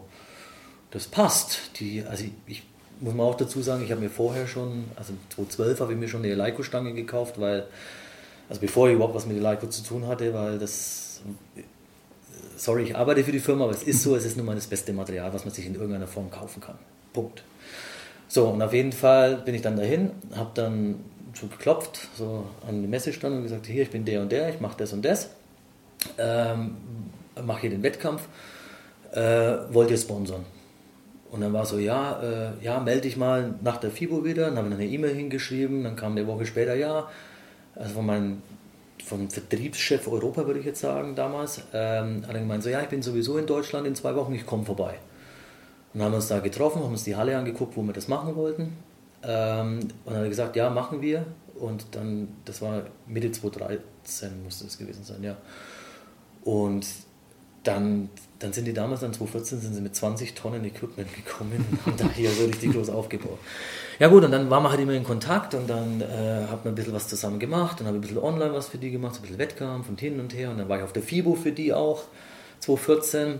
das 0.90 1.08
passt. 1.08 1.80
Die, 1.80 2.04
also 2.04 2.24
ich, 2.24 2.32
ich 2.48 2.64
muss 3.02 3.14
mal 3.14 3.24
auch 3.24 3.36
dazu 3.36 3.62
sagen, 3.62 3.84
ich 3.84 3.92
habe 3.92 4.02
mir 4.02 4.10
vorher 4.10 4.48
schon, 4.48 4.86
also 4.96 5.14
2012 5.36 5.80
habe 5.80 5.94
ich 5.94 6.00
mir 6.00 6.08
schon 6.08 6.24
eine 6.24 6.34
Leiko-Stange 6.34 6.94
gekauft, 6.94 7.40
weil, 7.40 7.68
also 8.50 8.62
bevor 8.62 8.88
ich 8.88 8.96
überhaupt 8.96 9.16
was 9.16 9.26
mit 9.26 9.36
der 9.36 9.44
Leiko 9.44 9.68
zu 9.68 9.84
tun 9.84 10.08
hatte, 10.08 10.34
weil 10.34 10.60
das 10.60 11.22
sorry, 12.58 12.84
ich 12.84 12.96
arbeite 12.96 13.24
für 13.24 13.32
die 13.32 13.40
Firma, 13.40 13.66
aber 13.66 13.74
es 13.74 13.84
ist 13.84 14.04
so, 14.04 14.16
es 14.16 14.26
ist 14.26 14.38
nun 14.38 14.46
mal 14.46 14.56
das 14.56 14.68
beste 14.68 14.94
Material, 14.94 15.34
was 15.34 15.46
man 15.46 15.54
sich 15.54 15.66
in 15.66 15.76
irgendeiner 15.76 16.08
Form 16.08 16.30
kaufen 16.32 16.62
kann. 16.62 16.78
Punkt. 17.14 17.44
So, 18.28 18.48
und 18.48 18.62
auf 18.62 18.74
jeden 18.74 18.92
Fall 18.92 19.38
bin 19.38 19.56
ich 19.56 19.62
dann 19.62 19.78
dahin, 19.78 20.12
habe 20.36 20.52
dann 20.54 20.96
so 21.34 21.48
geklopft, 21.48 22.08
so 22.18 22.46
an 22.68 22.82
die 22.82 22.88
Messestand 22.88 23.36
und 23.36 23.44
gesagt, 23.44 23.68
hier, 23.68 23.84
ich 23.84 23.92
bin 23.92 24.06
der 24.06 24.22
und 24.22 24.32
der, 24.32 24.50
ich 24.50 24.60
mache 24.60 24.78
das 24.78 24.94
und 24.94 25.04
das, 25.04 25.30
ähm, 26.18 26.78
mache 27.44 27.62
hier 27.62 27.70
den 27.70 27.84
Wettkampf, 27.84 28.24
äh, 29.12 29.58
wollt 29.70 29.92
ihr 29.92 29.98
sponsern? 29.98 30.46
Und 31.32 31.42
dann 31.42 31.52
war 31.52 31.66
so, 31.66 31.78
ja, 31.78 32.22
äh, 32.22 32.64
ja, 32.64 32.80
melde 32.80 33.02
dich 33.02 33.18
mal 33.18 33.56
nach 33.62 33.78
der 33.78 33.92
FIBO 33.92 34.24
wieder, 34.24 34.46
dann 34.46 34.58
habe 34.58 34.70
ich 34.70 34.74
eine 34.74 34.86
E-Mail 34.86 35.14
hingeschrieben, 35.14 35.84
dann 35.84 35.96
kam 35.96 36.14
eine 36.14 36.26
Woche 36.28 36.46
später, 36.46 36.76
ja, 36.76 37.10
also 37.76 37.96
von 37.96 38.06
meinem 38.06 38.42
vom 39.04 39.30
Vertriebschef 39.30 40.08
Europa, 40.08 40.46
würde 40.48 40.60
ich 40.60 40.66
jetzt 40.66 40.82
sagen, 40.82 41.16
damals, 41.16 41.62
ähm, 41.74 42.24
hat 42.26 42.34
er 42.34 42.40
gemeint, 42.40 42.64
so 42.64 42.70
ja, 42.70 42.82
ich 42.82 42.90
bin 42.90 43.02
sowieso 43.02 43.38
in 43.38 43.46
Deutschland 43.46 43.86
in 43.86 43.96
zwei 43.96 44.16
Wochen, 44.16 44.34
ich 44.34 44.46
komme 44.46 44.66
vorbei. 44.66 44.96
Und 45.94 46.02
haben 46.02 46.14
uns 46.14 46.28
da 46.28 46.40
getroffen, 46.40 46.84
haben 46.84 46.92
uns 46.92 47.04
die 47.04 47.16
Halle 47.16 47.38
angeguckt, 47.38 47.78
wo 47.78 47.84
wir 47.84 47.94
das 47.94 48.08
machen 48.08 48.36
wollten. 48.36 48.76
Ähm, 49.24 49.80
und 49.80 49.94
dann 50.06 50.16
hat 50.16 50.24
er 50.24 50.30
gesagt, 50.30 50.56
ja, 50.56 50.70
machen 50.70 51.02
wir. 51.02 51.26
Und 51.60 51.86
dann, 51.92 52.30
das 52.46 52.62
war 52.62 52.84
Mitte 53.08 53.32
2013 53.32 54.44
musste 54.44 54.66
es 54.66 54.78
gewesen 54.78 55.04
sein, 55.04 55.24
ja. 55.24 55.38
Und 56.44 56.86
dann, 57.66 58.10
dann 58.40 58.54
sind 58.54 58.66
die 58.66 58.74
damals, 58.74 59.02
dann 59.02 59.14
2014, 59.14 59.60
sind 59.60 59.74
sie 59.74 59.82
mit 59.82 59.96
20 59.96 60.34
Tonnen 60.34 60.64
Equipment 60.64 61.14
gekommen 61.14 61.66
und 61.86 61.86
haben 61.86 61.98
da 61.98 62.16
hier 62.16 62.32
so 62.32 62.46
richtig 62.46 62.74
groß 62.74 62.90
aufgebaut. 62.90 63.40
Ja 64.00 64.08
gut, 64.08 64.24
und 64.24 64.32
dann 64.32 64.50
waren 64.50 64.64
wir 64.64 64.70
halt 64.70 64.80
immer 64.80 64.94
in 64.94 65.04
Kontakt 65.04 65.54
und 65.54 65.70
dann 65.70 66.02
äh, 66.02 66.46
hat 66.50 66.66
man 66.66 66.74
ein 66.74 66.76
bisschen 66.76 66.94
was 66.94 67.08
zusammen 67.08 67.40
gemacht 67.40 67.80
und 67.80 67.88
habe 67.88 67.98
ein 67.98 68.02
bisschen 68.02 68.18
online 68.18 68.54
was 68.54 68.68
für 68.68 68.78
die 68.78 68.92
gemacht, 68.92 69.16
ein 69.16 69.22
bisschen 69.22 69.38
Wettkampf 69.38 69.90
und 69.90 70.00
hin 70.00 70.20
und 70.20 70.34
her 70.34 70.52
und 70.52 70.58
dann 70.58 70.70
war 70.70 70.78
ich 70.78 70.84
auf 70.84 70.94
der 70.94 71.04
FIBO 71.04 71.36
für 71.36 71.52
die 71.52 71.74
auch, 71.74 72.04
2014 72.60 73.40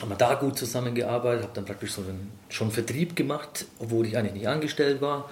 haben 0.00 0.08
wir 0.08 0.16
da 0.16 0.34
gut 0.34 0.56
zusammengearbeitet, 0.56 1.42
habe 1.42 1.52
dann 1.54 1.64
praktisch 1.64 1.92
so 1.92 2.02
einen, 2.02 2.30
schon 2.48 2.70
Vertrieb 2.70 3.16
gemacht, 3.16 3.66
obwohl 3.78 4.06
ich 4.06 4.16
eigentlich 4.16 4.34
nicht 4.34 4.48
angestellt 4.48 5.00
war. 5.00 5.28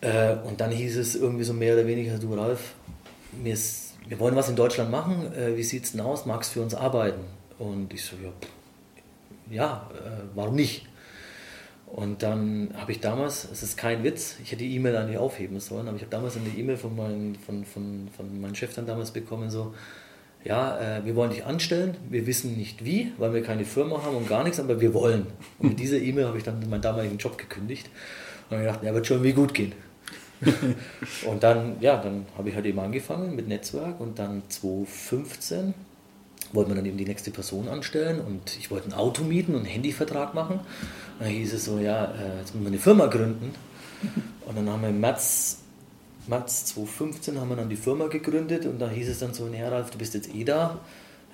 Äh, 0.00 0.36
und 0.44 0.60
dann 0.60 0.70
hieß 0.70 0.96
es 0.96 1.14
irgendwie 1.16 1.44
so 1.44 1.52
mehr 1.52 1.74
oder 1.74 1.86
weniger, 1.86 2.18
du 2.18 2.34
Ralf, 2.34 2.74
wir, 3.32 3.52
ist, 3.52 3.85
wir 4.08 4.18
wollen 4.18 4.36
was 4.36 4.48
in 4.48 4.56
Deutschland 4.56 4.90
machen, 4.90 5.32
äh, 5.34 5.56
wie 5.56 5.62
sieht 5.62 5.84
es 5.84 5.92
denn 5.92 6.00
aus, 6.00 6.26
magst 6.26 6.50
du 6.50 6.60
für 6.60 6.62
uns 6.62 6.74
arbeiten? 6.74 7.22
Und 7.58 7.92
ich 7.92 8.04
so, 8.04 8.16
ja, 8.22 8.30
pff, 8.30 8.50
ja 9.50 9.90
äh, 9.94 10.22
warum 10.34 10.54
nicht? 10.54 10.86
Und 11.86 12.22
dann 12.22 12.70
habe 12.76 12.92
ich 12.92 13.00
damals, 13.00 13.48
es 13.50 13.62
ist 13.62 13.76
kein 13.76 14.02
Witz, 14.02 14.36
ich 14.42 14.50
hätte 14.50 14.64
die 14.64 14.74
E-Mail 14.74 14.96
eigentlich 14.96 15.18
aufheben 15.18 15.60
sollen, 15.60 15.86
aber 15.86 15.96
ich 15.96 16.02
habe 16.02 16.10
damals 16.10 16.36
eine 16.36 16.48
E-Mail 16.48 16.76
von, 16.76 16.96
mein, 16.96 17.36
von, 17.46 17.64
von, 17.64 18.08
von 18.14 18.40
meinem 18.40 18.54
Chef 18.54 18.74
dann 18.74 18.86
damals 18.86 19.12
bekommen, 19.12 19.50
so, 19.50 19.72
ja, 20.44 20.98
äh, 20.98 21.04
wir 21.04 21.14
wollen 21.16 21.30
dich 21.30 21.44
anstellen, 21.44 21.96
wir 22.08 22.26
wissen 22.26 22.56
nicht 22.56 22.84
wie, 22.84 23.12
weil 23.18 23.34
wir 23.34 23.42
keine 23.42 23.64
Firma 23.64 24.02
haben 24.02 24.16
und 24.16 24.28
gar 24.28 24.44
nichts, 24.44 24.60
aber 24.60 24.80
wir 24.80 24.94
wollen. 24.94 25.26
Und 25.58 25.70
mit 25.70 25.80
dieser 25.80 25.98
E-Mail 25.98 26.26
habe 26.26 26.38
ich 26.38 26.44
dann 26.44 26.68
meinen 26.68 26.82
damaligen 26.82 27.18
Job 27.18 27.38
gekündigt 27.38 27.88
und 28.50 28.58
gedacht, 28.58 28.82
ja, 28.82 28.94
wird 28.94 29.06
schon 29.06 29.22
wie 29.22 29.32
gut 29.32 29.54
gehen. 29.54 29.72
und 31.30 31.42
dann, 31.42 31.76
ja, 31.80 31.96
dann 31.96 32.26
habe 32.36 32.48
ich 32.50 32.54
halt 32.54 32.66
eben 32.66 32.78
angefangen 32.78 33.34
mit 33.34 33.48
Netzwerk 33.48 34.00
und 34.00 34.18
dann 34.18 34.42
2015 34.48 35.74
wollten 36.52 36.70
wir 36.70 36.76
dann 36.76 36.86
eben 36.86 36.96
die 36.96 37.04
nächste 37.04 37.30
Person 37.30 37.68
anstellen 37.68 38.20
und 38.20 38.56
ich 38.58 38.70
wollte 38.70 38.88
ein 38.88 38.92
Auto 38.92 39.24
mieten 39.24 39.54
und 39.54 39.60
einen 39.60 39.68
Handyvertrag 39.68 40.34
machen. 40.34 40.60
Und 40.60 41.26
dann 41.26 41.28
hieß 41.28 41.54
es 41.54 41.64
so, 41.64 41.78
ja, 41.78 42.04
äh, 42.04 42.38
jetzt 42.38 42.54
müssen 42.54 42.64
wir 42.64 42.68
eine 42.68 42.78
Firma 42.78 43.06
gründen. 43.06 43.52
Und 44.46 44.56
dann 44.56 44.68
haben 44.68 44.82
wir 44.82 44.90
im 44.90 45.00
März, 45.00 45.62
März 46.26 46.66
2015 46.66 47.40
haben 47.40 47.48
wir 47.48 47.56
dann 47.56 47.68
die 47.68 47.76
Firma 47.76 48.06
gegründet 48.06 48.66
und 48.66 48.78
da 48.78 48.88
hieß 48.88 49.08
es 49.08 49.18
dann 49.18 49.34
so, 49.34 49.46
naja 49.46 49.68
Ralf, 49.68 49.90
du 49.90 49.98
bist 49.98 50.14
jetzt 50.14 50.32
eh 50.34 50.44
da, 50.44 50.78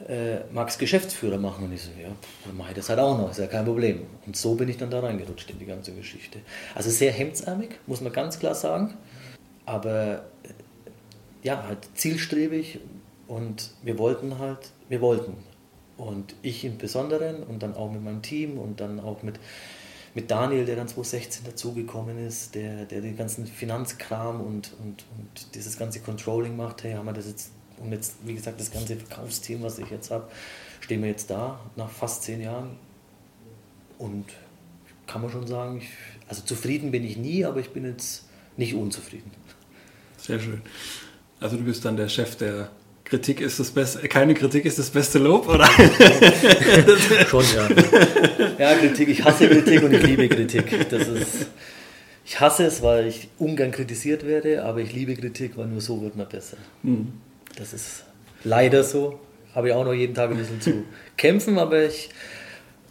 äh, 0.08 0.40
magst 0.52 0.78
Geschäftsführer 0.78 1.38
machen? 1.38 1.64
Und 1.64 1.72
ich 1.72 1.82
so, 1.82 1.90
ja, 2.00 2.08
dann 2.44 2.56
mache 2.56 2.70
ich 2.70 2.76
das 2.76 2.88
halt 2.88 2.98
auch 2.98 3.16
noch, 3.16 3.30
ist 3.30 3.38
ja 3.38 3.46
kein 3.46 3.64
Problem. 3.64 4.06
Und 4.26 4.36
so 4.36 4.54
bin 4.54 4.68
ich 4.68 4.76
dann 4.76 4.90
da 4.90 5.00
reingerutscht 5.00 5.50
in 5.50 5.58
die 5.58 5.66
ganze 5.66 5.92
Geschichte. 5.92 6.40
Also 6.74 6.90
sehr 6.90 7.12
hemdsärmig, 7.12 7.70
muss 7.86 8.00
man 8.00 8.12
ganz 8.12 8.38
klar 8.38 8.54
sagen, 8.54 8.94
aber 9.66 10.24
äh, 10.42 10.48
ja, 11.42 11.64
halt 11.66 11.78
zielstrebig 11.94 12.80
und 13.26 13.70
wir 13.82 13.98
wollten 13.98 14.38
halt, 14.38 14.70
wir 14.88 15.00
wollten. 15.00 15.36
Und 15.96 16.34
ich 16.42 16.64
im 16.64 16.78
Besonderen 16.78 17.42
und 17.42 17.62
dann 17.62 17.74
auch 17.74 17.90
mit 17.90 18.02
meinem 18.02 18.22
Team 18.22 18.58
und 18.58 18.80
dann 18.80 19.00
auch 19.00 19.22
mit, 19.22 19.38
mit 20.14 20.30
Daniel, 20.30 20.64
der 20.64 20.76
dann 20.76 20.88
2016 20.88 21.44
dazugekommen 21.44 22.18
ist, 22.26 22.54
der, 22.54 22.86
der 22.86 23.00
den 23.00 23.16
ganzen 23.16 23.46
Finanzkram 23.46 24.40
und, 24.40 24.72
und, 24.82 25.04
und 25.16 25.54
dieses 25.54 25.78
ganze 25.78 26.00
Controlling 26.00 26.56
macht, 26.56 26.84
hey, 26.84 26.94
haben 26.94 27.06
wir 27.06 27.12
das 27.12 27.26
jetzt, 27.26 27.52
und 27.78 27.92
jetzt, 27.92 28.14
wie 28.24 28.34
gesagt, 28.34 28.60
das 28.60 28.70
ganze 28.70 28.96
Verkaufsteam, 28.96 29.62
was 29.62 29.78
ich 29.78 29.90
jetzt 29.90 30.10
habe, 30.10 30.28
stehen 30.80 31.02
wir 31.02 31.08
jetzt 31.08 31.30
da 31.30 31.60
nach 31.76 31.90
fast 31.90 32.24
zehn 32.24 32.40
Jahren 32.40 32.76
und 33.98 34.26
kann 35.06 35.22
man 35.22 35.30
schon 35.30 35.46
sagen, 35.46 35.78
ich, 35.78 35.88
also 36.28 36.42
zufrieden 36.42 36.90
bin 36.90 37.04
ich 37.04 37.16
nie, 37.16 37.44
aber 37.44 37.60
ich 37.60 37.70
bin 37.70 37.84
jetzt 37.84 38.26
nicht 38.56 38.74
unzufrieden. 38.74 39.30
Sehr 40.16 40.38
schön. 40.38 40.62
Also 41.40 41.56
du 41.56 41.64
bist 41.64 41.84
dann 41.84 41.96
der 41.96 42.08
Chef 42.08 42.36
der 42.36 42.70
Kritik 43.04 43.42
ist 43.42 43.60
das 43.60 43.70
beste, 43.70 44.08
keine 44.08 44.32
Kritik 44.32 44.64
ist 44.64 44.78
das 44.78 44.88
beste 44.88 45.18
Lob, 45.18 45.46
oder? 45.46 45.66
Schon, 47.28 47.44
ja. 47.54 47.68
Ja, 48.58 48.74
Kritik, 48.76 49.08
ich 49.08 49.22
hasse 49.22 49.48
Kritik 49.48 49.82
und 49.82 49.92
ich 49.92 50.02
liebe 50.02 50.28
Kritik. 50.30 50.88
Das 50.88 51.08
ist, 51.08 51.46
ich 52.24 52.40
hasse 52.40 52.64
es, 52.64 52.80
weil 52.80 53.08
ich 53.08 53.28
ungern 53.38 53.70
kritisiert 53.70 54.24
werde, 54.26 54.64
aber 54.64 54.80
ich 54.80 54.94
liebe 54.94 55.14
Kritik, 55.14 55.58
weil 55.58 55.66
nur 55.66 55.82
so 55.82 56.00
wird 56.00 56.16
man 56.16 56.26
besser. 56.26 56.56
Mhm. 56.82 57.12
Das 57.56 57.72
ist 57.72 58.04
leider 58.44 58.84
so. 58.84 59.18
Habe 59.54 59.68
ich 59.68 59.74
auch 59.74 59.84
noch 59.84 59.92
jeden 59.92 60.14
Tag 60.14 60.30
ein 60.30 60.36
bisschen 60.36 60.60
zu 60.60 60.84
kämpfen, 61.16 61.58
aber 61.58 61.84
ich 61.84 62.08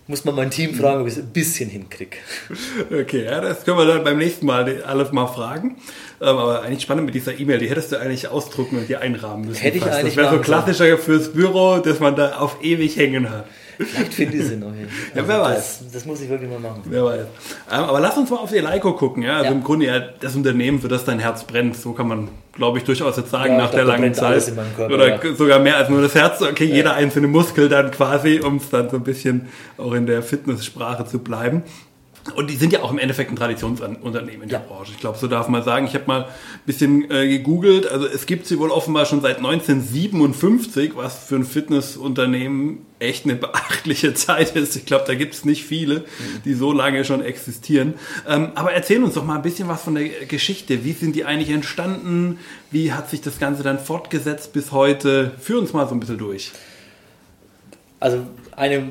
muss 0.07 0.25
man 0.25 0.35
mein 0.35 0.51
Team 0.51 0.75
fragen, 0.75 1.01
ob 1.01 1.07
ich 1.07 1.13
es 1.13 1.19
ein 1.19 1.27
bisschen 1.27 1.69
hinkriege. 1.69 2.17
Okay, 2.91 3.23
ja, 3.23 3.39
das 3.39 3.63
können 3.63 3.77
wir 3.77 3.85
dann 3.85 4.03
beim 4.03 4.17
nächsten 4.17 4.45
Mal 4.45 4.83
alles 4.83 5.11
mal 5.11 5.27
fragen. 5.27 5.77
Ähm, 6.19 6.37
aber 6.37 6.61
eigentlich 6.63 6.81
spannend 6.81 7.05
mit 7.05 7.15
dieser 7.15 7.39
E-Mail, 7.39 7.59
die 7.59 7.69
hättest 7.69 7.91
du 7.91 7.99
eigentlich 7.99 8.27
ausdrucken 8.27 8.77
und 8.77 8.85
hier 8.85 9.01
einrahmen 9.01 9.47
müssen. 9.47 9.61
Hätte 9.61 9.77
ich 9.77 9.83
fast. 9.83 9.95
eigentlich 9.95 10.15
Das 10.15 10.25
wäre 10.25 10.35
so 10.35 10.41
klassischer 10.41 10.97
fürs 10.97 11.31
Büro, 11.31 11.77
dass 11.77 11.99
man 11.99 12.15
da 12.15 12.37
auf 12.37 12.61
ewig 12.61 12.97
hängen 12.97 13.29
hat. 13.29 13.45
Vielleicht 13.77 14.13
finde 14.13 14.37
ich 14.37 14.45
sie 14.45 14.57
noch 14.57 14.73
hin. 14.73 14.87
Ja, 15.15 15.27
wer 15.27 15.43
also 15.43 15.55
weiß. 15.55 15.79
Das, 15.83 15.91
das, 15.93 16.05
muss 16.05 16.21
ich 16.21 16.29
wirklich 16.29 16.49
mal 16.49 16.59
machen. 16.59 16.81
Wer 16.85 17.03
weiß. 17.03 17.19
Ähm, 17.19 17.83
aber 17.83 17.99
lass 17.99 18.17
uns 18.17 18.29
mal 18.29 18.37
auf 18.37 18.49
die 18.49 18.57
Eleiko 18.57 18.93
gucken. 18.93 19.23
Ja? 19.23 19.37
Also 19.37 19.45
ja. 19.45 19.51
im 19.51 19.63
Grunde 19.63 19.85
ja 19.87 19.99
das 19.99 20.35
Unternehmen, 20.35 20.79
für 20.79 20.87
das 20.87 21.05
dein 21.05 21.19
Herz 21.19 21.43
brennt. 21.43 21.75
So 21.75 21.93
kann 21.93 22.07
man, 22.07 22.29
glaube 22.53 22.77
ich, 22.77 22.83
durchaus 22.83 23.17
jetzt 23.17 23.31
sagen, 23.31 23.53
ja, 23.53 23.57
nach 23.57 23.71
der 23.71 23.85
langen 23.85 24.13
Zeit. 24.13 24.51
Körper, 24.75 24.93
Oder 24.93 25.23
ja. 25.23 25.35
sogar 25.35 25.59
mehr 25.59 25.77
als 25.77 25.89
nur 25.89 26.01
das 26.01 26.15
Herz. 26.15 26.41
Okay, 26.41 26.65
jeder 26.65 26.93
einzelne 26.93 27.27
Muskel 27.27 27.69
dann 27.69 27.91
quasi, 27.91 28.39
um 28.39 28.57
es 28.57 28.69
dann 28.69 28.89
so 28.89 28.97
ein 28.97 29.03
bisschen 29.03 29.47
auch 29.77 29.93
in 29.93 30.05
der 30.05 30.23
Fitnesssprache 30.23 31.05
zu 31.05 31.19
bleiben. 31.19 31.63
Und 32.35 32.49
die 32.49 32.55
sind 32.55 32.71
ja 32.71 32.83
auch 32.83 32.91
im 32.91 32.99
Endeffekt 32.99 33.31
ein 33.31 33.35
Traditionsunternehmen 33.35 34.43
in 34.43 34.49
der 34.49 34.59
ja. 34.59 34.65
Branche. 34.65 34.91
Ich 34.91 34.99
glaube, 34.99 35.17
so 35.17 35.27
darf 35.27 35.47
man 35.47 35.63
sagen. 35.63 35.87
Ich 35.87 35.95
habe 35.95 36.05
mal 36.05 36.23
ein 36.25 36.29
bisschen 36.65 37.09
äh, 37.09 37.27
gegoogelt. 37.27 37.89
Also 37.89 38.05
es 38.05 38.27
gibt 38.27 38.45
sie 38.45 38.59
wohl 38.59 38.69
offenbar 38.69 39.05
schon 39.05 39.21
seit 39.21 39.37
1957, 39.37 40.95
was 40.95 41.25
für 41.25 41.35
ein 41.35 41.45
Fitnessunternehmen 41.45 42.85
echt 42.99 43.25
eine 43.25 43.35
beachtliche 43.35 44.13
Zeit 44.13 44.55
ist. 44.55 44.75
Ich 44.75 44.85
glaube, 44.85 45.05
da 45.07 45.15
gibt 45.15 45.33
es 45.33 45.45
nicht 45.45 45.65
viele, 45.65 46.05
die 46.45 46.53
so 46.53 46.71
lange 46.71 47.05
schon 47.05 47.23
existieren. 47.23 47.95
Ähm, 48.27 48.51
aber 48.53 48.71
erzähl 48.71 49.03
uns 49.03 49.15
doch 49.15 49.25
mal 49.25 49.35
ein 49.35 49.41
bisschen 49.41 49.67
was 49.67 49.81
von 49.81 49.95
der 49.95 50.07
Geschichte. 50.27 50.85
Wie 50.85 50.93
sind 50.93 51.15
die 51.15 51.25
eigentlich 51.25 51.49
entstanden? 51.49 52.37
Wie 52.69 52.93
hat 52.93 53.09
sich 53.09 53.21
das 53.21 53.39
Ganze 53.39 53.63
dann 53.63 53.79
fortgesetzt 53.79 54.53
bis 54.53 54.71
heute? 54.71 55.31
Führ 55.39 55.59
uns 55.59 55.73
mal 55.73 55.87
so 55.87 55.95
ein 55.95 55.99
bisschen 55.99 56.19
durch. 56.19 56.51
Also 57.99 58.25
eine 58.55 58.89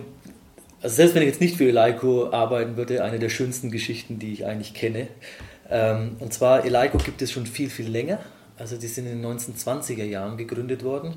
also 0.83 0.97
selbst 0.97 1.15
wenn 1.15 1.23
ich 1.23 1.29
jetzt 1.29 1.41
nicht 1.41 1.57
für 1.57 1.69
Eleiko 1.69 2.31
arbeiten 2.31 2.77
würde, 2.77 3.05
eine 3.05 3.19
der 3.19 3.29
schönsten 3.29 3.71
Geschichten, 3.71 4.19
die 4.19 4.33
ich 4.33 4.47
eigentlich 4.47 4.75
kenne. 4.75 5.09
Ähm, 5.71 6.17
und 6.21 6.33
zwar, 6.33 6.65
Eleiko 6.65 6.99
gibt 6.99 7.21
es 7.23 7.31
schon 7.31 7.47
viel, 7.47 7.71
viel 7.71 7.89
länger. 7.89 8.19
Also 8.59 8.77
die 8.77 8.87
sind 8.87 9.07
in 9.07 9.23
den 9.23 9.39
1920er 9.39 10.05
Jahren 10.05 10.37
gegründet 10.37 10.83
worden. 10.83 11.17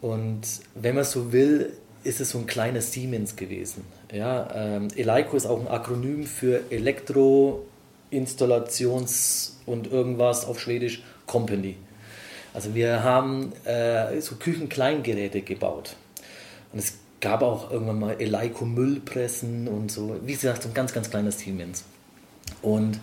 Und 0.00 0.42
wenn 0.74 0.94
man 0.94 1.04
so 1.04 1.32
will, 1.32 1.72
ist 2.04 2.20
es 2.20 2.30
so 2.30 2.38
ein 2.38 2.46
kleiner 2.46 2.80
Siemens 2.80 3.36
gewesen. 3.36 3.84
Ja, 4.12 4.48
ähm, 4.54 4.88
Eleiko 4.96 5.36
ist 5.36 5.46
auch 5.46 5.60
ein 5.60 5.68
Akronym 5.68 6.26
für 6.26 6.62
Elektro, 6.70 7.66
Installations 8.10 9.60
und 9.66 9.90
irgendwas 9.90 10.44
auf 10.44 10.60
Schwedisch 10.60 11.02
Company. 11.26 11.76
Also 12.54 12.74
wir 12.74 13.02
haben 13.02 13.52
äh, 13.64 14.20
so 14.20 14.36
Küchenkleingeräte 14.36 15.40
gebaut. 15.42 15.96
Und 16.72 16.80
es 16.80 16.98
gab 17.22 17.42
auch 17.42 17.70
irgendwann 17.70 18.00
mal 18.00 18.16
Eleiko 18.18 18.66
Müllpressen 18.66 19.68
und 19.68 19.90
so. 19.90 20.16
Wie 20.24 20.32
gesagt, 20.32 20.64
so 20.64 20.68
ein 20.68 20.74
ganz, 20.74 20.92
ganz 20.92 21.08
kleines 21.08 21.38
Siemens. 21.38 21.84
Und 22.60 22.98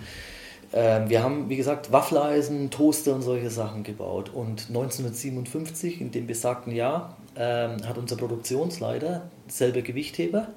äh, 0.72 1.08
wir 1.08 1.24
haben, 1.24 1.50
wie 1.50 1.56
gesagt, 1.56 1.92
Waffeleisen, 1.92 2.70
Toaster 2.70 3.16
und 3.16 3.24
solche 3.24 3.50
Sachen 3.50 3.84
gebaut. 3.84 4.30
Und 4.30 4.68
1957, 4.68 6.02
in 6.02 6.12
dem 6.12 6.28
besagten 6.28 6.76
Jahr, 6.76 7.18
äh, 7.36 7.70
hat 7.86 7.98
unser 7.98 8.18
Produktionsleiter, 8.18 9.24
selber 9.48 9.82
Gewichtheber, 9.82 10.50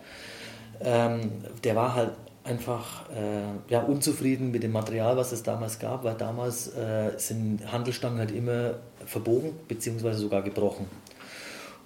ähm, 0.83 1.31
der 1.63 1.77
war 1.77 1.95
halt 1.95 2.11
einfach 2.45 3.09
äh, 3.11 3.73
ja, 3.73 3.81
unzufrieden 3.83 4.51
mit 4.51 4.65
dem 4.65 4.73
Material, 4.73 5.17
was 5.17 5.31
es 5.31 5.45
damals 5.45 5.79
gab, 5.79 6.03
weil 6.03 6.17
damals 6.17 6.75
äh, 6.75 7.13
sind 7.17 7.71
Handelstangen 7.71 8.19
halt 8.19 8.33
immer 8.33 8.75
verbogen 9.07 9.53
bzw. 9.69 10.15
sogar 10.15 10.43
gebrochen. 10.43 10.87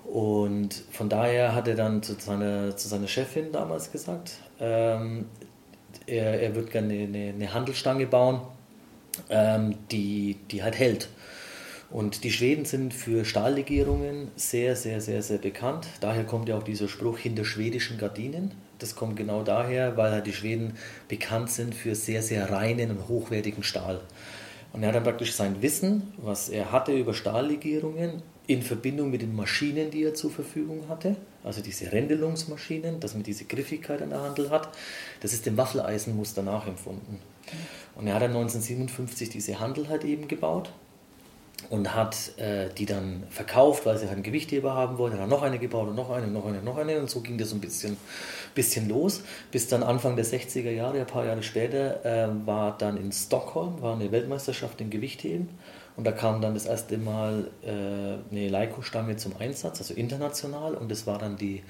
Und 0.06 0.84
von 0.92 1.08
daher 1.08 1.54
hat 1.54 1.66
er 1.68 1.74
dann 1.74 2.02
zu 2.02 2.14
seiner, 2.14 2.76
zu 2.76 2.88
seiner 2.88 3.08
Chefin 3.08 3.50
damals 3.52 3.90
gesagt, 3.90 4.38
ähm, 4.60 5.26
er, 6.06 6.40
er 6.40 6.54
wird 6.54 6.70
gerne 6.70 6.94
eine, 6.94 7.32
eine 7.34 7.52
Handelsstange 7.52 8.06
bauen, 8.06 8.40
ähm, 9.28 9.74
die, 9.90 10.36
die 10.50 10.62
halt 10.62 10.78
hält. 10.78 11.08
Und 11.90 12.24
die 12.24 12.32
Schweden 12.32 12.64
sind 12.64 12.94
für 12.94 13.24
Stahllegierungen 13.24 14.28
sehr, 14.36 14.76
sehr, 14.76 15.00
sehr, 15.00 15.22
sehr 15.22 15.38
bekannt. 15.38 15.86
Daher 16.00 16.24
kommt 16.24 16.48
ja 16.48 16.56
auch 16.56 16.62
dieser 16.62 16.88
Spruch 16.88 17.18
hinter 17.18 17.44
schwedischen 17.44 17.98
Gardinen. 17.98 18.52
Das 18.78 18.96
kommt 18.96 19.16
genau 19.16 19.42
daher, 19.42 19.96
weil 19.96 20.12
halt 20.12 20.26
die 20.26 20.32
Schweden 20.32 20.74
bekannt 21.08 21.50
sind 21.50 21.74
für 21.74 21.94
sehr, 21.94 22.22
sehr 22.22 22.50
reinen 22.50 22.90
und 22.90 23.08
hochwertigen 23.08 23.62
Stahl. 23.62 24.00
Und 24.72 24.82
er 24.82 24.88
hat 24.88 24.96
dann 24.96 25.04
praktisch 25.04 25.34
sein 25.34 25.62
Wissen, 25.62 26.12
was 26.18 26.48
er 26.48 26.72
hatte 26.72 26.92
über 26.92 27.14
Stahllegierungen, 27.14 28.22
in 28.46 28.62
Verbindung 28.62 29.10
mit 29.10 29.22
den 29.22 29.34
Maschinen, 29.34 29.90
die 29.90 30.04
er 30.04 30.14
zur 30.14 30.30
Verfügung 30.30 30.88
hatte, 30.88 31.16
also 31.42 31.62
diese 31.62 31.90
Rändelungsmaschinen, 31.92 33.00
dass 33.00 33.14
man 33.14 33.22
diese 33.22 33.44
Griffigkeit 33.44 34.02
an 34.02 34.10
der 34.10 34.22
Handel 34.22 34.50
hat, 34.50 34.68
das 35.20 35.32
ist 35.32 35.46
dem 35.46 35.56
Waffeleisenmuster 35.56 36.42
nachempfunden. 36.42 37.18
Und 37.96 38.06
er 38.06 38.14
hat 38.14 38.22
dann 38.22 38.30
1957 38.30 39.30
diese 39.30 39.58
Handel 39.58 39.88
halt 39.88 40.04
eben 40.04 40.28
gebaut 40.28 40.70
und 41.70 41.94
hat 41.94 42.38
äh, 42.38 42.68
die 42.76 42.86
dann 42.86 43.24
verkauft, 43.30 43.86
weil 43.86 43.96
sie 43.96 44.04
halt 44.04 44.14
einen 44.14 44.22
Gewichtheber 44.22 44.74
haben 44.74 44.98
wollten. 44.98 45.16
Er 45.16 45.22
hat 45.22 45.28
noch 45.28 45.42
eine 45.42 45.58
gebaut 45.58 45.88
und 45.88 45.96
noch 45.96 46.10
eine, 46.10 46.28
noch 46.28 46.46
eine, 46.46 46.62
noch 46.62 46.76
eine 46.76 47.00
und 47.00 47.10
so 47.10 47.20
ging 47.22 47.38
das 47.38 47.50
so 47.50 47.56
ein 47.56 47.60
bisschen, 47.60 47.96
bisschen 48.54 48.88
los, 48.88 49.22
bis 49.50 49.66
dann 49.66 49.82
Anfang 49.82 50.14
der 50.14 50.24
60er 50.24 50.70
Jahre, 50.70 51.00
ein 51.00 51.06
paar 51.06 51.24
Jahre 51.24 51.42
später, 51.42 52.04
äh, 52.04 52.28
war 52.46 52.76
dann 52.76 52.96
in 52.96 53.10
Stockholm, 53.10 53.80
war 53.80 53.94
eine 53.94 54.12
Weltmeisterschaft 54.12 54.80
im 54.80 54.90
Gewichtheben 54.90 55.48
und 55.96 56.04
da 56.04 56.12
kam 56.12 56.40
dann 56.42 56.54
das 56.54 56.66
erste 56.66 56.98
Mal 56.98 57.50
äh, 57.62 57.70
eine 58.30 58.48
Leico-Stange 58.48 59.16
zum 59.16 59.32
Einsatz, 59.38 59.78
also 59.80 59.94
international. 59.94 60.74
Und 60.74 60.90
das 60.90 61.06
war 61.06 61.18
dann 61.18 61.36
die 61.36 61.62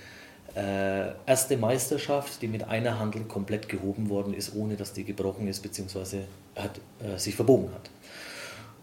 äh, 0.57 1.12
erste 1.27 1.57
Meisterschaft, 1.57 2.43
die 2.43 2.49
mit 2.49 2.64
einer 2.64 2.99
Handel 2.99 3.22
komplett 3.24 3.68
gehoben 3.68 4.09
worden 4.09 4.35
ist, 4.35 4.55
ohne 4.57 4.77
dass 4.77 4.93
die 4.93 5.05
gebrochen 5.05 5.47
ist 5.47 5.62
bzw. 5.62 6.22
Äh, 6.55 7.18
sich 7.18 7.37
verbogen 7.37 7.70
hat. 7.72 7.91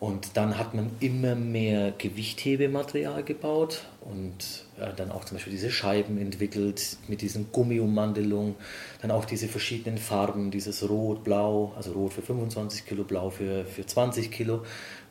Und 0.04 0.36
dann 0.36 0.58
hat 0.58 0.74
man 0.74 0.92
immer 1.00 1.34
mehr 1.34 1.94
Gewichthebematerial 1.98 3.24
gebaut 3.24 3.86
und 4.02 4.66
äh, 4.78 4.94
dann 4.94 5.12
auch 5.12 5.24
zum 5.24 5.38
Beispiel 5.38 5.54
diese 5.54 5.72
Scheiben 5.72 6.18
entwickelt 6.18 6.98
mit 7.08 7.22
diesen 7.22 7.54
Gummiummandelungen, 7.54 8.56
dann 9.02 9.12
auch 9.12 9.24
diese 9.24 9.48
verschiedenen 9.48 9.98
Farben, 9.98 10.52
dieses 10.52 10.90
Rot, 10.90 11.24
Blau, 11.24 11.72
also 11.78 11.94
Rot 11.94 12.12
für 12.12 12.22
25 12.22 12.86
Kilo, 12.86 13.06
Blau 13.06 13.30
für, 13.30 13.64
für 13.64 13.86
20 13.86 14.30
Kilo. 14.30 14.64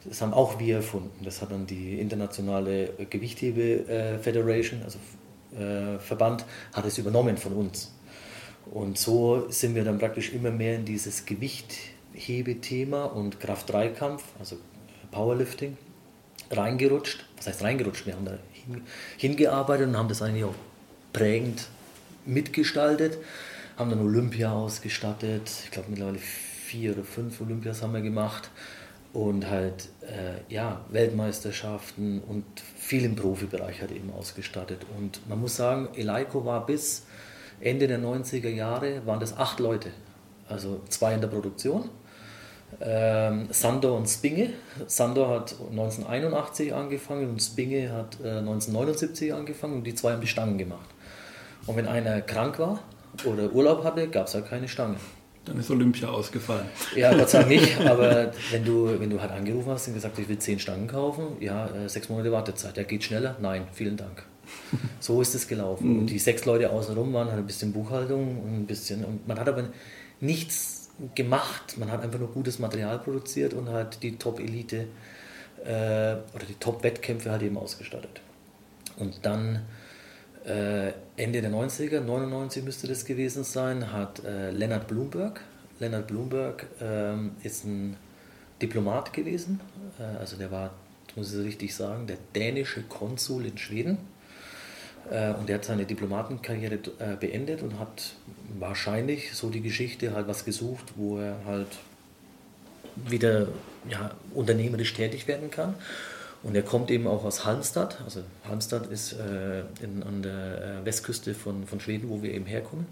Das 0.04 0.20
haben 0.20 0.32
auch 0.32 0.58
wir 0.58 0.76
erfunden. 0.76 1.24
Das 1.24 1.42
hat 1.42 1.52
dann 1.52 1.66
die 1.66 2.00
internationale 2.00 2.90
Gewichthebe 3.08 3.88
äh, 3.88 4.18
Federation, 4.18 4.82
also 4.82 4.98
äh, 5.56 5.98
Verband, 5.98 6.44
hat 6.72 6.84
es 6.84 6.98
übernommen 6.98 7.36
von 7.36 7.52
uns. 7.52 7.92
Und 8.70 8.98
so 8.98 9.50
sind 9.50 9.74
wir 9.74 9.84
dann 9.84 9.98
praktisch 9.98 10.32
immer 10.32 10.50
mehr 10.50 10.76
in 10.76 10.84
dieses 10.84 11.24
Gewichthebethema 11.24 13.04
und 13.04 13.38
Kraft-3-Kampf, 13.40 14.22
also 14.38 14.56
Powerlifting, 15.10 15.76
reingerutscht. 16.50 17.24
Was 17.36 17.46
heißt 17.48 17.62
reingerutscht? 17.62 18.06
Wir 18.06 18.14
haben 18.14 18.24
da 18.24 18.38
hingearbeitet 19.16 19.88
und 19.88 19.96
haben 19.96 20.08
das 20.08 20.22
eigentlich 20.22 20.44
auch 20.44 20.54
prägend 21.12 21.68
mitgestaltet. 22.24 23.18
Haben 23.76 23.90
dann 23.90 24.00
Olympia 24.00 24.52
ausgestattet. 24.52 25.50
Ich 25.64 25.70
glaube 25.70 25.90
mittlerweile 25.90 26.18
vier 26.18 26.92
oder 26.92 27.04
fünf 27.04 27.40
Olympias 27.40 27.82
haben 27.82 27.92
wir 27.94 28.00
gemacht. 28.00 28.50
Und 29.12 29.50
halt, 29.50 29.90
äh, 30.00 30.52
ja, 30.52 30.86
Weltmeisterschaften 30.88 32.22
und 32.22 32.44
viel 32.76 33.04
im 33.04 33.14
Profibereich 33.14 33.82
halt 33.82 33.92
eben 33.92 34.10
ausgestattet. 34.10 34.86
Und 34.98 35.28
man 35.28 35.38
muss 35.38 35.56
sagen, 35.56 35.88
Eleiko 35.94 36.46
war 36.46 36.64
bis 36.64 37.04
Ende 37.60 37.88
der 37.88 37.98
90er 37.98 38.48
Jahre, 38.48 39.04
waren 39.06 39.20
das 39.20 39.36
acht 39.36 39.60
Leute. 39.60 39.90
Also 40.48 40.80
zwei 40.88 41.14
in 41.14 41.20
der 41.20 41.28
Produktion 41.28 41.90
ähm, 42.80 43.48
Sandor 43.50 43.96
und 43.98 44.08
Spinge. 44.08 44.50
Sandor 44.86 45.28
hat 45.28 45.54
1981 45.70 46.74
angefangen 46.74 47.30
und 47.30 47.40
Spinge 47.40 47.92
hat 47.92 48.18
äh, 48.22 48.38
1979 48.38 49.32
angefangen 49.32 49.76
und 49.76 49.84
die 49.84 49.94
zwei 49.94 50.12
haben 50.12 50.20
die 50.20 50.26
Stangen 50.26 50.58
gemacht. 50.58 50.88
Und 51.66 51.76
wenn 51.76 51.86
einer 51.86 52.20
krank 52.22 52.58
war 52.58 52.80
oder 53.24 53.52
Urlaub 53.52 53.84
hatte, 53.84 54.08
gab 54.08 54.26
es 54.26 54.34
halt 54.34 54.48
keine 54.48 54.68
Stange. 54.68 54.96
Dann 55.44 55.58
ist 55.58 55.70
Olympia 55.70 56.08
ausgefallen. 56.08 56.66
Ja, 56.94 57.12
Gott 57.14 57.30
sei 57.30 57.38
Dank 57.38 57.50
nicht, 57.50 57.80
aber 57.86 58.32
wenn 58.50 58.64
du, 58.64 59.00
wenn 59.00 59.10
du 59.10 59.20
halt 59.20 59.32
angerufen 59.32 59.70
hast 59.70 59.88
und 59.88 59.94
gesagt, 59.94 60.18
ich 60.18 60.28
will 60.28 60.38
zehn 60.38 60.58
Stangen 60.58 60.86
kaufen, 60.86 61.36
ja, 61.40 61.66
äh, 61.66 61.88
sechs 61.88 62.08
Monate 62.08 62.30
Wartezeit, 62.30 62.76
der 62.76 62.84
geht 62.84 63.02
schneller? 63.02 63.36
Nein, 63.40 63.66
vielen 63.72 63.96
Dank. 63.96 64.24
So 65.00 65.20
ist 65.20 65.34
es 65.34 65.48
gelaufen. 65.48 66.00
Und 66.00 66.06
die 66.06 66.18
sechs 66.18 66.44
Leute 66.44 66.70
außenrum 66.70 67.12
waren 67.12 67.28
halt 67.28 67.40
ein 67.40 67.46
bisschen 67.46 67.72
Buchhaltung 67.72 68.40
und 68.40 68.54
ein 68.54 68.66
bisschen, 68.66 69.04
und 69.04 69.26
man 69.26 69.38
hat 69.38 69.48
aber 69.48 69.64
nichts 70.20 70.90
gemacht. 71.14 71.76
Man 71.78 71.90
hat 71.90 72.02
einfach 72.02 72.18
nur 72.18 72.28
gutes 72.28 72.58
Material 72.58 72.98
produziert 72.98 73.54
und 73.54 73.68
hat 73.68 74.02
die 74.02 74.16
Top-Elite 74.16 74.86
äh, 75.64 75.68
oder 75.68 76.44
die 76.48 76.54
Top-Wettkämpfe 76.60 77.30
halt 77.30 77.42
eben 77.42 77.56
ausgestattet. 77.56 78.20
Und 78.98 79.24
dann 79.24 79.62
Ende 80.44 81.40
der 81.40 81.50
90er, 81.50 82.00
99 82.00 82.64
müsste 82.64 82.88
das 82.88 83.04
gewesen 83.04 83.44
sein, 83.44 83.92
hat 83.92 84.24
äh, 84.24 84.50
Leonard 84.50 84.88
Bloomberg, 84.88 85.40
Leonard 85.78 86.06
Bloomberg 86.06 86.66
ähm, 86.80 87.32
ist 87.42 87.64
ein 87.64 87.96
Diplomat 88.60 89.12
gewesen, 89.12 89.60
äh, 89.98 90.18
also 90.18 90.36
der 90.36 90.50
war, 90.50 90.70
muss 91.16 91.34
ich 91.34 91.44
richtig 91.44 91.74
sagen, 91.74 92.06
der 92.06 92.16
dänische 92.34 92.82
Konsul 92.82 93.46
in 93.46 93.58
Schweden. 93.58 93.98
Äh, 95.10 95.32
und 95.34 95.50
er 95.50 95.56
hat 95.56 95.64
seine 95.64 95.84
Diplomatenkarriere 95.84 96.78
äh, 96.98 97.16
beendet 97.18 97.62
und 97.62 97.78
hat 97.78 98.14
wahrscheinlich 98.58 99.34
so 99.34 99.50
die 99.50 99.60
Geschichte 99.60 100.14
halt 100.14 100.28
was 100.28 100.44
gesucht, 100.44 100.92
wo 100.96 101.18
er 101.18 101.36
halt 101.44 101.68
wieder 103.08 103.48
ja, 103.88 104.12
unternehmerisch 104.34 104.94
tätig 104.94 105.26
werden 105.26 105.50
kann. 105.50 105.74
Und 106.42 106.56
er 106.56 106.62
kommt 106.62 106.90
eben 106.90 107.06
auch 107.06 107.24
aus 107.24 107.44
Halmstad. 107.44 108.00
Also 108.04 108.22
Halmstad 108.48 108.86
ist 108.86 109.12
äh, 109.12 109.60
in, 109.82 110.02
an 110.02 110.22
der 110.22 110.80
äh, 110.80 110.84
Westküste 110.84 111.34
von, 111.34 111.66
von 111.66 111.78
Schweden, 111.78 112.08
wo 112.08 112.22
wir 112.22 112.32
eben 112.32 112.46
herkommen. 112.46 112.86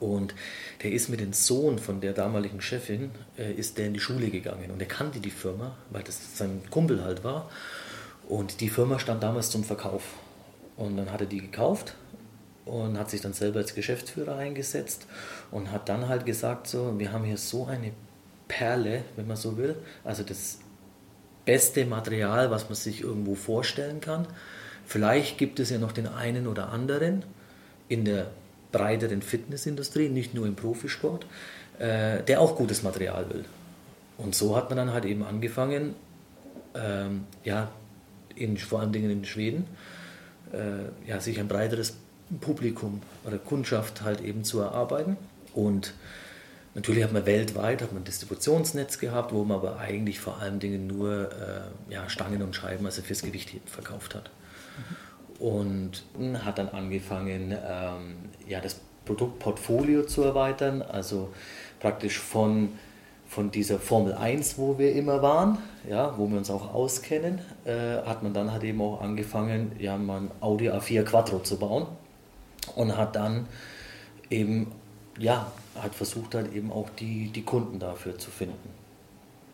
Und 0.00 0.34
der 0.82 0.92
ist 0.92 1.08
mit 1.08 1.20
dem 1.20 1.32
Sohn 1.32 1.78
von 1.78 2.00
der 2.00 2.12
damaligen 2.12 2.60
Chefin, 2.60 3.10
äh, 3.38 3.52
ist 3.52 3.78
der 3.78 3.86
in 3.86 3.94
die 3.94 4.00
Schule 4.00 4.30
gegangen. 4.30 4.70
Und 4.70 4.80
er 4.80 4.88
kannte 4.88 5.20
die 5.20 5.30
Firma, 5.30 5.76
weil 5.90 6.02
das 6.02 6.38
sein 6.38 6.62
Kumpel 6.70 7.04
halt 7.04 7.22
war. 7.22 7.50
Und 8.28 8.60
die 8.60 8.70
Firma 8.70 8.98
stand 8.98 9.22
damals 9.22 9.50
zum 9.50 9.62
Verkauf. 9.62 10.02
Und 10.76 10.96
dann 10.96 11.12
hat 11.12 11.20
er 11.20 11.26
die 11.26 11.40
gekauft 11.40 11.94
und 12.64 12.98
hat 12.98 13.10
sich 13.10 13.20
dann 13.20 13.34
selber 13.34 13.60
als 13.60 13.74
Geschäftsführer 13.74 14.36
eingesetzt 14.36 15.06
und 15.50 15.70
hat 15.70 15.88
dann 15.88 16.08
halt 16.08 16.24
gesagt, 16.24 16.66
so, 16.66 16.98
wir 16.98 17.12
haben 17.12 17.24
hier 17.24 17.36
so 17.36 17.66
eine 17.66 17.92
Perle, 18.48 19.04
wenn 19.16 19.26
man 19.26 19.36
so 19.36 19.56
will, 19.56 19.76
also 20.02 20.22
das 20.22 20.58
beste 21.44 21.84
Material, 21.84 22.50
was 22.50 22.64
man 22.64 22.74
sich 22.74 23.02
irgendwo 23.02 23.34
vorstellen 23.34 24.00
kann. 24.00 24.26
Vielleicht 24.86 25.38
gibt 25.38 25.60
es 25.60 25.70
ja 25.70 25.78
noch 25.78 25.92
den 25.92 26.06
einen 26.06 26.46
oder 26.46 26.70
anderen 26.70 27.22
in 27.88 28.04
der 28.04 28.28
breiteren 28.72 29.22
Fitnessindustrie, 29.22 30.08
nicht 30.08 30.34
nur 30.34 30.46
im 30.46 30.56
Profisport, 30.56 31.26
äh, 31.78 32.22
der 32.22 32.40
auch 32.40 32.56
gutes 32.56 32.82
Material 32.82 33.28
will. 33.30 33.44
Und 34.18 34.34
so 34.34 34.56
hat 34.56 34.70
man 34.70 34.76
dann 34.76 34.92
halt 34.92 35.04
eben 35.04 35.22
angefangen, 35.24 35.94
ähm, 36.74 37.24
ja, 37.44 37.70
in, 38.34 38.56
vor 38.56 38.80
allem 38.80 38.92
Dingen 38.92 39.10
in 39.10 39.24
Schweden, 39.24 39.66
äh, 40.52 41.08
ja, 41.08 41.20
sich 41.20 41.38
ein 41.38 41.48
breiteres 41.48 41.96
Publikum 42.40 43.02
oder 43.24 43.38
Kundschaft 43.38 44.02
halt 44.02 44.20
eben 44.20 44.44
zu 44.44 44.60
erarbeiten. 44.60 45.16
Und 45.52 45.94
natürlich 46.74 47.04
hat 47.04 47.12
man 47.12 47.26
weltweit 47.26 47.82
hat 47.82 47.92
man 47.92 48.02
ein 48.02 48.04
Distributionsnetz 48.04 48.98
gehabt, 48.98 49.32
wo 49.32 49.44
man 49.44 49.58
aber 49.58 49.78
eigentlich 49.78 50.20
vor 50.20 50.38
allen 50.40 50.60
Dingen 50.60 50.86
nur 50.86 51.30
äh, 51.32 51.92
ja, 51.92 52.08
Stangen 52.08 52.42
und 52.42 52.54
Scheiben, 52.54 52.84
also 52.86 53.02
fürs 53.02 53.22
Gewicht 53.22 53.50
verkauft 53.66 54.14
hat. 54.14 54.30
Und 55.38 56.04
hat 56.44 56.58
dann 56.58 56.68
angefangen, 56.68 57.52
ähm, 57.52 58.16
ja, 58.46 58.60
das 58.60 58.80
Produktportfolio 59.04 60.04
zu 60.06 60.22
erweitern, 60.22 60.80
also 60.80 61.34
praktisch 61.80 62.18
von 62.18 62.70
von 63.34 63.50
dieser 63.50 63.80
Formel 63.80 64.14
1, 64.14 64.58
wo 64.58 64.78
wir 64.78 64.92
immer 64.94 65.20
waren, 65.20 65.58
ja, 65.88 66.16
wo 66.16 66.28
wir 66.28 66.38
uns 66.38 66.50
auch 66.50 66.72
auskennen, 66.72 67.40
äh, 67.64 67.96
hat 68.06 68.22
man 68.22 68.32
dann 68.32 68.52
halt 68.52 68.62
eben 68.62 68.80
auch 68.80 69.00
angefangen, 69.00 69.72
ja, 69.78 69.96
mal 69.96 70.30
Audi 70.40 70.70
A4 70.70 71.02
Quattro 71.02 71.40
zu 71.40 71.58
bauen 71.58 71.86
und 72.76 72.96
hat 72.96 73.16
dann 73.16 73.46
eben, 74.30 74.70
ja, 75.18 75.50
hat 75.80 75.94
versucht 75.94 76.34
halt 76.34 76.54
eben 76.54 76.72
auch 76.72 76.90
die, 76.90 77.28
die 77.28 77.42
Kunden 77.42 77.78
dafür 77.78 78.18
zu 78.18 78.30
finden. 78.30 78.70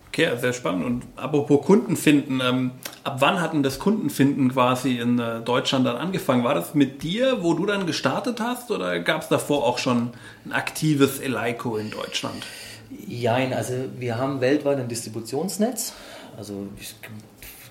Okay, 0.08 0.28
sehr 0.38 0.52
spannend. 0.52 0.84
Und 0.84 1.04
apropos 1.14 1.64
Kunden 1.64 1.96
finden, 1.96 2.40
ähm, 2.42 2.72
ab 3.04 3.16
wann 3.20 3.40
hat 3.40 3.52
denn 3.52 3.62
das 3.62 3.78
Kundenfinden 3.78 4.50
quasi 4.50 4.98
in 4.98 5.20
äh, 5.20 5.40
Deutschland 5.40 5.86
dann 5.86 5.96
angefangen? 5.96 6.42
War 6.42 6.54
das 6.54 6.74
mit 6.74 7.04
dir, 7.04 7.44
wo 7.44 7.54
du 7.54 7.64
dann 7.64 7.86
gestartet 7.86 8.40
hast, 8.40 8.72
oder 8.72 8.98
gab 8.98 9.22
es 9.22 9.28
davor 9.28 9.64
auch 9.64 9.78
schon 9.78 10.10
ein 10.44 10.52
aktives 10.52 11.20
Eleiko 11.20 11.76
in 11.76 11.92
Deutschland? 11.92 12.44
Jein, 13.06 13.52
also 13.52 13.74
wir 13.98 14.18
haben 14.18 14.40
weltweit 14.40 14.80
ein 14.80 14.88
Distributionsnetz. 14.88 15.92
Also 16.36 16.66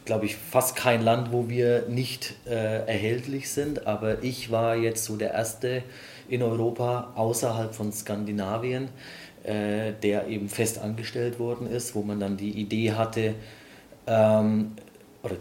glaube 0.05 0.25
ich, 0.25 0.37
fast 0.37 0.77
kein 0.77 1.03
Land, 1.03 1.33
wo 1.33 1.49
wir 1.49 1.87
nicht 1.89 2.35
äh, 2.47 2.85
erhältlich 2.87 3.51
sind. 3.51 3.85
Aber 3.85 4.23
ich 4.23 4.49
war 4.49 4.77
jetzt 4.77 5.03
so 5.03 5.17
der 5.17 5.33
Erste 5.33 5.83
in 6.29 6.43
Europa 6.43 7.13
außerhalb 7.15 7.73
von 7.73 7.91
Skandinavien, 7.91 8.89
äh, 9.43 9.93
der 10.03 10.27
eben 10.27 10.49
fest 10.49 10.79
angestellt 10.79 11.39
worden 11.39 11.67
ist, 11.67 11.95
wo 11.95 12.01
man 12.01 12.19
dann 12.19 12.37
die 12.37 12.51
Idee 12.51 12.93
hatte 12.93 13.35
ähm, 14.07 14.73
oder 15.23 15.35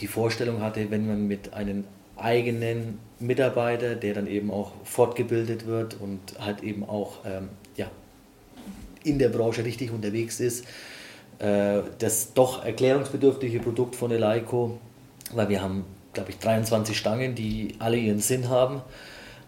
die 0.00 0.06
Vorstellung 0.06 0.60
hatte, 0.60 0.90
wenn 0.90 1.06
man 1.06 1.26
mit 1.26 1.54
einem 1.54 1.84
eigenen 2.16 2.98
Mitarbeiter, 3.18 3.94
der 3.94 4.14
dann 4.14 4.26
eben 4.26 4.50
auch 4.50 4.72
fortgebildet 4.84 5.66
wird 5.66 5.96
und 6.00 6.20
halt 6.38 6.62
eben 6.62 6.84
auch 6.84 7.24
ähm, 7.24 7.48
ja, 7.76 7.90
in 9.04 9.18
der 9.18 9.28
Branche 9.28 9.64
richtig 9.64 9.90
unterwegs 9.90 10.40
ist. 10.40 10.64
Äh, 11.38 11.82
das 11.98 12.34
doch 12.34 12.64
erklärungsbedürftige 12.64 13.60
Produkt 13.60 13.96
von 13.96 14.10
Eleiko, 14.10 14.78
weil 15.32 15.48
wir 15.48 15.62
haben, 15.62 15.84
glaube 16.12 16.30
ich, 16.30 16.38
23 16.38 16.96
Stangen, 16.96 17.34
die 17.34 17.74
alle 17.78 17.96
ihren 17.96 18.20
Sinn 18.20 18.48
haben. 18.48 18.82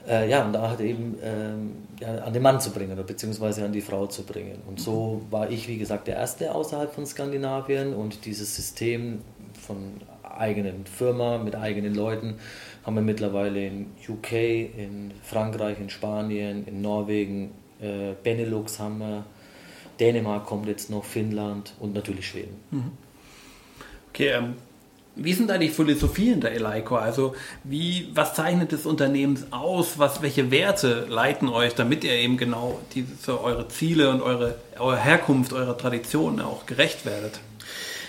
Äh, 0.07 0.29
ja, 0.29 0.45
und 0.45 0.53
da 0.53 0.71
hat 0.71 0.81
eben 0.81 1.17
ähm, 1.23 1.73
ja, 2.01 2.17
an 2.19 2.33
den 2.33 2.43
Mann 2.43 2.61
zu 2.61 2.71
bringen 2.71 2.93
oder 2.93 3.05
beziehungsweise 3.05 3.65
an 3.65 3.73
die 3.73 3.81
Frau 3.81 4.07
zu 4.07 4.25
bringen. 4.25 4.61
Und 4.67 4.81
so 4.81 5.23
war 5.31 5.51
ich, 5.51 5.67
wie 5.69 5.79
gesagt, 5.79 6.09
der 6.09 6.17
Erste 6.17 6.55
außerhalb 6.55 6.93
von 6.93 7.07
Skandinavien 7.07 7.95
und 7.95 8.27
dieses 8.27 8.55
System 8.55 9.21
von 9.67 10.01
eigenen 10.23 10.85
Firma 10.87 11.39
mit 11.39 11.55
eigenen 11.55 11.95
Leuten 11.95 12.35
haben 12.85 12.97
wir 12.97 13.03
mittlerweile 13.03 13.67
in 13.67 13.87
UK, 14.07 14.33
in 14.33 15.13
Frankreich, 15.23 15.81
in 15.81 15.89
Spanien, 15.89 16.67
in 16.67 16.83
Norwegen, 16.83 17.53
äh, 17.81 18.13
Benelux 18.23 18.79
haben 18.79 18.99
wir, 18.99 19.25
Dänemark 20.01 20.45
kommt 20.45 20.67
jetzt 20.67 20.91
noch, 20.91 21.05
Finnland 21.05 21.73
und 21.81 21.95
natürlich 21.95 22.29
Schweden. 22.29 22.57
Mhm. 22.71 22.91
Okay, 24.11 24.29
ähm, 24.29 24.55
wie 25.17 25.33
sind 25.33 25.49
da 25.49 25.59
die 25.59 25.69
Philosophien 25.69 26.41
der 26.41 26.53
Eleiko? 26.53 26.97
Also 26.97 27.35
wie, 27.63 28.11
was 28.15 28.35
zeichnet 28.35 28.73
das 28.73 28.87
Unternehmen 28.87 29.39
aus? 29.51 29.99
Was, 29.99 30.23
welche 30.23 30.51
Werte 30.51 31.07
leiten 31.09 31.49
euch, 31.49 31.75
damit 31.75 32.05
ihr 32.05 32.13
eben 32.13 32.37
genau 32.37 32.81
diese, 32.95 33.43
eure 33.43 33.69
Ziele 33.69 34.11
und 34.11 34.23
eure, 34.23 34.57
eure 34.79 34.99
Herkunft, 34.99 35.53
eure 35.53 35.77
Traditionen 35.77 36.41
auch 36.41 36.67
gerecht 36.67 37.07
werdet? 37.07 37.41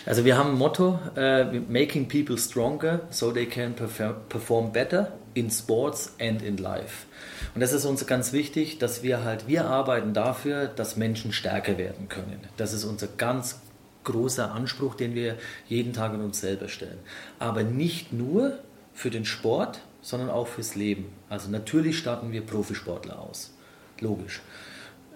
Also 0.06 0.24
wir 0.24 0.38
haben 0.38 0.52
ein 0.52 0.58
Motto, 0.58 1.00
uh, 1.18 1.46
Making 1.68 2.08
People 2.08 2.38
Stronger 2.38 3.02
so 3.10 3.32
they 3.32 3.48
can 3.48 3.74
perform 3.74 4.72
better 4.72 5.14
in 5.34 5.50
Sports 5.50 6.14
and 6.20 6.42
in 6.42 6.58
Life. 6.58 7.06
Und 7.54 7.62
das 7.62 7.74
ist 7.74 7.86
uns 7.86 8.06
ganz 8.06 8.34
wichtig, 8.34 8.80
dass 8.80 9.02
wir 9.02 9.24
halt, 9.24 9.48
wir 9.48 9.66
arbeiten 9.66 10.14
dafür, 10.14 10.68
dass 10.68 10.96
Menschen 10.96 11.32
stärker 11.32 11.78
werden 11.78 12.10
können. 12.10 12.40
Das 12.58 12.74
ist 12.74 12.84
unser 12.84 13.08
ganz 13.08 13.60
großer 14.06 14.52
Anspruch, 14.52 14.96
den 14.96 15.14
wir 15.14 15.38
jeden 15.68 15.94
Tag 15.94 16.14
an 16.14 16.22
uns 16.22 16.40
selber 16.40 16.70
stellen. 16.70 17.00
Aber 17.40 17.64
nicht 17.64 18.14
nur 18.14 18.60
für 18.94 19.10
den 19.10 19.26
Sport, 19.26 19.82
sondern 20.02 20.30
auch 20.30 20.48
fürs 20.48 20.76
Leben. 20.76 21.08
Also 21.30 21.50
natürlich 21.50 21.98
starten 21.98 22.32
wir 22.32 22.42
Profisportler 22.42 23.20
aus. 23.20 23.54
Logisch. 24.00 24.42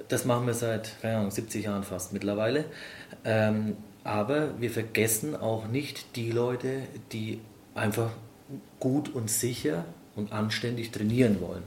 Das 0.07 0.25
machen 0.25 0.47
wir 0.47 0.53
seit, 0.53 0.93
Ahnung, 1.03 1.31
70 1.31 1.65
Jahren 1.65 1.83
fast 1.83 2.11
mittlerweile. 2.11 2.65
Ähm, 3.23 3.77
aber 4.03 4.59
wir 4.59 4.71
vergessen 4.71 5.35
auch 5.35 5.67
nicht 5.67 6.15
die 6.15 6.31
Leute, 6.31 6.83
die 7.11 7.39
einfach 7.75 8.11
gut 8.79 9.13
und 9.13 9.29
sicher 9.29 9.85
und 10.15 10.31
anständig 10.31 10.91
trainieren 10.91 11.39
wollen. 11.41 11.63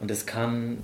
Und 0.00 0.10
das 0.10 0.26
kann 0.26 0.78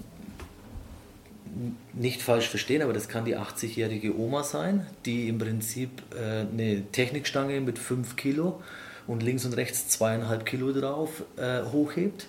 nicht 1.92 2.22
falsch 2.22 2.48
verstehen, 2.48 2.82
aber 2.82 2.92
das 2.92 3.08
kann 3.08 3.24
die 3.24 3.36
80-jährige 3.36 4.18
Oma 4.18 4.42
sein, 4.42 4.86
die 5.04 5.28
im 5.28 5.38
Prinzip 5.38 5.90
äh, 6.14 6.40
eine 6.40 6.82
Technikstange 6.90 7.60
mit 7.60 7.78
5 7.78 8.16
Kilo 8.16 8.62
und 9.06 9.22
links 9.22 9.44
und 9.44 9.54
rechts 9.54 9.88
zweieinhalb 9.88 10.46
Kilo 10.46 10.72
drauf 10.72 11.22
äh, 11.36 11.62
hochhebt. 11.62 12.26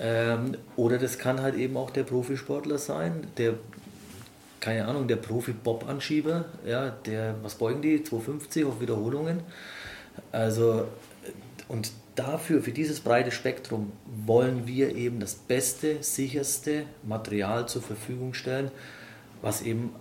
Ähm, 0.00 0.56
oder 0.76 0.98
das 0.98 1.18
kann 1.18 1.40
halt 1.40 1.54
eben 1.54 1.76
auch 1.76 1.90
der 1.90 2.02
Profisportler 2.02 2.78
sein, 2.78 3.26
der, 3.36 3.54
keine 4.60 4.86
Ahnung, 4.86 5.06
der 5.06 5.16
Profi-Bob-Anschieber, 5.16 6.46
ja, 6.66 6.90
der, 6.90 7.36
was 7.42 7.56
beugen 7.56 7.82
die, 7.82 8.02
250 8.02 8.64
auf 8.64 8.80
Wiederholungen. 8.80 9.40
Also, 10.32 10.88
und 11.68 11.92
dafür, 12.14 12.62
für 12.62 12.72
dieses 12.72 13.00
breite 13.00 13.30
Spektrum, 13.30 13.92
wollen 14.26 14.66
wir 14.66 14.94
eben 14.94 15.20
das 15.20 15.34
beste, 15.34 16.02
sicherste 16.02 16.84
Material 17.02 17.68
zur 17.68 17.82
Verfügung 17.82 18.34
stellen, 18.34 18.70
was 19.40 19.62
eben 19.62 19.94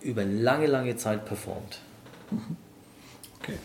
über 0.00 0.24
lange, 0.24 0.66
lange 0.66 0.96
Zeit 0.96 1.24
performt. 1.24 1.80
Okay, 3.40 3.58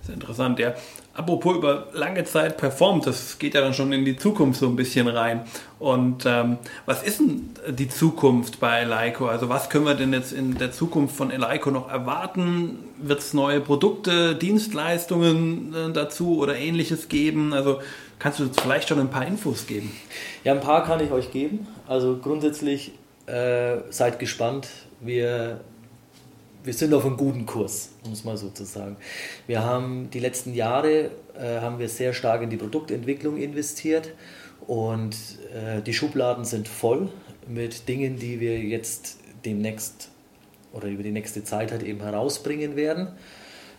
das 0.00 0.08
ist 0.08 0.14
interessant, 0.14 0.58
ja 0.58 0.74
apropos 1.14 1.56
über 1.56 1.88
lange 1.92 2.24
Zeit 2.24 2.56
performt, 2.56 3.06
das 3.06 3.38
geht 3.38 3.54
ja 3.54 3.60
dann 3.60 3.74
schon 3.74 3.92
in 3.92 4.04
die 4.04 4.16
Zukunft 4.16 4.60
so 4.60 4.66
ein 4.66 4.76
bisschen 4.76 5.08
rein. 5.08 5.44
Und 5.78 6.24
ähm, 6.26 6.58
was 6.86 7.02
ist 7.02 7.20
denn 7.20 7.50
die 7.68 7.88
Zukunft 7.88 8.60
bei 8.60 8.80
Eleiko? 8.80 9.26
Also 9.26 9.48
was 9.48 9.68
können 9.68 9.84
wir 9.84 9.94
denn 9.94 10.12
jetzt 10.12 10.32
in 10.32 10.56
der 10.58 10.72
Zukunft 10.72 11.16
von 11.16 11.30
Eleiko 11.30 11.70
noch 11.70 11.90
erwarten? 11.90 12.78
Wird 12.98 13.20
es 13.20 13.34
neue 13.34 13.60
Produkte, 13.60 14.34
Dienstleistungen 14.34 15.74
äh, 15.74 15.92
dazu 15.92 16.38
oder 16.38 16.56
ähnliches 16.56 17.08
geben? 17.08 17.52
Also 17.52 17.80
kannst 18.18 18.38
du 18.38 18.48
vielleicht 18.48 18.88
schon 18.88 19.00
ein 19.00 19.10
paar 19.10 19.26
Infos 19.26 19.66
geben? 19.66 19.92
Ja, 20.44 20.52
ein 20.52 20.60
paar 20.60 20.84
kann 20.84 21.00
ich 21.00 21.10
euch 21.10 21.30
geben. 21.32 21.66
Also 21.86 22.16
grundsätzlich 22.16 22.92
äh, 23.26 23.78
seid 23.90 24.18
gespannt. 24.18 24.68
Wir 25.00 25.60
wir 26.64 26.72
sind 26.72 26.94
auf 26.94 27.04
einem 27.04 27.16
guten 27.16 27.46
Kurs, 27.46 27.90
um 28.04 28.12
es 28.12 28.24
mal 28.24 28.36
so 28.36 28.48
zu 28.50 28.64
sagen. 28.64 28.96
Wir 29.46 29.64
haben 29.64 30.10
die 30.10 30.20
letzten 30.20 30.54
Jahre 30.54 31.10
äh, 31.36 31.60
haben 31.60 31.78
wir 31.78 31.88
sehr 31.88 32.12
stark 32.12 32.42
in 32.42 32.50
die 32.50 32.56
Produktentwicklung 32.56 33.36
investiert 33.36 34.12
und 34.66 35.16
äh, 35.54 35.82
die 35.82 35.92
Schubladen 35.92 36.44
sind 36.44 36.68
voll 36.68 37.08
mit 37.48 37.88
Dingen, 37.88 38.16
die 38.16 38.40
wir 38.40 38.58
jetzt 38.58 39.18
demnächst 39.44 40.10
oder 40.72 40.88
über 40.88 41.02
die 41.02 41.10
nächste 41.10 41.42
Zeit 41.44 41.72
halt 41.72 41.82
eben 41.82 42.00
herausbringen 42.00 42.76
werden. 42.76 43.08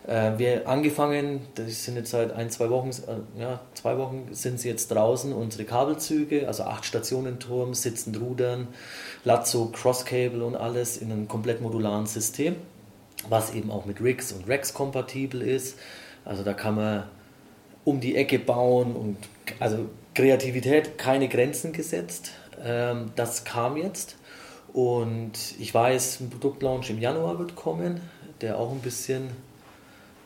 Äh, 0.05 0.37
wir 0.37 0.67
angefangen, 0.67 1.41
das 1.55 1.85
sind 1.85 1.95
jetzt 1.95 2.11
seit 2.11 2.33
ein, 2.33 2.49
zwei 2.49 2.69
Wochen, 2.69 2.89
äh, 2.89 3.41
ja, 3.41 3.61
zwei 3.75 3.97
Wochen 3.97 4.27
sind 4.31 4.59
sie 4.59 4.67
jetzt 4.67 4.89
draußen, 4.91 5.31
unsere 5.31 5.63
Kabelzüge, 5.63 6.47
also 6.47 6.63
acht 6.63 6.83
Stationen 6.83 7.39
Turm, 7.39 7.73
sitzend 7.73 8.19
Rudern, 8.19 8.67
Lazzo, 9.23 9.67
Crosscable 9.67 10.43
und 10.43 10.55
alles 10.55 10.97
in 10.97 11.11
einem 11.11 11.29
komplett 11.29 11.61
modularen 11.61 12.05
System 12.05 12.57
was 13.29 13.53
eben 13.53 13.71
auch 13.71 13.85
mit 13.85 14.01
Rigs 14.01 14.31
und 14.31 14.47
Rex 14.47 14.73
kompatibel 14.73 15.41
ist. 15.41 15.77
Also 16.25 16.43
da 16.43 16.53
kann 16.53 16.75
man 16.75 17.03
um 17.83 17.99
die 17.99 18.15
Ecke 18.15 18.39
bauen 18.39 18.95
und 18.95 19.17
also 19.59 19.89
Kreativität 20.13 20.97
keine 20.97 21.27
Grenzen 21.27 21.73
gesetzt. 21.73 22.31
Ähm, 22.63 23.11
das 23.15 23.43
kam 23.43 23.77
jetzt 23.77 24.15
und 24.71 25.33
ich 25.59 25.73
weiß, 25.73 26.21
ein 26.21 26.29
Produktlaunch 26.29 26.89
im 26.89 26.99
Januar 26.99 27.39
wird 27.39 27.55
kommen, 27.55 28.01
der 28.41 28.57
auch 28.57 28.71
ein 28.71 28.79
bisschen 28.79 29.29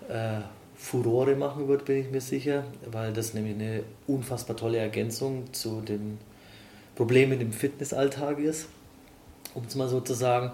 äh, 0.07 0.41
Furore 0.75 1.35
machen 1.35 1.67
wird, 1.67 1.85
bin 1.85 1.97
ich 1.97 2.11
mir 2.11 2.21
sicher, 2.21 2.63
weil 2.89 3.11
das 3.11 3.33
nämlich 3.33 3.55
eine 3.55 3.83
unfassbar 4.05 4.55
tolle 4.55 4.77
Ergänzung 4.77 5.51
zu 5.51 5.81
den 5.81 6.19
Problemen 6.95 7.41
im 7.41 7.51
Fitnessalltag 7.51 8.39
ist, 8.39 8.67
um 9.53 9.65
es 9.65 9.75
mal 9.75 9.89
so 9.89 9.99
zu 10.01 10.13
sagen. 10.13 10.51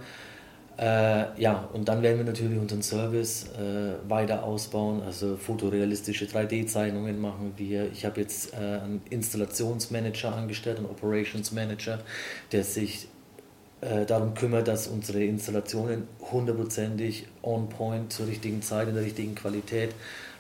Äh, 0.78 1.40
ja, 1.40 1.70
und 1.72 1.88
dann 1.88 2.02
werden 2.02 2.18
wir 2.18 2.26
natürlich 2.26 2.58
unseren 2.58 2.82
Service 2.82 3.46
äh, 3.60 4.10
weiter 4.10 4.44
ausbauen, 4.44 5.04
also 5.04 5.38
fotorealistische 5.38 6.26
3D-Zeichnungen 6.26 7.22
machen 7.22 7.54
wir. 7.58 7.92
Ich 7.92 8.06
habe 8.06 8.22
jetzt 8.22 8.54
äh, 8.54 8.58
einen 8.58 9.02
Installationsmanager 9.12 10.34
angestellt, 10.34 10.78
einen 10.78 10.88
Operations 10.88 11.52
Manager, 11.52 12.00
der 12.52 12.64
sich 12.64 13.08
äh, 13.82 14.06
darum 14.06 14.34
kümmert, 14.34 14.68
dass 14.68 14.88
unsere 14.88 15.24
Installationen 15.24 16.08
hundertprozentig 16.32 17.28
on 17.44 17.70
point 17.70 18.12
zur 18.12 18.28
richtigen 18.28 18.64
Zeit, 18.64 18.88
in 18.88 18.96
der 18.96 19.04
richtigen 19.04 19.36
Qualität 19.36 19.94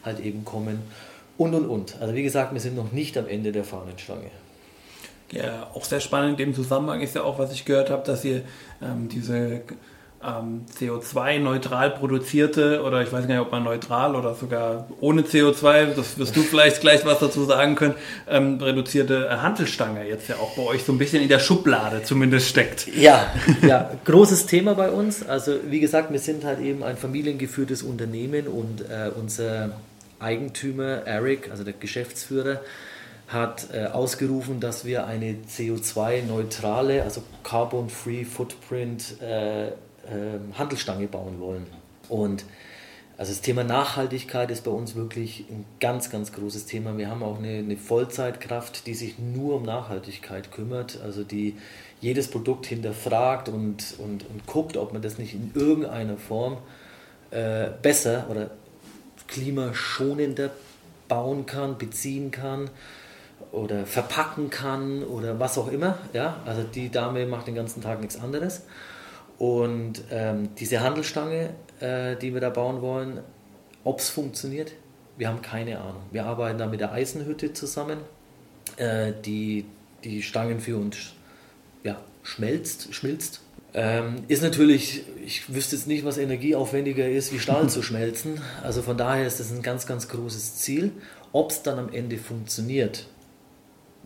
halt 0.03 0.19
eben 0.19 0.45
kommen. 0.45 0.79
Und 1.37 1.53
und 1.53 1.67
und. 1.67 2.01
Also 2.01 2.15
wie 2.15 2.23
gesagt, 2.23 2.53
wir 2.53 2.59
sind 2.59 2.75
noch 2.75 2.91
nicht 2.91 3.17
am 3.17 3.27
Ende 3.27 3.51
der 3.51 3.63
Fahnenstange. 3.63 4.31
Ja, 5.31 5.69
auch 5.73 5.83
sehr 5.83 5.99
spannend 5.99 6.39
in 6.39 6.47
dem 6.47 6.55
Zusammenhang 6.55 7.01
ist 7.01 7.15
ja 7.15 7.23
auch, 7.23 7.39
was 7.39 7.51
ich 7.51 7.65
gehört 7.65 7.89
habe, 7.89 8.03
dass 8.05 8.23
ihr 8.23 8.43
ähm, 8.81 9.09
diese 9.09 9.61
ähm, 10.25 10.65
CO2-neutral 10.79 11.91
produzierte 11.91 12.81
oder 12.83 13.01
ich 13.01 13.11
weiß 13.11 13.27
gar 13.27 13.35
nicht, 13.35 13.45
ob 13.45 13.51
man 13.51 13.63
neutral 13.63 14.15
oder 14.15 14.35
sogar 14.35 14.87
ohne 14.99 15.21
CO2, 15.21 15.93
das 15.95 16.17
wirst 16.17 16.35
du 16.35 16.41
vielleicht 16.43 16.81
gleich 16.81 17.05
was 17.05 17.19
dazu 17.19 17.43
sagen 17.45 17.75
können, 17.75 17.95
ähm, 18.27 18.59
reduzierte 18.61 19.27
äh, 19.27 19.37
Hantelstange 19.37 20.07
jetzt 20.07 20.29
ja 20.29 20.35
auch 20.35 20.55
bei 20.55 20.63
euch 20.63 20.83
so 20.83 20.91
ein 20.91 20.97
bisschen 20.97 21.21
in 21.21 21.29
der 21.29 21.39
Schublade 21.39 22.03
zumindest 22.03 22.47
steckt. 22.47 22.87
Ja, 22.95 23.33
ja, 23.61 23.91
großes 24.05 24.45
Thema 24.45 24.75
bei 24.75 24.89
uns. 24.89 25.27
Also 25.27 25.55
wie 25.69 25.79
gesagt, 25.79 26.11
wir 26.11 26.19
sind 26.19 26.43
halt 26.45 26.59
eben 26.59 26.83
ein 26.83 26.97
familiengeführtes 26.97 27.83
Unternehmen 27.83 28.47
und 28.47 28.81
äh, 28.81 29.11
unser 29.15 29.71
Eigentümer 30.19 31.05
Eric, 31.05 31.49
also 31.51 31.63
der 31.63 31.73
Geschäftsführer, 31.73 32.61
hat 33.27 33.67
äh, 33.73 33.85
ausgerufen, 33.85 34.59
dass 34.59 34.85
wir 34.85 35.07
eine 35.07 35.35
CO2-neutrale, 35.49 37.03
also 37.03 37.23
Carbon-Free 37.43 38.25
Footprint 38.25 39.21
äh, 39.21 39.71
ähm, 40.09 40.57
Handelstange 40.57 41.07
bauen 41.07 41.39
wollen. 41.39 41.67
Und 42.09 42.45
also 43.17 43.31
das 43.31 43.41
Thema 43.41 43.63
Nachhaltigkeit 43.63 44.49
ist 44.49 44.63
bei 44.63 44.71
uns 44.71 44.95
wirklich 44.95 45.45
ein 45.49 45.65
ganz, 45.79 46.09
ganz 46.09 46.31
großes 46.33 46.65
Thema. 46.65 46.97
Wir 46.97 47.09
haben 47.09 47.21
auch 47.21 47.37
eine, 47.37 47.59
eine, 47.59 47.77
Vollzeitkraft, 47.77 48.87
die 48.87 48.95
sich 48.95 49.19
nur 49.19 49.57
um 49.57 49.63
Nachhaltigkeit 49.63 50.51
kümmert, 50.51 50.99
also 51.01 51.23
die 51.23 51.55
jedes 52.01 52.27
Produkt 52.27 52.65
hinterfragt 52.65 53.49
und, 53.49 53.95
und, 53.99 54.27
und 54.29 54.47
guckt, 54.47 54.77
ob 54.77 54.93
man 54.93 55.01
das 55.01 55.19
nicht 55.19 55.35
in 55.35 55.51
irgendeiner 55.53 56.17
Form 56.17 56.57
äh, 57.29 57.69
besser 57.81 58.25
oder 58.29 58.49
klimaschonender 59.27 60.49
bauen 61.07 61.45
kann, 61.45 61.77
beziehen 61.77 62.31
kann 62.31 62.69
oder 63.51 63.85
verpacken 63.85 64.49
kann 64.49 65.03
oder 65.03 65.39
was 65.39 65.57
auch 65.57 65.71
immer. 65.71 65.99
Ja? 66.13 66.41
Also 66.45 66.63
die 66.63 66.89
Dame 66.89 67.25
macht 67.27 67.47
den 67.47 67.55
ganzen 67.55 67.81
Tag 67.81 68.01
nichts 68.01 68.19
anderes. 68.19 68.63
Und 69.37 70.03
ähm, 70.11 70.49
diese 70.55 70.81
Handelstange, 70.81 71.49
äh, 71.79 72.15
die 72.15 72.33
wir 72.33 72.41
da 72.41 72.49
bauen 72.49 72.81
wollen, 72.81 73.19
ob 73.83 73.99
es 73.99 74.09
funktioniert, 74.09 74.73
wir 75.17 75.27
haben 75.27 75.41
keine 75.41 75.79
Ahnung. 75.79 76.03
Wir 76.11 76.25
arbeiten 76.25 76.57
da 76.57 76.67
mit 76.67 76.79
der 76.79 76.91
Eisenhütte 76.91 77.53
zusammen, 77.53 77.99
äh, 78.77 79.13
die 79.25 79.65
die 80.03 80.21
Stangen 80.21 80.59
für 80.59 80.77
uns 80.77 81.13
ja, 81.83 82.01
schmelzt, 82.23 82.93
schmilzt. 82.93 83.41
Ähm, 83.73 84.23
ist 84.27 84.43
natürlich, 84.43 85.03
ich 85.25 85.53
wüsste 85.53 85.75
jetzt 85.75 85.87
nicht, 85.87 86.05
was 86.05 86.17
energieaufwendiger 86.17 87.09
ist, 87.09 87.33
wie 87.33 87.39
Stahl 87.39 87.69
zu 87.69 87.81
schmelzen. 87.83 88.39
Also 88.61 88.81
von 88.81 88.97
daher 88.97 89.25
ist 89.25 89.39
das 89.39 89.51
ein 89.51 89.61
ganz, 89.61 89.87
ganz 89.87 90.07
großes 90.09 90.57
Ziel. 90.57 90.91
Ob 91.31 91.51
es 91.51 91.63
dann 91.63 91.79
am 91.79 91.91
Ende 91.91 92.17
funktioniert, 92.17 93.07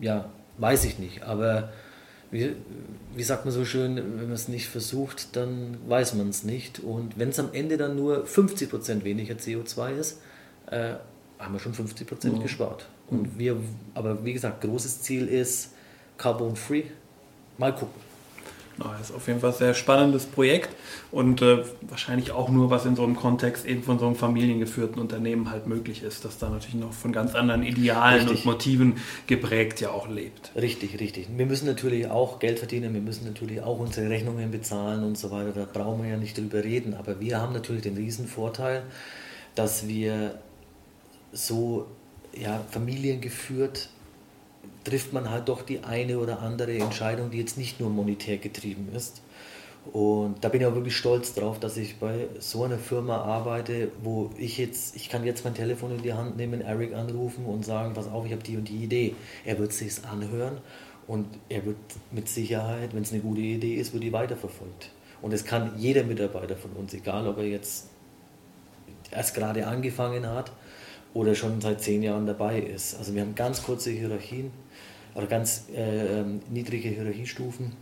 ja, 0.00 0.30
weiß 0.56 0.84
ich 0.84 0.98
nicht. 0.98 1.24
Aber 1.24 1.70
wie, 2.30 2.54
wie 3.14 3.22
sagt 3.22 3.44
man 3.44 3.52
so 3.52 3.64
schön, 3.64 3.96
wenn 3.96 4.24
man 4.24 4.32
es 4.32 4.48
nicht 4.48 4.68
versucht, 4.68 5.34
dann 5.36 5.78
weiß 5.86 6.14
man 6.14 6.28
es 6.28 6.44
nicht. 6.44 6.80
Und 6.80 7.18
wenn 7.18 7.30
es 7.30 7.38
am 7.38 7.50
Ende 7.52 7.76
dann 7.76 7.96
nur 7.96 8.24
50% 8.24 9.04
weniger 9.04 9.34
CO2 9.34 9.92
ist, 9.92 10.20
äh, 10.70 10.94
haben 11.38 11.54
wir 11.54 11.60
schon 11.60 11.74
50% 11.74 12.28
mhm. 12.28 12.42
gespart. 12.42 12.86
Und 13.10 13.34
mhm. 13.34 13.38
wir, 13.38 13.56
aber 13.94 14.24
wie 14.24 14.32
gesagt, 14.32 14.60
großes 14.60 15.02
Ziel 15.02 15.26
ist 15.28 15.72
Carbon 16.18 16.56
Free. 16.56 16.84
Mal 17.56 17.74
gucken. 17.74 18.07
Das 18.78 19.10
ist 19.10 19.14
auf 19.14 19.26
jeden 19.26 19.40
Fall 19.40 19.50
ein 19.50 19.56
sehr 19.56 19.74
spannendes 19.74 20.26
Projekt 20.26 20.70
und 21.10 21.42
äh, 21.42 21.64
wahrscheinlich 21.82 22.30
auch 22.30 22.48
nur, 22.48 22.70
was 22.70 22.86
in 22.86 22.94
so 22.94 23.02
einem 23.02 23.16
Kontext 23.16 23.66
eben 23.66 23.82
von 23.82 23.98
so 23.98 24.06
einem 24.06 24.14
familiengeführten 24.14 25.00
Unternehmen 25.00 25.50
halt 25.50 25.66
möglich 25.66 26.02
ist, 26.02 26.24
das 26.24 26.38
da 26.38 26.48
natürlich 26.48 26.76
noch 26.76 26.92
von 26.92 27.12
ganz 27.12 27.34
anderen 27.34 27.62
Idealen 27.62 28.28
richtig. 28.28 28.46
und 28.46 28.52
Motiven 28.52 28.96
geprägt 29.26 29.80
ja 29.80 29.90
auch 29.90 30.08
lebt. 30.08 30.52
Richtig, 30.54 31.00
richtig. 31.00 31.28
Wir 31.34 31.46
müssen 31.46 31.66
natürlich 31.66 32.08
auch 32.08 32.38
Geld 32.38 32.58
verdienen, 32.58 32.94
wir 32.94 33.00
müssen 33.00 33.24
natürlich 33.24 33.62
auch 33.62 33.78
unsere 33.78 34.08
Rechnungen 34.10 34.50
bezahlen 34.50 35.02
und 35.02 35.18
so 35.18 35.30
weiter. 35.30 35.52
Da 35.52 35.66
brauchen 35.70 36.02
wir 36.02 36.10
ja 36.10 36.16
nicht 36.16 36.38
drüber 36.38 36.62
reden. 36.62 36.94
Aber 36.94 37.20
wir 37.20 37.40
haben 37.40 37.52
natürlich 37.52 37.82
den 37.82 37.96
riesen 37.96 38.28
Vorteil, 38.28 38.82
dass 39.54 39.88
wir 39.88 40.38
so 41.32 41.86
ja, 42.32 42.60
familiengeführt 42.70 43.88
trifft 44.88 45.12
man 45.12 45.30
halt 45.30 45.48
doch 45.48 45.62
die 45.62 45.84
eine 45.84 46.18
oder 46.18 46.40
andere 46.40 46.76
Entscheidung, 46.78 47.30
die 47.30 47.38
jetzt 47.38 47.58
nicht 47.58 47.80
nur 47.80 47.90
monetär 47.90 48.38
getrieben 48.38 48.88
ist. 48.94 49.22
Und 49.92 50.44
da 50.44 50.48
bin 50.48 50.60
ich 50.60 50.66
auch 50.66 50.74
wirklich 50.74 50.96
stolz 50.96 51.34
drauf, 51.34 51.58
dass 51.58 51.76
ich 51.76 51.96
bei 51.96 52.26
so 52.38 52.64
einer 52.64 52.78
Firma 52.78 53.22
arbeite, 53.22 53.90
wo 54.02 54.30
ich 54.36 54.58
jetzt, 54.58 54.96
ich 54.96 55.08
kann 55.08 55.24
jetzt 55.24 55.44
mein 55.44 55.54
Telefon 55.54 55.92
in 55.92 56.02
die 56.02 56.12
Hand 56.12 56.36
nehmen, 56.36 56.60
Eric 56.60 56.94
anrufen 56.94 57.46
und 57.46 57.64
sagen, 57.64 57.94
pass 57.94 58.08
auf, 58.08 58.26
ich 58.26 58.32
habe 58.32 58.42
die 58.42 58.56
und 58.56 58.68
die 58.68 58.84
Idee. 58.84 59.14
Er 59.46 59.58
wird 59.58 59.72
sich 59.72 60.04
anhören 60.04 60.58
und 61.06 61.26
er 61.48 61.64
wird 61.64 61.78
mit 62.10 62.28
Sicherheit, 62.28 62.94
wenn 62.94 63.02
es 63.02 63.12
eine 63.12 63.22
gute 63.22 63.40
Idee 63.40 63.76
ist, 63.76 63.94
wird 63.94 64.02
die 64.02 64.12
weiterverfolgt. 64.12 64.90
Und 65.22 65.32
es 65.32 65.44
kann 65.44 65.72
jeder 65.78 66.04
Mitarbeiter 66.04 66.56
von 66.56 66.72
uns, 66.72 66.92
egal 66.92 67.26
ob 67.26 67.38
er 67.38 67.46
jetzt 67.46 67.88
erst 69.10 69.34
gerade 69.34 69.66
angefangen 69.66 70.26
hat 70.26 70.52
oder 71.14 71.34
schon 71.34 71.60
seit 71.62 71.80
zehn 71.80 72.02
Jahren 72.02 72.26
dabei 72.26 72.60
ist. 72.60 72.98
Also 72.98 73.14
wir 73.14 73.22
haben 73.22 73.34
ganz 73.34 73.62
kurze 73.62 73.90
Hierarchien 73.90 74.50
oder 75.18 75.26
ganz 75.26 75.64
äh, 75.74 76.20
ähm, 76.20 76.40
niedrige 76.48 76.88
Hierarchiestufen. 76.88 77.72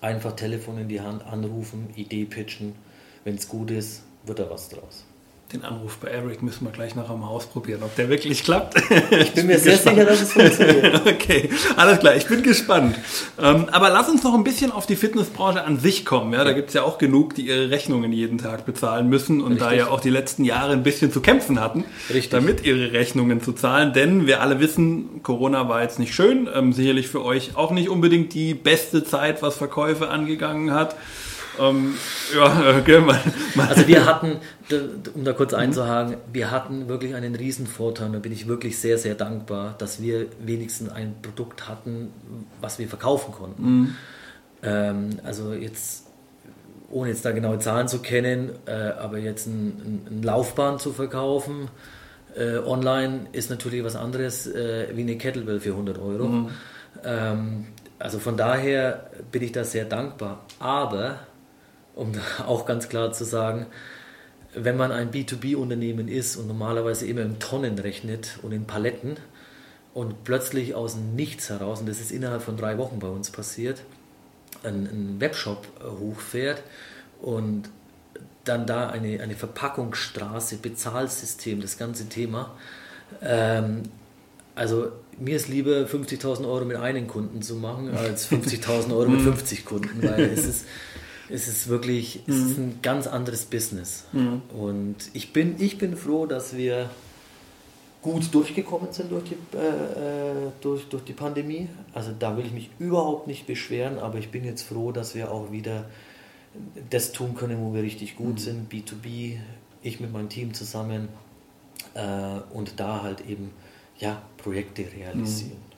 Einfach 0.00 0.34
Telefon 0.34 0.78
in 0.78 0.88
die 0.88 1.02
Hand, 1.02 1.22
anrufen, 1.22 1.90
Idee 1.94 2.24
pitchen. 2.24 2.74
Wenn 3.22 3.34
es 3.34 3.48
gut 3.48 3.70
ist, 3.70 4.02
wird 4.24 4.38
da 4.38 4.48
was 4.48 4.70
draus 4.70 5.04
den 5.52 5.64
Anruf 5.64 5.96
bei 5.96 6.08
Eric 6.08 6.42
müssen 6.42 6.64
wir 6.64 6.70
gleich 6.70 6.94
nachher 6.94 7.16
mal 7.16 7.26
ausprobieren, 7.26 7.82
ob 7.82 7.94
der 7.96 8.08
wirklich 8.08 8.44
klappt. 8.44 8.80
Ich 9.10 9.32
bin 9.32 9.46
mir 9.46 9.58
sehr 9.58 9.72
gespannt. 9.72 9.96
sicher, 9.96 10.08
dass 10.08 10.22
es 10.22 10.32
funktioniert. 10.32 11.06
okay, 11.06 11.50
alles 11.76 11.98
klar, 11.98 12.14
ich 12.14 12.26
bin 12.26 12.42
gespannt. 12.42 12.96
Ähm, 13.40 13.68
aber 13.70 13.90
lass 13.90 14.08
uns 14.08 14.22
noch 14.22 14.34
ein 14.34 14.44
bisschen 14.44 14.70
auf 14.70 14.86
die 14.86 14.96
Fitnessbranche 14.96 15.64
an 15.64 15.78
sich 15.80 16.04
kommen. 16.04 16.32
Ja, 16.32 16.44
da 16.44 16.52
gibt 16.52 16.68
es 16.68 16.74
ja 16.74 16.82
auch 16.82 16.98
genug, 16.98 17.34
die 17.34 17.48
ihre 17.48 17.70
Rechnungen 17.70 18.12
jeden 18.12 18.38
Tag 18.38 18.64
bezahlen 18.64 19.08
müssen 19.08 19.40
und 19.40 19.52
Richtig. 19.52 19.68
da 19.68 19.74
ja 19.74 19.88
auch 19.88 20.00
die 20.00 20.10
letzten 20.10 20.44
Jahre 20.44 20.72
ein 20.72 20.82
bisschen 20.82 21.12
zu 21.12 21.20
kämpfen 21.20 21.60
hatten, 21.60 21.84
Richtig. 22.08 22.30
damit 22.30 22.64
ihre 22.64 22.92
Rechnungen 22.92 23.42
zu 23.42 23.52
zahlen. 23.52 23.92
Denn 23.92 24.26
wir 24.26 24.40
alle 24.42 24.60
wissen, 24.60 25.22
Corona 25.22 25.68
war 25.68 25.82
jetzt 25.82 25.98
nicht 25.98 26.14
schön, 26.14 26.48
ähm, 26.54 26.72
sicherlich 26.72 27.08
für 27.08 27.24
euch 27.24 27.56
auch 27.56 27.72
nicht 27.72 27.88
unbedingt 27.88 28.34
die 28.34 28.54
beste 28.54 29.02
Zeit, 29.02 29.42
was 29.42 29.56
Verkäufe 29.56 30.08
angegangen 30.08 30.72
hat. 30.72 30.94
Ähm, 31.60 31.94
ja, 32.34 32.78
okay, 32.78 33.00
mal, 33.00 33.20
mal. 33.54 33.68
Also 33.68 33.86
wir 33.86 34.06
hatten, 34.06 34.38
um 35.14 35.24
da 35.24 35.32
kurz 35.32 35.52
einzuhaken, 35.52 36.16
wir 36.32 36.50
hatten 36.50 36.88
wirklich 36.88 37.14
einen 37.14 37.34
riesen 37.34 37.66
Vorteil. 37.66 38.10
Da 38.10 38.18
bin 38.18 38.32
ich 38.32 38.48
wirklich 38.48 38.78
sehr, 38.78 38.98
sehr 38.98 39.14
dankbar, 39.14 39.74
dass 39.78 40.00
wir 40.00 40.26
wenigstens 40.40 40.90
ein 40.90 41.16
Produkt 41.20 41.68
hatten, 41.68 42.12
was 42.60 42.78
wir 42.78 42.88
verkaufen 42.88 43.32
konnten. 43.32 43.62
Mhm. 43.62 43.96
Ähm, 44.62 45.10
also 45.22 45.52
jetzt, 45.52 46.06
ohne 46.90 47.10
jetzt 47.10 47.24
da 47.24 47.32
genaue 47.32 47.58
Zahlen 47.58 47.88
zu 47.88 48.00
kennen, 48.00 48.52
äh, 48.66 48.72
aber 48.72 49.18
jetzt 49.18 49.46
ein, 49.46 50.06
ein, 50.10 50.22
Laufbahn 50.22 50.78
zu 50.78 50.92
verkaufen, 50.92 51.68
äh, 52.36 52.58
online 52.58 53.26
ist 53.32 53.50
natürlich 53.50 53.84
was 53.84 53.96
anderes 53.96 54.46
äh, 54.46 54.88
wie 54.94 55.02
eine 55.02 55.18
Kettlebell 55.18 55.60
für 55.60 55.70
100 55.70 55.98
Euro. 55.98 56.26
Mhm. 56.26 56.48
Ähm, 57.04 57.66
also 57.98 58.18
von 58.18 58.36
daher 58.36 59.10
bin 59.30 59.42
ich 59.42 59.52
da 59.52 59.62
sehr 59.62 59.84
dankbar. 59.84 60.46
Aber 60.58 61.18
um 62.00 62.12
auch 62.46 62.66
ganz 62.66 62.88
klar 62.88 63.12
zu 63.12 63.24
sagen, 63.24 63.66
wenn 64.54 64.76
man 64.76 64.90
ein 64.90 65.12
B2B-Unternehmen 65.12 66.08
ist 66.08 66.36
und 66.36 66.48
normalerweise 66.48 67.06
immer 67.06 67.20
in 67.20 67.38
Tonnen 67.38 67.78
rechnet 67.78 68.38
und 68.42 68.52
in 68.52 68.64
Paletten 68.64 69.16
und 69.94 70.24
plötzlich 70.24 70.74
aus 70.74 70.94
dem 70.94 71.14
Nichts 71.14 71.50
heraus, 71.50 71.80
und 71.80 71.88
das 71.88 72.00
ist 72.00 72.10
innerhalb 72.10 72.42
von 72.42 72.56
drei 72.56 72.78
Wochen 72.78 72.98
bei 72.98 73.06
uns 73.06 73.30
passiert, 73.30 73.82
ein, 74.64 74.86
ein 74.86 75.20
Webshop 75.20 75.66
hochfährt 76.00 76.62
und 77.20 77.68
dann 78.44 78.66
da 78.66 78.88
eine, 78.88 79.22
eine 79.22 79.34
Verpackungsstraße, 79.36 80.56
Bezahlsystem, 80.56 81.60
das 81.60 81.78
ganze 81.78 82.08
Thema. 82.08 82.56
Ähm, 83.22 83.82
also 84.54 84.90
mir 85.18 85.36
ist 85.36 85.48
lieber 85.48 85.82
50.000 85.82 86.44
Euro 86.50 86.64
mit 86.64 86.76
einem 86.76 87.06
Kunden 87.06 87.42
zu 87.42 87.54
machen, 87.56 87.94
als 87.94 88.28
50.000 88.32 88.96
Euro 88.96 89.10
mit 89.10 89.20
50 89.20 89.64
Kunden, 89.64 90.02
weil 90.02 90.22
es 90.22 90.44
ist 90.46 90.64
es 91.32 91.48
ist 91.48 91.68
wirklich 91.68 92.22
mhm. 92.26 92.32
es 92.32 92.40
ist 92.40 92.58
mhm. 92.58 92.64
ein 92.64 92.78
ganz 92.82 93.06
anderes 93.06 93.44
Business. 93.44 94.04
Mhm. 94.12 94.42
Und 94.56 94.96
ich 95.12 95.32
bin, 95.32 95.56
ich 95.58 95.78
bin 95.78 95.96
froh, 95.96 96.26
dass 96.26 96.56
wir 96.56 96.90
gut 98.02 98.32
durchgekommen 98.32 98.92
sind 98.92 99.12
durch 99.12 99.24
die, 99.24 99.56
äh, 99.56 99.58
äh, 99.58 100.50
durch, 100.60 100.88
durch 100.88 101.04
die 101.04 101.12
Pandemie. 101.12 101.68
Also 101.92 102.12
da 102.18 102.36
will 102.36 102.46
ich 102.46 102.52
mich 102.52 102.70
überhaupt 102.78 103.26
nicht 103.26 103.46
beschweren, 103.46 103.98
aber 103.98 104.18
ich 104.18 104.30
bin 104.30 104.44
jetzt 104.44 104.62
froh, 104.62 104.92
dass 104.92 105.14
wir 105.14 105.30
auch 105.30 105.52
wieder 105.52 105.84
das 106.88 107.12
tun 107.12 107.34
können, 107.34 107.60
wo 107.60 107.74
wir 107.74 107.82
richtig 107.82 108.16
gut 108.16 108.34
mhm. 108.34 108.38
sind, 108.38 108.72
B2B, 108.72 109.36
ich 109.82 110.00
mit 110.00 110.12
meinem 110.12 110.28
Team 110.28 110.54
zusammen 110.54 111.08
äh, 111.94 112.40
und 112.52 112.80
da 112.80 113.02
halt 113.02 113.26
eben 113.26 113.50
ja, 113.98 114.22
Projekte 114.38 114.82
realisieren. 114.82 115.52
Mhm. 115.52 115.70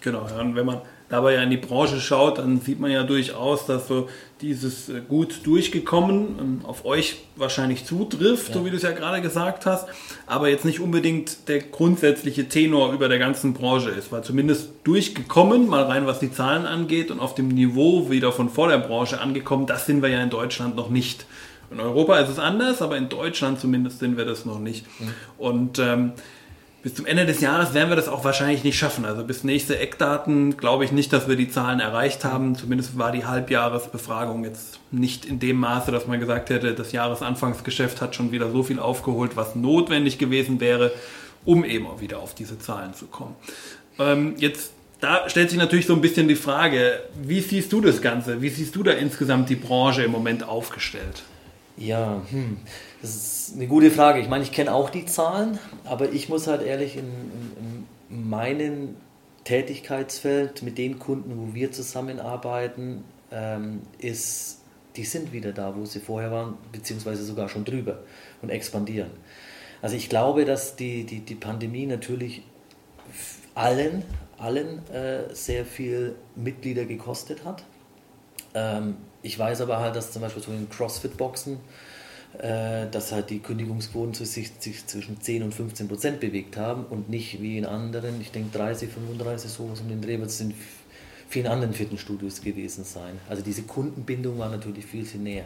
Genau, 0.00 0.22
und 0.40 0.56
wenn 0.56 0.66
man 0.66 0.82
dabei 1.12 1.34
ja 1.34 1.42
in 1.42 1.50
die 1.50 1.58
Branche 1.58 2.00
schaut, 2.00 2.38
dann 2.38 2.62
sieht 2.62 2.80
man 2.80 2.90
ja 2.90 3.02
durchaus, 3.02 3.66
dass 3.66 3.86
so 3.86 4.08
dieses 4.40 4.88
äh, 4.88 5.02
gut 5.06 5.40
durchgekommen 5.44 6.38
ähm, 6.40 6.60
auf 6.64 6.86
euch 6.86 7.18
wahrscheinlich 7.36 7.84
zutrifft, 7.84 8.48
ja. 8.48 8.54
so 8.54 8.64
wie 8.64 8.70
du 8.70 8.76
es 8.76 8.82
ja 8.82 8.92
gerade 8.92 9.20
gesagt 9.20 9.66
hast, 9.66 9.86
aber 10.26 10.48
jetzt 10.48 10.64
nicht 10.64 10.80
unbedingt 10.80 11.48
der 11.48 11.60
grundsätzliche 11.60 12.48
Tenor 12.48 12.94
über 12.94 13.10
der 13.10 13.18
ganzen 13.18 13.52
Branche 13.52 13.90
ist, 13.90 14.10
weil 14.10 14.24
zumindest 14.24 14.70
durchgekommen, 14.84 15.68
mal 15.68 15.82
rein 15.82 16.06
was 16.06 16.18
die 16.18 16.32
Zahlen 16.32 16.64
angeht 16.64 17.10
und 17.10 17.20
auf 17.20 17.34
dem 17.34 17.48
Niveau 17.48 18.10
wieder 18.10 18.32
von 18.32 18.48
vor 18.48 18.68
der 18.68 18.78
Branche 18.78 19.20
angekommen, 19.20 19.66
das 19.66 19.84
sind 19.84 20.00
wir 20.00 20.08
ja 20.08 20.22
in 20.22 20.30
Deutschland 20.30 20.76
noch 20.76 20.88
nicht. 20.88 21.26
In 21.70 21.78
Europa 21.78 22.18
ist 22.20 22.30
es 22.30 22.38
anders, 22.38 22.80
aber 22.80 22.96
in 22.96 23.10
Deutschland 23.10 23.60
zumindest 23.60 23.98
sind 23.98 24.16
wir 24.16 24.24
das 24.24 24.46
noch 24.46 24.58
nicht. 24.58 24.86
Mhm. 24.98 25.14
Und 25.36 25.78
ähm, 25.78 26.12
bis 26.82 26.94
zum 26.94 27.06
Ende 27.06 27.26
des 27.26 27.40
Jahres 27.40 27.74
werden 27.74 27.90
wir 27.90 27.96
das 27.96 28.08
auch 28.08 28.24
wahrscheinlich 28.24 28.64
nicht 28.64 28.76
schaffen. 28.76 29.04
Also 29.04 29.24
bis 29.24 29.44
nächste 29.44 29.78
Eckdaten 29.78 30.56
glaube 30.56 30.84
ich 30.84 30.90
nicht, 30.90 31.12
dass 31.12 31.28
wir 31.28 31.36
die 31.36 31.48
Zahlen 31.48 31.78
erreicht 31.78 32.24
haben. 32.24 32.56
Zumindest 32.56 32.98
war 32.98 33.12
die 33.12 33.24
Halbjahresbefragung 33.24 34.44
jetzt 34.44 34.80
nicht 34.90 35.24
in 35.24 35.38
dem 35.38 35.58
Maße, 35.58 35.92
dass 35.92 36.08
man 36.08 36.18
gesagt 36.18 36.50
hätte, 36.50 36.74
das 36.74 36.90
Jahresanfangsgeschäft 36.90 38.00
hat 38.00 38.16
schon 38.16 38.32
wieder 38.32 38.50
so 38.50 38.64
viel 38.64 38.80
aufgeholt, 38.80 39.36
was 39.36 39.54
notwendig 39.54 40.18
gewesen 40.18 40.60
wäre, 40.60 40.92
um 41.44 41.64
eben 41.64 41.86
auch 41.86 42.00
wieder 42.00 42.18
auf 42.18 42.34
diese 42.34 42.58
Zahlen 42.58 42.94
zu 42.94 43.06
kommen. 43.06 43.36
Ähm, 43.98 44.34
jetzt 44.38 44.72
da 45.02 45.28
stellt 45.28 45.50
sich 45.50 45.58
natürlich 45.58 45.86
so 45.86 45.94
ein 45.94 46.00
bisschen 46.00 46.28
die 46.28 46.36
Frage, 46.36 47.00
wie 47.20 47.40
siehst 47.40 47.72
du 47.72 47.80
das 47.80 48.00
Ganze? 48.00 48.40
Wie 48.40 48.48
siehst 48.48 48.76
du 48.76 48.84
da 48.84 48.92
insgesamt 48.92 49.50
die 49.50 49.56
Branche 49.56 50.04
im 50.04 50.12
Moment 50.12 50.44
aufgestellt? 50.44 51.24
Ja, 51.76 52.22
hm. 52.30 52.58
Das 53.02 53.16
ist 53.16 53.54
eine 53.56 53.66
gute 53.66 53.90
Frage. 53.90 54.20
Ich 54.20 54.28
meine, 54.28 54.44
ich 54.44 54.52
kenne 54.52 54.72
auch 54.72 54.88
die 54.88 55.04
Zahlen, 55.04 55.58
aber 55.84 56.12
ich 56.12 56.28
muss 56.28 56.46
halt 56.46 56.62
ehrlich 56.62 56.96
in, 56.96 57.04
in, 57.04 57.86
in 58.10 58.28
meinem 58.30 58.96
Tätigkeitsfeld 59.42 60.62
mit 60.62 60.78
den 60.78 61.00
Kunden, 61.00 61.36
wo 61.36 61.52
wir 61.52 61.72
zusammenarbeiten, 61.72 63.02
ähm, 63.32 63.80
ist, 63.98 64.60
die 64.94 65.04
sind 65.04 65.32
wieder 65.32 65.52
da, 65.52 65.74
wo 65.76 65.84
sie 65.84 65.98
vorher 65.98 66.30
waren, 66.30 66.56
beziehungsweise 66.70 67.24
sogar 67.24 67.48
schon 67.48 67.64
drüber 67.64 67.98
und 68.40 68.50
expandieren. 68.50 69.10
Also 69.80 69.96
ich 69.96 70.08
glaube, 70.08 70.44
dass 70.44 70.76
die, 70.76 71.02
die, 71.04 71.20
die 71.20 71.34
Pandemie 71.34 71.86
natürlich 71.86 72.42
allen, 73.56 74.04
allen 74.38 74.86
äh, 74.92 75.34
sehr 75.34 75.66
viel 75.66 76.14
Mitglieder 76.36 76.84
gekostet 76.84 77.44
hat. 77.44 77.64
Ähm, 78.54 78.96
ich 79.22 79.36
weiß 79.36 79.60
aber 79.60 79.80
halt, 79.80 79.96
dass 79.96 80.12
zum 80.12 80.22
Beispiel 80.22 80.42
so 80.42 80.52
in 80.52 80.68
CrossFit-Boxen, 80.70 81.58
dass 82.38 83.12
halt 83.12 83.28
die 83.28 83.40
Kündigungsquoten 83.40 84.14
sich, 84.14 84.52
sich, 84.58 84.86
zwischen 84.86 85.20
10 85.20 85.42
und 85.42 85.54
15 85.54 85.86
Prozent 85.86 86.20
bewegt 86.20 86.56
haben 86.56 86.84
und 86.86 87.10
nicht 87.10 87.42
wie 87.42 87.58
in 87.58 87.66
anderen, 87.66 88.20
ich 88.20 88.30
denke 88.30 88.56
30, 88.56 88.88
35, 88.88 89.50
sowas 89.50 89.80
um 89.80 89.88
den 89.88 90.00
Dreh, 90.00 90.18
wird 90.18 90.30
es 90.30 90.40
in 90.40 90.54
vielen 91.28 91.46
anderen 91.46 91.74
Fitnessstudios 91.74 92.40
gewesen 92.40 92.84
sein. 92.84 93.18
Also 93.28 93.42
diese 93.42 93.62
Kundenbindung 93.62 94.38
war 94.38 94.48
natürlich 94.48 94.86
viel, 94.86 95.04
viel 95.04 95.20
näher. 95.20 95.44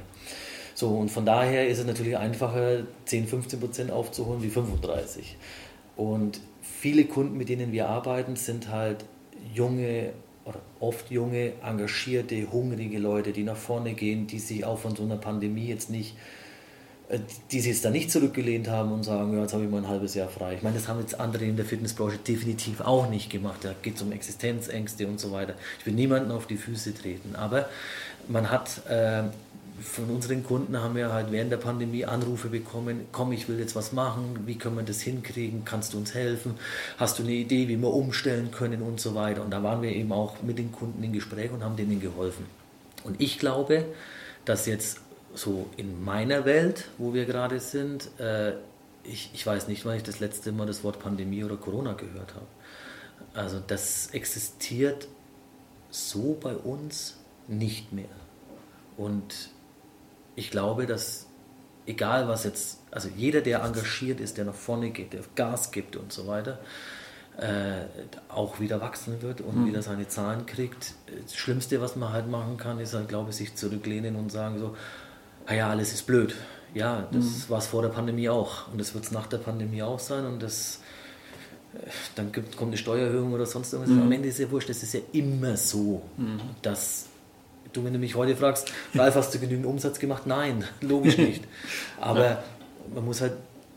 So, 0.74 0.90
und 0.90 1.10
von 1.10 1.26
daher 1.26 1.66
ist 1.68 1.78
es 1.78 1.86
natürlich 1.86 2.16
einfacher, 2.16 2.84
10, 3.06 3.26
15 3.26 3.60
Prozent 3.60 3.90
aufzuholen 3.90 4.42
wie 4.42 4.50
35. 4.50 5.36
Und 5.96 6.40
viele 6.62 7.04
Kunden, 7.06 7.36
mit 7.36 7.48
denen 7.48 7.72
wir 7.72 7.88
arbeiten, 7.88 8.36
sind 8.36 8.70
halt 8.70 9.04
junge 9.54 10.12
oder 10.44 10.60
oft 10.78 11.10
junge, 11.10 11.52
engagierte, 11.64 12.52
hungrige 12.52 12.98
Leute, 12.98 13.32
die 13.32 13.42
nach 13.42 13.56
vorne 13.56 13.94
gehen, 13.94 14.28
die 14.28 14.38
sich 14.38 14.64
auch 14.64 14.78
von 14.78 14.94
so 14.94 15.02
einer 15.02 15.16
Pandemie 15.16 15.66
jetzt 15.66 15.90
nicht 15.90 16.14
äh, 16.14 16.45
die 17.52 17.60
sich 17.60 17.72
jetzt 17.72 17.84
da 17.84 17.90
nicht 17.90 18.10
zurückgelehnt 18.10 18.68
haben 18.68 18.90
und 18.90 19.04
sagen, 19.04 19.32
ja, 19.32 19.42
jetzt 19.42 19.52
habe 19.52 19.64
ich 19.64 19.70
mal 19.70 19.78
ein 19.78 19.88
halbes 19.88 20.14
Jahr 20.14 20.28
frei. 20.28 20.54
Ich 20.54 20.62
meine, 20.62 20.76
das 20.76 20.88
haben 20.88 20.98
jetzt 21.00 21.20
andere 21.20 21.44
in 21.44 21.56
der 21.56 21.64
Fitnessbranche 21.64 22.18
definitiv 22.18 22.80
auch 22.80 23.08
nicht 23.08 23.30
gemacht. 23.30 23.60
Da 23.62 23.74
geht 23.80 23.96
es 23.96 24.02
um 24.02 24.10
Existenzängste 24.10 25.06
und 25.06 25.20
so 25.20 25.30
weiter. 25.30 25.54
Ich 25.78 25.86
will 25.86 25.94
niemanden 25.94 26.32
auf 26.32 26.46
die 26.46 26.56
Füße 26.56 26.94
treten, 26.94 27.36
aber 27.36 27.68
man 28.28 28.50
hat 28.50 28.84
äh, 28.88 29.22
von 29.80 30.06
unseren 30.06 30.42
Kunden 30.42 30.80
haben 30.80 30.96
wir 30.96 31.12
halt 31.12 31.30
während 31.30 31.52
der 31.52 31.58
Pandemie 31.58 32.04
Anrufe 32.04 32.48
bekommen, 32.48 33.02
komm, 33.12 33.32
ich 33.32 33.48
will 33.48 33.58
jetzt 33.58 33.76
was 33.76 33.92
machen, 33.92 34.40
wie 34.46 34.56
können 34.56 34.76
wir 34.76 34.82
das 34.82 35.00
hinkriegen, 35.00 35.64
kannst 35.64 35.94
du 35.94 35.98
uns 35.98 36.14
helfen, 36.14 36.54
hast 36.98 37.18
du 37.18 37.22
eine 37.22 37.32
Idee, 37.32 37.68
wie 37.68 37.76
wir 37.76 37.92
umstellen 37.92 38.50
können 38.50 38.82
und 38.82 39.00
so 39.00 39.14
weiter. 39.14 39.44
Und 39.44 39.50
da 39.50 39.62
waren 39.62 39.82
wir 39.82 39.90
eben 39.90 40.12
auch 40.12 40.42
mit 40.42 40.58
den 40.58 40.72
Kunden 40.72 41.02
in 41.02 41.12
Gespräch 41.12 41.52
und 41.52 41.62
haben 41.62 41.76
denen 41.76 42.00
geholfen. 42.00 42.46
Und 43.04 43.20
ich 43.20 43.38
glaube, 43.38 43.84
dass 44.44 44.66
jetzt 44.66 45.00
so 45.36 45.68
in 45.76 46.04
meiner 46.04 46.44
Welt, 46.44 46.88
wo 46.98 47.14
wir 47.14 47.26
gerade 47.26 47.60
sind, 47.60 48.08
äh, 48.18 48.54
ich, 49.04 49.30
ich 49.34 49.46
weiß 49.46 49.68
nicht, 49.68 49.84
wann 49.84 49.96
ich 49.96 50.02
das 50.02 50.20
letzte 50.20 50.50
Mal 50.52 50.66
das 50.66 50.82
Wort 50.82 50.98
Pandemie 50.98 51.44
oder 51.44 51.56
Corona 51.56 51.92
gehört 51.92 52.34
habe. 52.34 52.46
Also 53.34 53.60
das 53.64 54.08
existiert 54.08 55.06
so 55.90 56.36
bei 56.40 56.54
uns 56.56 57.18
nicht 57.48 57.92
mehr. 57.92 58.08
Und 58.96 59.50
ich 60.34 60.50
glaube, 60.50 60.86
dass 60.86 61.26
egal 61.86 62.28
was 62.28 62.44
jetzt, 62.44 62.80
also 62.90 63.08
jeder, 63.08 63.40
der 63.40 63.62
engagiert 63.62 64.20
ist, 64.20 64.38
der 64.38 64.44
nach 64.44 64.54
vorne 64.54 64.90
geht, 64.90 65.12
der 65.12 65.20
Gas 65.34 65.70
gibt 65.70 65.96
und 65.96 66.12
so 66.12 66.26
weiter, 66.26 66.58
äh, 67.38 67.84
auch 68.28 68.60
wieder 68.60 68.80
wachsen 68.80 69.22
wird 69.22 69.40
und 69.40 69.62
mhm. 69.62 69.66
wieder 69.66 69.82
seine 69.82 70.08
Zahlen 70.08 70.46
kriegt. 70.46 70.94
Das 71.22 71.36
Schlimmste, 71.36 71.80
was 71.80 71.94
man 71.94 72.12
halt 72.12 72.28
machen 72.28 72.56
kann, 72.56 72.80
ist 72.80 72.94
halt, 72.94 73.08
glaube 73.08 73.30
ich, 73.30 73.36
sich 73.36 73.54
zurücklehnen 73.54 74.16
und 74.16 74.32
sagen 74.32 74.58
so, 74.58 74.74
ah 75.46 75.54
ja, 75.54 75.68
alles 75.70 75.92
ist 75.92 76.06
blöd. 76.06 76.34
Ja, 76.74 77.08
das 77.10 77.24
mhm. 77.24 77.44
war 77.48 77.58
es 77.58 77.66
vor 77.66 77.82
der 77.82 77.88
Pandemie 77.88 78.28
auch 78.28 78.70
und 78.70 78.80
das 78.80 78.94
wird 78.94 79.04
es 79.04 79.10
nach 79.10 79.26
der 79.26 79.38
Pandemie 79.38 79.82
auch 79.82 79.98
sein 79.98 80.26
und 80.26 80.42
das 80.42 80.80
äh, 81.74 81.78
dann 82.14 82.32
gibt, 82.32 82.56
kommt 82.56 82.70
eine 82.70 82.76
Steuererhöhung 82.76 83.32
oder 83.32 83.46
sonst 83.46 83.72
irgendwas. 83.72 83.94
Mhm. 83.94 84.02
Am 84.02 84.12
Ende 84.12 84.28
ist 84.28 84.38
ja 84.38 84.50
wurscht, 84.50 84.68
das 84.68 84.82
ist 84.82 84.92
ja 84.92 85.00
immer 85.12 85.56
so, 85.56 86.02
mhm. 86.16 86.40
dass 86.60 87.06
du, 87.72 87.84
wenn 87.84 87.92
du 87.92 87.98
mich 87.98 88.14
heute 88.14 88.36
fragst, 88.36 88.72
Ralf, 88.94 89.14
hast 89.14 89.34
du 89.34 89.38
genügend 89.38 89.66
Umsatz 89.66 89.98
gemacht? 89.98 90.26
Nein, 90.26 90.64
logisch 90.82 91.16
nicht. 91.16 91.44
Aber 92.00 92.24
ja. 92.24 92.42
man 92.94 93.04
muss 93.04 93.20
halt 93.20 93.32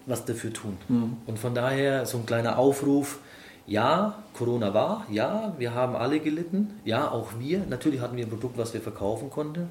was 0.05 0.25
dafür 0.25 0.51
tun. 0.51 0.77
Mhm. 0.87 1.17
Und 1.25 1.39
von 1.39 1.53
daher 1.53 2.05
so 2.05 2.17
ein 2.17 2.25
kleiner 2.25 2.57
Aufruf, 2.57 3.19
ja, 3.67 4.23
Corona 4.33 4.73
war, 4.73 5.05
ja, 5.11 5.53
wir 5.59 5.75
haben 5.75 5.95
alle 5.95 6.19
gelitten, 6.19 6.79
ja, 6.83 7.09
auch 7.09 7.33
wir. 7.37 7.65
Natürlich 7.69 8.01
hatten 8.01 8.17
wir 8.17 8.25
ein 8.25 8.29
Produkt, 8.29 8.57
was 8.57 8.73
wir 8.73 8.81
verkaufen 8.81 9.29
konnten, 9.29 9.69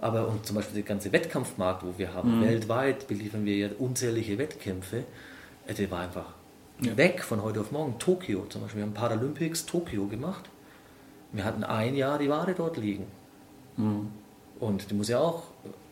aber 0.00 0.28
und 0.28 0.46
zum 0.46 0.56
Beispiel 0.56 0.74
der 0.74 0.84
ganze 0.84 1.12
Wettkampfmarkt, 1.12 1.84
wo 1.84 1.94
wir 1.96 2.14
haben, 2.14 2.40
mhm. 2.40 2.44
weltweit 2.44 3.08
beliefern 3.08 3.44
wir 3.44 3.56
ja 3.56 3.68
unzählige 3.78 4.38
Wettkämpfe, 4.38 5.04
äh, 5.66 5.74
der 5.74 5.90
war 5.90 6.00
einfach 6.00 6.26
ja. 6.80 6.96
weg 6.96 7.22
von 7.22 7.42
heute 7.42 7.60
auf 7.60 7.72
morgen. 7.72 7.98
Tokio 7.98 8.46
zum 8.48 8.62
Beispiel, 8.62 8.80
wir 8.80 8.86
haben 8.86 8.94
Paralympics 8.94 9.66
Tokio 9.66 10.06
gemacht. 10.06 10.44
Wir 11.32 11.44
hatten 11.44 11.64
ein 11.64 11.94
Jahr 11.94 12.18
die 12.18 12.28
Ware 12.28 12.54
dort 12.54 12.76
liegen. 12.76 13.06
Mhm. 13.76 14.08
Und 14.60 14.90
die 14.90 14.94
muss 14.94 15.08
ja 15.08 15.18
auch 15.18 15.44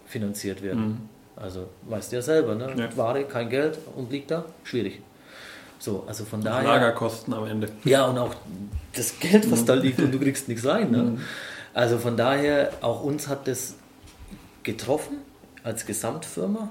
finanziert 0.07 0.63
werden. 0.63 0.89
Mhm. 0.89 0.99
Also 1.37 1.69
weißt 1.83 2.13
du 2.13 2.17
ja 2.17 2.23
selber, 2.23 2.55
ne? 2.55 2.75
Ja. 2.77 2.97
Ware, 2.97 3.25
kein 3.25 3.51
Geld 3.51 3.79
und 3.95 4.11
liegt 4.11 4.31
da, 4.31 4.47
schwierig. 4.65 5.01
So, 5.79 6.05
also 6.07 6.25
von 6.25 6.41
daher. 6.41 6.67
Lagerkosten 6.67 7.35
am 7.35 7.47
Ende. 7.47 7.69
Ja, 7.85 8.07
und 8.07 8.17
auch 8.17 8.35
das 8.95 9.19
Geld, 9.19 9.51
was 9.51 9.65
da 9.65 9.75
liegt 9.75 9.99
und 9.99 10.13
du 10.13 10.19
kriegst 10.19 10.49
nichts 10.49 10.65
rein. 10.65 10.91
Ne? 10.91 11.03
Mhm. 11.03 11.21
Also 11.75 11.99
von 11.99 12.17
daher, 12.17 12.71
auch 12.81 13.03
uns 13.03 13.29
hat 13.29 13.47
das 13.47 13.75
getroffen 14.67 15.19
als 15.63 15.87
Gesamtfirma, 15.87 16.71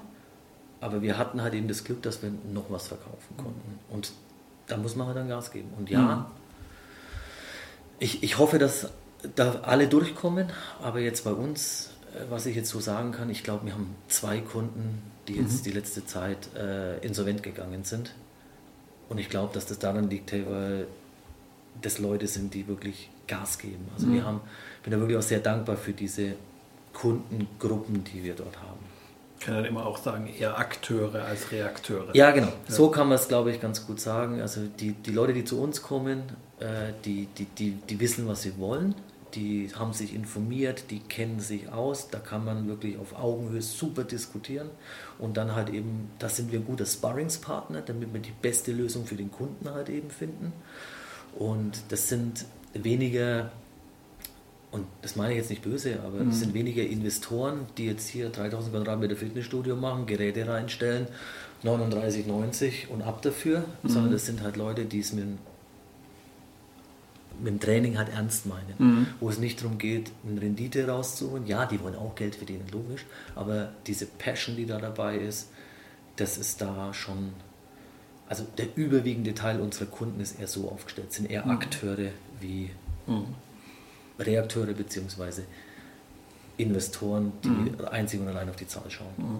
aber 0.80 1.02
wir 1.02 1.18
hatten 1.18 1.42
halt 1.42 1.56
eben 1.56 1.68
das 1.68 1.84
Glück, 1.84 2.04
dass 2.04 2.22
wir 2.22 2.32
noch 2.54 2.70
was 2.70 2.88
verkaufen 2.88 3.36
konnten. 3.38 3.80
Und 3.90 4.12
da 4.68 4.78
muss 4.78 4.96
man 4.96 5.08
halt 5.08 5.18
dann 5.18 5.30
Gas 5.30 5.52
geben. 5.52 5.70
Und 5.78 5.90
ja, 5.90 6.02
mhm. 6.02 6.26
ich, 7.98 8.22
ich 8.22 8.38
hoffe, 8.38 8.60
dass 8.60 8.90
da 9.36 9.62
alle 9.64 9.88
durchkommen, 9.88 10.52
aber 10.82 11.00
jetzt 11.00 11.24
bei 11.24 11.32
uns, 11.32 11.92
äh, 12.14 12.30
was 12.30 12.46
ich 12.46 12.56
jetzt 12.56 12.70
so 12.70 12.80
sagen 12.80 13.12
kann, 13.12 13.30
ich 13.30 13.44
glaube, 13.44 13.66
wir 13.66 13.74
haben 13.74 13.96
zwei 14.08 14.40
Kunden, 14.40 15.02
die 15.28 15.38
jetzt 15.38 15.62
mhm. 15.62 15.64
die 15.64 15.72
letzte 15.72 16.06
Zeit 16.06 16.54
äh, 16.56 17.00
insolvent 17.00 17.42
gegangen 17.42 17.84
sind. 17.84 18.14
Und 19.10 19.18
ich 19.18 19.30
glaube, 19.30 19.54
dass 19.54 19.66
das 19.66 19.80
daran 19.80 20.10
liegt, 20.10 20.32
hey, 20.32 20.46
weil 20.48 20.88
das 21.82 22.00
Leute 22.00 22.28
sind, 22.28 22.54
die 22.54 22.68
wirklich 22.68 23.10
Gas 23.28 23.58
geben. 23.58 23.88
Also 23.94 24.08
mhm. 24.08 24.14
wir 24.14 24.26
haben, 24.26 24.42
bin 24.84 24.92
da 24.92 25.00
wirklich 25.00 25.18
auch 25.18 25.24
sehr 25.24 25.40
dankbar 25.40 25.78
für 25.78 25.94
diese 25.94 26.36
Kundengruppen, 26.96 28.04
die 28.04 28.24
wir 28.24 28.34
dort 28.34 28.58
haben. 28.58 28.80
Ich 29.38 29.46
kann 29.46 29.56
dann 29.56 29.66
immer 29.66 29.86
auch 29.86 29.98
sagen, 29.98 30.28
eher 30.28 30.58
Akteure 30.58 31.24
als 31.26 31.52
Reakteure. 31.52 32.16
Ja, 32.16 32.32
genau. 32.32 32.48
Ja. 32.48 32.54
So 32.68 32.90
kann 32.90 33.10
man 33.10 33.18
es, 33.18 33.28
glaube 33.28 33.52
ich, 33.52 33.62
ganz 33.62 33.86
gut 33.86 34.00
sagen. 34.00 34.42
Also 34.42 34.62
die, 34.80 34.94
die 34.94 35.12
Leute, 35.12 35.34
die 35.34 35.44
zu 35.44 35.62
uns 35.62 35.84
kommen, 35.84 36.24
äh, 36.60 36.94
die, 37.04 37.28
die, 37.38 37.46
die, 37.46 37.72
die 37.72 38.00
wissen, 38.00 38.28
was 38.28 38.42
sie 38.42 38.58
wollen. 38.58 38.96
Die 39.36 39.70
haben 39.78 39.92
sich 39.92 40.16
informiert, 40.16 40.86
die 40.90 41.00
kennen 41.00 41.42
sich 41.42 41.70
aus. 41.70 42.10
Da 42.10 42.20
kann 42.20 42.46
man 42.46 42.68
wirklich 42.68 42.98
auf 42.98 43.20
Augenhöhe 43.20 43.62
super 43.62 44.06
diskutieren. 44.06 44.70
Und 45.20 45.36
dann 45.36 45.54
halt 45.54 45.70
eben, 45.70 46.10
da 46.18 46.30
sind 46.30 46.52
wir 46.52 46.60
ein 46.60 46.66
guter 46.66 46.86
Sparringspartner, 46.86 47.82
damit 47.82 48.14
wir 48.14 48.22
die 48.22 48.34
beste 48.42 48.72
Lösung 48.72 49.06
für 49.06 49.16
den 49.16 49.32
Kunden 49.32 49.70
halt 49.70 49.90
eben 49.90 50.10
finden. 50.10 50.54
Und 51.38 51.84
das 51.90 52.08
sind 52.08 52.46
weniger 52.74 53.52
und 54.76 54.86
das 55.02 55.16
meine 55.16 55.32
ich 55.32 55.38
jetzt 55.38 55.50
nicht 55.50 55.62
böse, 55.62 56.02
aber 56.06 56.22
mhm. 56.22 56.32
es 56.32 56.42
sind 56.42 56.54
weniger 56.54 56.84
Investoren, 56.84 57.66
die 57.78 57.86
jetzt 57.86 58.10
hier 58.10 58.28
3000 58.30 58.74
Quadratmeter 58.74 59.16
Fitnessstudio 59.16 59.78
machen, 59.78 60.06
Geräte 60.06 60.46
reinstellen, 60.50 61.08
39,90 61.64 62.90
und 62.90 63.02
ab 63.02 63.22
dafür, 63.22 63.64
mhm. 63.84 63.90
sondern 63.90 64.12
das 64.12 64.26
sind 64.26 64.44
halt 64.44 64.58
Leute, 64.58 64.84
die 64.84 65.00
es 65.00 65.14
mit, 65.14 65.28
mit 67.40 67.48
dem 67.48 67.60
Training 67.62 67.98
halt 67.98 68.10
ernst 68.10 68.48
meinen. 68.48 68.76
Mhm. 68.78 69.08
Wo 69.22 69.30
es 69.30 69.40
nicht 69.40 69.62
darum 69.62 69.78
geht, 69.78 70.12
eine 70.28 70.42
Rendite 70.42 70.86
rauszuholen. 70.90 71.48
Ja, 71.48 71.66
die 71.66 71.82
wollen 71.82 71.96
auch 71.96 72.14
Geld 72.16 72.36
verdienen, 72.36 72.66
logisch, 72.70 73.06
aber 73.34 73.72
diese 73.88 74.06
Passion, 74.06 74.58
die 74.58 74.66
da 74.66 74.78
dabei 74.78 75.18
ist, 75.18 75.48
das 76.18 76.38
ist 76.38 76.60
da 76.60 76.94
schon. 76.94 77.32
Also 78.28 78.46
der 78.58 78.76
überwiegende 78.76 79.34
Teil 79.36 79.62
unserer 79.62 79.86
Kunden 79.86 80.20
ist 80.20 80.38
eher 80.38 80.48
so 80.48 80.70
aufgestellt, 80.70 81.14
sind 81.14 81.32
eher 81.32 81.46
mhm. 81.46 81.52
Akteure 81.52 82.10
wie 82.42 82.72
mhm. 83.08 83.28
Reakteure 84.20 84.74
bzw. 84.74 85.42
Investoren, 86.58 87.34
die 87.44 87.50
mhm. 87.50 87.76
einzig 87.92 88.22
und 88.22 88.28
allein 88.30 88.50
auf 88.50 88.56
die 88.56 88.68
Zahl 88.68 88.90
schauen. 88.90 89.14
Mhm. 89.18 89.40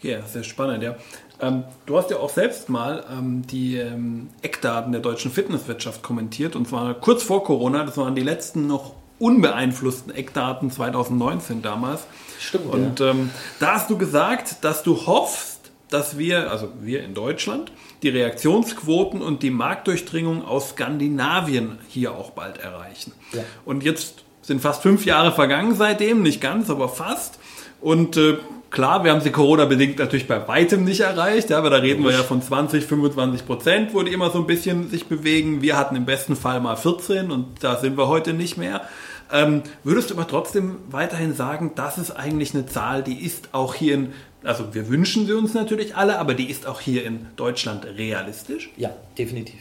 Ja, 0.00 0.22
sehr 0.22 0.42
spannend, 0.42 0.82
ja. 0.82 0.96
Ähm, 1.40 1.64
du 1.86 1.96
hast 1.96 2.10
ja 2.10 2.16
auch 2.16 2.30
selbst 2.30 2.68
mal 2.68 3.04
ähm, 3.10 3.46
die 3.46 3.76
ähm, 3.76 4.30
Eckdaten 4.42 4.92
der 4.92 5.00
deutschen 5.00 5.30
Fitnesswirtschaft 5.30 6.02
kommentiert 6.02 6.56
und 6.56 6.66
zwar 6.68 6.94
kurz 6.94 7.22
vor 7.22 7.44
Corona, 7.44 7.84
das 7.84 7.96
waren 7.96 8.14
die 8.14 8.22
letzten 8.22 8.66
noch 8.66 8.94
unbeeinflussten 9.20 10.12
Eckdaten 10.12 10.70
2019 10.70 11.62
damals. 11.62 12.06
Stimmt. 12.40 12.66
Und 12.66 13.00
ja. 13.00 13.10
Ähm, 13.10 13.30
da 13.60 13.74
hast 13.74 13.88
du 13.88 13.96
gesagt, 13.96 14.64
dass 14.64 14.82
du 14.82 15.06
hoffst, 15.06 15.70
dass 15.88 16.18
wir, 16.18 16.50
also 16.50 16.68
wir 16.80 17.04
in 17.04 17.14
Deutschland, 17.14 17.70
die 18.02 18.08
Reaktionsquoten 18.08 19.20
und 19.20 19.42
die 19.42 19.50
Marktdurchdringung 19.50 20.44
aus 20.44 20.70
Skandinavien 20.70 21.78
hier 21.88 22.12
auch 22.12 22.30
bald 22.30 22.58
erreichen. 22.58 23.12
Ja. 23.32 23.44
Und 23.64 23.84
jetzt 23.84 24.24
sind 24.42 24.60
fast 24.60 24.82
fünf 24.82 25.06
Jahre 25.06 25.32
vergangen 25.32 25.74
seitdem, 25.76 26.22
nicht 26.22 26.40
ganz, 26.40 26.68
aber 26.68 26.88
fast. 26.88 27.38
Und 27.80 28.16
äh, 28.16 28.38
klar, 28.70 29.04
wir 29.04 29.12
haben 29.12 29.20
sie 29.20 29.30
Corona-bedingt 29.30 29.98
natürlich 29.98 30.26
bei 30.26 30.46
weitem 30.48 30.84
nicht 30.84 31.00
erreicht, 31.00 31.50
ja, 31.50 31.58
aber 31.58 31.70
da 31.70 31.76
reden 31.76 32.02
wir 32.02 32.10
ja 32.10 32.22
von 32.22 32.42
20, 32.42 32.84
25 32.84 33.46
Prozent, 33.46 33.94
wo 33.94 34.02
die 34.02 34.12
immer 34.12 34.30
so 34.30 34.38
ein 34.38 34.46
bisschen 34.46 34.90
sich 34.90 35.06
bewegen. 35.06 35.62
Wir 35.62 35.76
hatten 35.76 35.94
im 35.94 36.04
besten 36.04 36.34
Fall 36.34 36.60
mal 36.60 36.76
14 36.76 37.30
und 37.30 37.62
da 37.62 37.76
sind 37.76 37.96
wir 37.96 38.08
heute 38.08 38.32
nicht 38.32 38.56
mehr. 38.56 38.82
Ähm, 39.30 39.62
würdest 39.82 40.10
du 40.10 40.14
aber 40.14 40.26
trotzdem 40.26 40.78
weiterhin 40.90 41.34
sagen, 41.34 41.72
das 41.74 41.96
ist 41.98 42.10
eigentlich 42.10 42.54
eine 42.54 42.66
Zahl, 42.66 43.02
die 43.02 43.24
ist 43.24 43.50
auch 43.52 43.74
hier 43.74 43.94
in 43.94 44.12
also 44.44 44.74
wir 44.74 44.88
wünschen 44.88 45.26
sie 45.26 45.32
uns 45.32 45.54
natürlich 45.54 45.96
alle, 45.96 46.18
aber 46.18 46.34
die 46.34 46.50
ist 46.50 46.66
auch 46.66 46.80
hier 46.80 47.04
in 47.04 47.26
Deutschland 47.36 47.84
realistisch? 47.84 48.70
Ja, 48.76 48.94
definitiv. 49.16 49.60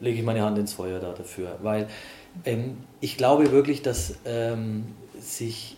Lege 0.00 0.18
ich 0.18 0.24
meine 0.24 0.42
Hand 0.42 0.58
ins 0.58 0.72
Feuer 0.72 1.00
da 1.00 1.12
dafür, 1.12 1.58
weil 1.62 1.88
ähm, 2.44 2.78
ich 3.00 3.16
glaube 3.16 3.52
wirklich, 3.52 3.82
dass 3.82 4.16
ähm, 4.24 4.84
sich 5.18 5.76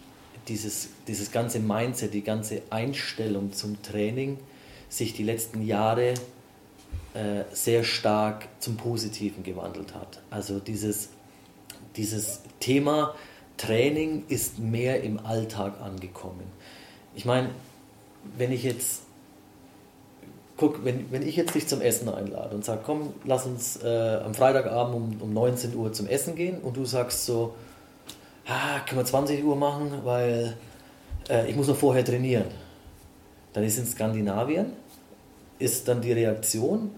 dieses, 0.49 0.89
dieses 1.07 1.31
ganze 1.31 1.61
Mindset, 1.61 2.15
die 2.15 2.23
ganze 2.23 2.63
Einstellung 2.71 3.53
zum 3.53 3.83
Training 3.83 4.39
sich 4.89 5.13
die 5.13 5.25
letzten 5.25 5.65
Jahre 5.67 6.15
äh, 7.15 7.45
sehr 7.53 7.85
stark 7.85 8.49
zum 8.61 8.77
Positiven 8.77 9.43
gewandelt 9.43 9.95
hat. 9.95 10.23
Also 10.31 10.59
dieses, 10.61 11.11
dieses 11.97 12.41
Thema 12.61 13.15
Training 13.57 14.25
ist 14.29 14.59
mehr 14.59 15.03
im 15.03 15.25
Alltag 15.25 15.81
angekommen. 15.81 16.45
Ich 17.15 17.25
meine, 17.25 17.51
wenn 18.37 18.53
ich 18.53 18.63
jetzt 18.63 19.03
guck, 20.57 20.85
wenn, 20.85 21.11
wenn 21.13 21.27
ich 21.27 21.37
jetzt 21.37 21.55
dich 21.55 21.67
zum 21.67 21.81
Essen 21.81 22.09
einlade 22.09 22.55
und 22.55 22.65
sage, 22.65 22.81
komm, 22.85 23.13
lass 23.25 23.47
uns 23.47 23.83
äh, 23.83 24.21
am 24.25 24.35
Freitagabend 24.35 24.95
um, 24.95 25.23
um 25.23 25.33
19 25.35 25.75
Uhr 25.75 25.93
zum 25.93 26.07
Essen 26.07 26.35
gehen 26.35 26.61
und 26.61 26.77
du 26.77 26.85
sagst 26.85 27.27
so, 27.27 27.55
ah, 28.47 28.81
können 28.87 29.01
wir 29.01 29.05
20 29.05 29.45
Uhr 29.45 29.57
machen, 29.57 29.91
weil 30.05 30.57
äh, 31.29 31.49
ich 31.49 31.57
muss 31.57 31.69
noch 31.69 31.77
vorher 31.77 32.05
trainieren. 32.05 32.47
Dann 33.53 33.65
ist 33.65 33.79
in 33.79 33.87
Skandinavien, 33.87 34.73
ist 35.59 35.89
dann 35.89 36.01
die 36.01 36.13
Reaktion 36.13 36.91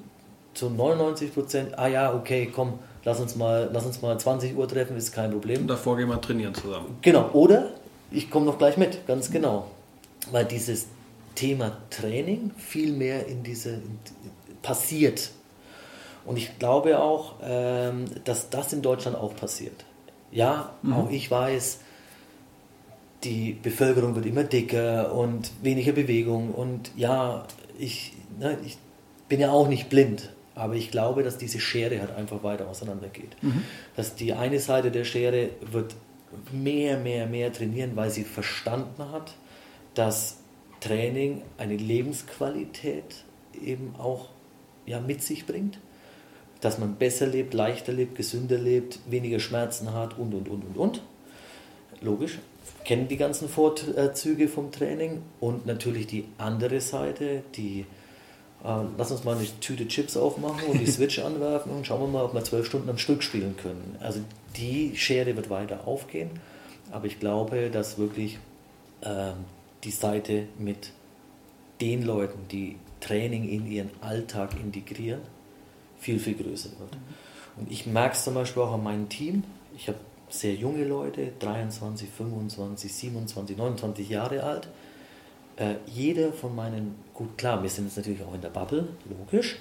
zu 0.55 0.71
99 0.71 1.35
Prozent, 1.35 1.79
ah 1.79 1.87
ja, 1.87 2.15
okay, 2.15 2.51
komm, 2.53 2.79
lass 3.05 3.21
uns 3.21 3.37
mal, 3.37 3.71
lass 3.73 3.87
uns 3.87 4.03
mal 4.03 4.19
20 4.19 4.57
Uhr 4.57 4.67
treffen, 4.69 4.97
ist 4.97 5.13
kein 5.13 5.31
Problem. 5.31 5.63
Und 5.63 5.69
davor 5.69 5.97
gehen 5.97 6.09
wir 6.09 6.21
trainieren 6.21 6.55
zusammen. 6.55 6.99
Genau, 7.01 7.31
oder 7.33 7.71
ich 8.11 8.31
komme 8.31 8.47
noch 8.47 8.59
gleich 8.59 8.77
mit, 8.77 9.07
ganz 9.07 9.31
genau. 9.31 9.67
Weil 10.33 10.45
dieses 10.45 10.87
Thema 11.39 11.77
Training 11.91 12.51
viel 12.57 12.93
mehr 12.93 13.27
in 13.27 13.45
diese 13.45 13.71
in, 13.75 14.01
passiert. 14.61 15.31
Und 16.25 16.37
ich 16.37 16.59
glaube 16.59 16.99
auch, 16.99 17.37
ähm, 17.43 18.07
dass 18.25 18.51
das 18.51 18.73
in 18.73 18.83
Deutschland 18.83 19.17
auch 19.17 19.37
passiert. 19.37 19.85
Ja, 20.33 20.75
mhm. 20.83 20.93
auch 20.95 21.11
ich 21.11 21.31
weiß, 21.31 21.79
die 23.23 23.53
Bevölkerung 23.53 24.17
wird 24.17 24.27
immer 24.27 24.43
dicker 24.43 25.15
und 25.15 25.53
weniger 25.63 25.93
Bewegung. 25.93 26.51
Und 26.51 26.91
ja, 26.97 27.47
ich, 27.79 28.15
ne, 28.39 28.59
ich 28.67 28.77
bin 29.29 29.39
ja 29.39 29.53
auch 29.53 29.69
nicht 29.69 29.89
blind, 29.89 30.33
aber 30.57 30.75
ich 30.75 30.91
glaube, 30.91 31.23
dass 31.23 31.39
diese 31.39 31.61
Schere 31.61 32.01
halt 32.01 32.11
einfach 32.17 32.43
weiter 32.43 32.69
auseinandergeht. 32.69 33.41
Mhm. 33.43 33.63
Dass 33.95 34.17
die 34.17 34.33
eine 34.33 34.59
Seite 34.59 34.91
der 34.91 35.05
Schere 35.05 35.51
wird 35.61 35.95
mehr, 36.53 36.99
mehr, 36.99 37.29
mehr 37.29 37.53
trainieren, 37.53 37.93
weil 37.95 38.11
sie 38.11 38.25
verstanden 38.25 39.05
hat, 39.13 39.35
dass 39.95 40.39
Training 40.81 41.43
eine 41.57 41.77
Lebensqualität 41.77 43.25
eben 43.61 43.95
auch 43.99 44.29
ja, 44.87 45.01
mit 45.01 45.23
sich 45.23 45.47
bringt. 45.47 45.79
Dass 46.61 46.79
man 46.79 46.97
besser 46.97 47.27
lebt, 47.27 47.55
leichter 47.55 47.93
lebt, 47.93 48.17
gesünder 48.17 48.59
lebt, 48.59 48.99
weniger 49.09 49.39
Schmerzen 49.39 49.93
hat 49.93 50.19
und, 50.19 50.35
und, 50.35 50.49
und, 50.49 50.65
und, 50.65 50.77
und. 50.77 51.03
Logisch 52.01 52.39
kennen 52.89 53.07
die 53.07 53.19
ganzen 53.19 53.51
Vorzüge 53.51 54.49
vom 54.49 54.73
Training 54.73 55.21
und 55.41 55.67
natürlich 55.67 56.07
die 56.07 56.25
andere 56.39 56.81
Seite, 56.81 57.43
die 57.55 57.85
äh, 58.65 58.85
lass 58.97 59.11
uns 59.11 59.25
mal 59.25 59.37
eine 59.37 59.47
Tüte 59.61 59.87
Chips 59.87 60.17
aufmachen 60.17 60.69
und 60.69 60.81
die 60.81 60.87
Switch 60.91 61.19
anwerfen 61.19 61.71
und 61.71 61.87
schauen 61.87 62.01
wir 62.01 62.09
mal, 62.09 62.25
ob 62.25 62.33
wir 62.33 62.43
zwölf 62.45 62.67
Stunden 62.67 62.89
am 62.89 62.97
Stück 62.97 63.23
spielen 63.23 63.57
können. 63.59 63.97
Also 64.01 64.21
die 64.57 64.97
Schere 64.97 65.37
wird 65.37 65.51
weiter 65.51 65.87
aufgehen, 65.87 66.31
aber 66.91 67.05
ich 67.05 67.21
glaube, 67.21 67.69
dass 67.69 67.99
wirklich 67.99 68.39
äh, 69.03 69.33
die 69.85 69.91
Seite 69.91 70.47
mit 70.59 70.93
den 71.81 72.05
Leuten, 72.05 72.49
die 72.49 72.77
Training 73.01 73.49
in 73.49 73.71
ihren 73.71 73.91
Alltag 74.01 74.55
integrieren, 74.61 75.21
viel, 75.99 76.19
viel 76.19 76.35
größer 76.35 76.71
wird. 76.79 76.95
Mhm. 76.95 77.61
Und 77.61 77.71
ich 77.71 77.87
merke 77.87 78.15
es 78.15 78.25
zum 78.25 78.35
Beispiel 78.35 78.63
auch 78.63 78.73
an 78.73 78.83
meinem 78.83 79.09
Team. 79.09 79.45
Ich 79.77 79.89
habe 79.89 79.99
sehr 80.29 80.55
junge 80.55 80.85
Leute, 80.85 81.33
23, 81.39 82.09
25, 82.09 82.93
27, 82.93 83.57
29 83.57 84.09
Jahre 84.09 84.43
alt. 84.43 84.69
Äh, 85.57 85.77
jeder 85.87 86.33
von 86.33 86.55
meinen, 86.55 86.97
gut 87.15 87.37
klar, 87.37 87.63
wir 87.63 87.71
sind 87.71 87.87
jetzt 87.87 87.97
natürlich 87.97 88.23
auch 88.23 88.35
in 88.35 88.41
der 88.41 88.51
Bubble, 88.51 88.89
logisch, 89.09 89.57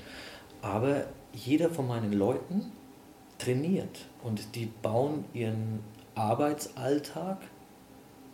aber 0.62 1.06
jeder 1.34 1.70
von 1.70 1.88
meinen 1.88 2.14
Leuten 2.14 2.72
trainiert 3.38 4.06
und 4.24 4.56
die 4.56 4.68
bauen 4.82 5.26
ihren 5.34 5.80
Arbeitsalltag 6.16 7.38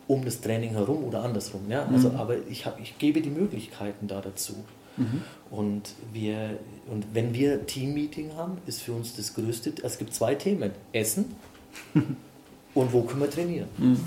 um 0.06 0.24
das 0.24 0.40
Training 0.40 0.70
herum 0.70 1.04
oder 1.04 1.22
andersrum. 1.22 1.62
Ja? 1.68 1.86
Also, 1.86 2.10
mhm. 2.10 2.16
Aber 2.16 2.36
ich, 2.48 2.66
hab, 2.66 2.80
ich 2.80 2.98
gebe 2.98 3.20
die 3.20 3.30
Möglichkeiten 3.30 4.06
da 4.06 4.20
dazu. 4.20 4.54
Mhm. 4.96 5.22
Und, 5.50 5.94
wir, 6.12 6.58
und 6.90 7.06
wenn 7.12 7.34
wir 7.34 7.66
Teammeeting 7.66 8.34
haben, 8.36 8.58
ist 8.66 8.82
für 8.82 8.92
uns 8.92 9.16
das 9.16 9.34
größte, 9.34 9.72
es 9.82 9.98
gibt 9.98 10.14
zwei 10.14 10.34
Themen, 10.34 10.70
Essen 10.92 11.34
und 12.74 12.92
wo 12.92 13.02
können 13.02 13.20
wir 13.20 13.30
trainieren. 13.30 13.68
Mhm. 13.78 13.98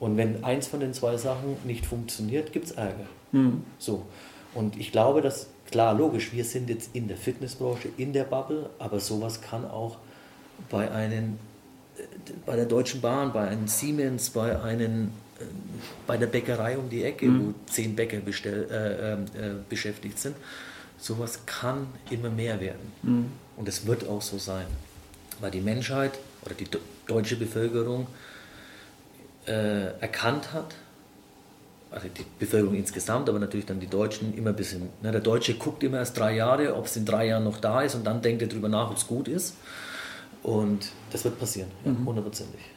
Und 0.00 0.16
wenn 0.16 0.42
eins 0.42 0.66
von 0.66 0.80
den 0.80 0.94
zwei 0.94 1.16
Sachen 1.16 1.56
nicht 1.64 1.86
funktioniert, 1.86 2.52
gibt 2.52 2.66
es 2.66 2.72
Ärger. 2.72 3.06
Mhm. 3.30 3.62
So. 3.78 4.02
Und 4.54 4.76
ich 4.76 4.92
glaube, 4.92 5.22
dass, 5.22 5.46
klar, 5.70 5.94
logisch, 5.94 6.32
wir 6.32 6.44
sind 6.44 6.68
jetzt 6.68 6.90
in 6.94 7.08
der 7.08 7.16
Fitnessbranche, 7.16 7.88
in 7.96 8.12
der 8.12 8.24
Bubble, 8.24 8.70
aber 8.78 9.00
sowas 9.00 9.40
kann 9.40 9.64
auch 9.64 9.98
bei 10.70 10.90
einem, 10.90 11.38
bei 12.44 12.56
der 12.56 12.66
Deutschen 12.66 13.00
Bahn, 13.00 13.32
bei 13.32 13.48
einem 13.48 13.68
Siemens, 13.68 14.30
bei 14.30 14.60
einem, 14.60 15.12
äh, 15.31 15.31
bei 16.06 16.16
der 16.16 16.26
Bäckerei 16.26 16.76
um 16.78 16.88
die 16.88 17.04
Ecke, 17.04 17.26
mhm. 17.26 17.46
wo 17.46 17.54
zehn 17.70 17.94
Bäcker 17.94 18.18
bestell, 18.18 18.66
äh, 18.70 19.42
äh, 19.42 19.46
äh, 19.46 19.54
beschäftigt 19.68 20.18
sind, 20.18 20.36
sowas 20.98 21.40
kann 21.46 21.86
immer 22.10 22.30
mehr 22.30 22.60
werden. 22.60 22.92
Mhm. 23.02 23.26
Und 23.56 23.68
es 23.68 23.86
wird 23.86 24.08
auch 24.08 24.22
so 24.22 24.38
sein. 24.38 24.66
Weil 25.40 25.50
die 25.50 25.60
Menschheit 25.60 26.12
oder 26.44 26.54
die 26.54 26.66
deutsche 27.06 27.36
Bevölkerung 27.36 28.06
äh, 29.46 29.98
erkannt 30.00 30.52
hat, 30.52 30.74
also 31.90 32.08
die 32.08 32.24
Bevölkerung 32.38 32.74
insgesamt, 32.74 33.28
aber 33.28 33.38
natürlich 33.38 33.66
dann 33.66 33.78
die 33.78 33.86
Deutschen 33.86 34.34
immer 34.36 34.50
ein 34.50 34.56
bisschen. 34.56 34.88
Ne, 35.02 35.12
der 35.12 35.20
Deutsche 35.20 35.54
guckt 35.54 35.82
immer 35.82 35.98
erst 35.98 36.18
drei 36.18 36.34
Jahre, 36.34 36.74
ob 36.74 36.86
es 36.86 36.96
in 36.96 37.04
drei 37.04 37.26
Jahren 37.26 37.44
noch 37.44 37.58
da 37.58 37.82
ist 37.82 37.94
und 37.94 38.04
dann 38.04 38.22
denkt 38.22 38.40
er 38.42 38.48
darüber 38.48 38.68
nach, 38.68 38.90
ob 38.90 38.96
es 38.96 39.06
gut 39.06 39.28
ist. 39.28 39.56
Und 40.42 40.88
das 41.10 41.24
wird 41.24 41.38
passieren, 41.38 41.70
mhm. 41.84 42.06
hundertprozentig. 42.06 42.60
Ja, 42.60 42.71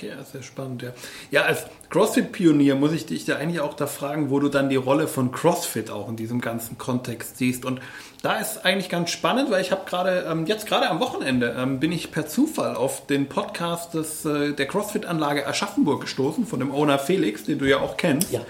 Okay, 0.00 0.12
sehr 0.32 0.42
spannend, 0.42 0.80
ja. 0.80 0.92
Ja, 1.30 1.42
als 1.42 1.66
CrossFit-Pionier 1.90 2.74
muss 2.74 2.92
ich 2.92 3.04
dich 3.04 3.26
da 3.26 3.36
eigentlich 3.36 3.60
auch 3.60 3.74
da 3.74 3.86
fragen, 3.86 4.30
wo 4.30 4.40
du 4.40 4.48
dann 4.48 4.70
die 4.70 4.76
Rolle 4.76 5.06
von 5.06 5.30
CrossFit 5.30 5.90
auch 5.90 6.08
in 6.08 6.16
diesem 6.16 6.40
ganzen 6.40 6.78
Kontext 6.78 7.36
siehst. 7.36 7.66
Und 7.66 7.82
da 8.22 8.36
ist 8.36 8.64
eigentlich 8.64 8.88
ganz 8.88 9.10
spannend, 9.10 9.50
weil 9.50 9.60
ich 9.60 9.72
habe 9.72 9.82
gerade, 9.84 10.26
ähm, 10.26 10.46
jetzt 10.46 10.66
gerade 10.66 10.88
am 10.88 11.00
Wochenende, 11.00 11.54
ähm, 11.58 11.80
bin 11.80 11.92
ich 11.92 12.12
per 12.12 12.26
Zufall 12.26 12.76
auf 12.76 13.06
den 13.08 13.28
Podcast 13.28 13.92
des, 13.92 14.24
äh, 14.24 14.54
der 14.54 14.66
CrossFit-Anlage 14.68 15.46
Aschaffenburg 15.46 16.00
gestoßen, 16.00 16.46
von 16.46 16.60
dem 16.60 16.72
Owner 16.72 16.98
Felix, 16.98 17.44
den 17.44 17.58
du 17.58 17.68
ja 17.68 17.80
auch 17.80 17.98
kennst. 17.98 18.32
Ja. 18.32 18.40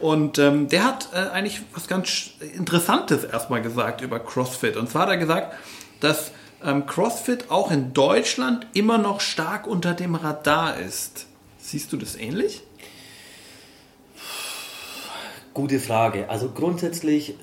Und 0.00 0.38
ähm, 0.38 0.68
der 0.68 0.84
hat 0.84 1.08
äh, 1.14 1.30
eigentlich 1.30 1.62
was 1.72 1.88
ganz 1.88 2.32
Interessantes 2.54 3.24
erstmal 3.24 3.62
gesagt 3.62 4.02
über 4.02 4.20
CrossFit. 4.20 4.76
Und 4.76 4.90
zwar 4.90 5.02
hat 5.02 5.08
er 5.08 5.16
gesagt, 5.16 5.54
dass 6.00 6.32
ähm, 6.64 6.86
CrossFit 6.86 7.50
auch 7.50 7.70
in 7.70 7.92
Deutschland 7.92 8.66
immer 8.74 8.98
noch 8.98 9.20
stark 9.20 9.66
unter 9.66 9.94
dem 9.94 10.14
Radar 10.14 10.78
ist. 10.78 11.26
Siehst 11.58 11.92
du 11.92 11.96
das 11.96 12.16
ähnlich? 12.16 12.62
Gute 15.52 15.80
Frage. 15.80 16.28
Also 16.28 16.50
grundsätzlich, 16.50 17.34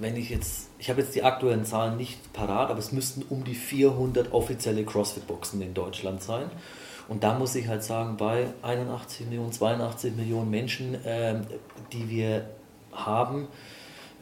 wenn 0.00 0.16
ich 0.16 0.30
jetzt, 0.30 0.68
ich 0.78 0.88
habe 0.88 1.02
jetzt 1.02 1.14
die 1.14 1.22
aktuellen 1.22 1.64
Zahlen 1.64 1.96
nicht 1.96 2.32
parat, 2.32 2.70
aber 2.70 2.78
es 2.78 2.90
müssten 2.90 3.22
um 3.28 3.44
die 3.44 3.54
400 3.54 4.32
offizielle 4.32 4.84
CrossFit-Boxen 4.84 5.60
in 5.60 5.74
Deutschland 5.74 6.22
sein. 6.22 6.50
Und 7.06 7.22
da 7.22 7.38
muss 7.38 7.54
ich 7.54 7.68
halt 7.68 7.84
sagen, 7.84 8.16
bei 8.16 8.46
81 8.62 9.26
Millionen, 9.26 9.52
82 9.52 10.16
Millionen 10.16 10.50
Menschen, 10.50 10.94
äh, 11.04 11.40
die 11.92 12.08
wir 12.08 12.48
haben, 12.92 13.48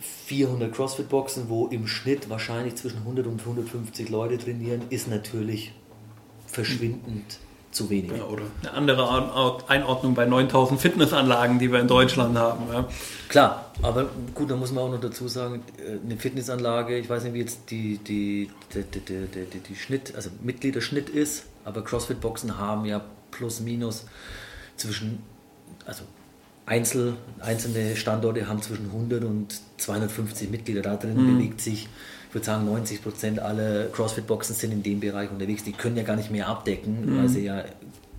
400 0.03 0.73
CrossFit-Boxen, 0.73 1.49
wo 1.49 1.69
im 1.69 1.87
Schnitt 1.87 2.29
wahrscheinlich 2.29 2.75
zwischen 2.75 2.99
100 2.99 3.27
und 3.27 3.41
150 3.41 4.09
Leute 4.09 4.37
trainieren, 4.39 4.83
ist 4.91 5.09
natürlich 5.09 5.73
verschwindend 6.47 7.39
zu 7.71 7.89
wenig. 7.89 8.13
Ja, 8.13 8.25
oder 8.25 8.43
eine 8.61 8.73
andere 8.73 9.65
Einordnung 9.69 10.15
bei 10.15 10.27
9000 10.27 10.81
Fitnessanlagen, 10.81 11.59
die 11.59 11.73
wir 11.73 11.81
in 11.81 11.89
Deutschland 11.89 12.37
haben. 12.37 12.65
Ja. 12.71 12.89
Klar, 13.29 13.73
aber 13.81 14.11
gut, 14.35 14.51
da 14.51 14.57
muss 14.57 14.73
man 14.73 14.85
auch 14.85 14.91
noch 14.91 15.01
dazu 15.01 15.29
sagen, 15.29 15.63
äh, 15.79 15.99
eine 16.05 16.19
Fitnessanlage, 16.19 16.99
ich 16.99 17.09
weiß 17.09 17.25
nicht, 17.25 17.35
wie 17.35 17.41
jetzt 17.41 17.71
die, 17.71 17.99
die, 17.99 18.51
die, 18.75 18.85
die, 18.85 19.27
die, 19.27 19.61
die 19.61 19.77
Schnitt, 19.77 20.15
also 20.15 20.31
Mitgliederschnitt 20.43 21.09
ist, 21.09 21.47
aber 21.65 21.83
CrossFit-Boxen 21.83 22.59
haben 22.59 22.85
ja 22.85 23.03
plus 23.31 23.61
minus 23.61 24.05
zwischen, 24.77 25.23
also 25.87 26.05
Einzel, 26.73 27.17
einzelne 27.41 27.97
Standorte 27.97 28.49
haben 28.49 28.63
zwischen 28.63 28.87
100 28.87 29.25
und 29.25 29.61
250 29.77 30.49
Mitglieder. 30.49 30.81
Da 30.81 30.97
drin 30.97 31.23
mhm. 31.23 31.37
bewegt 31.37 31.61
sich, 31.61 31.87
ich 32.29 32.35
würde 32.35 32.47
sagen, 32.47 32.65
90 32.65 33.03
Prozent 33.03 33.41
aller 33.41 33.89
CrossFit-Boxen 33.89 34.55
sind 34.55 34.73
in 34.73 34.83
dem 34.83 35.01
Bereich 35.01 35.31
unterwegs. 35.31 35.65
Die 35.65 35.73
können 35.73 35.99
ja 35.99 36.03
gar 36.03 36.17
nicht 36.17 36.31
mehr 36.31 36.49
abdecken, 36.49 37.05
mhm. 37.05 37.19
weil 37.19 37.29
sie 37.29 37.45
ja 37.45 37.63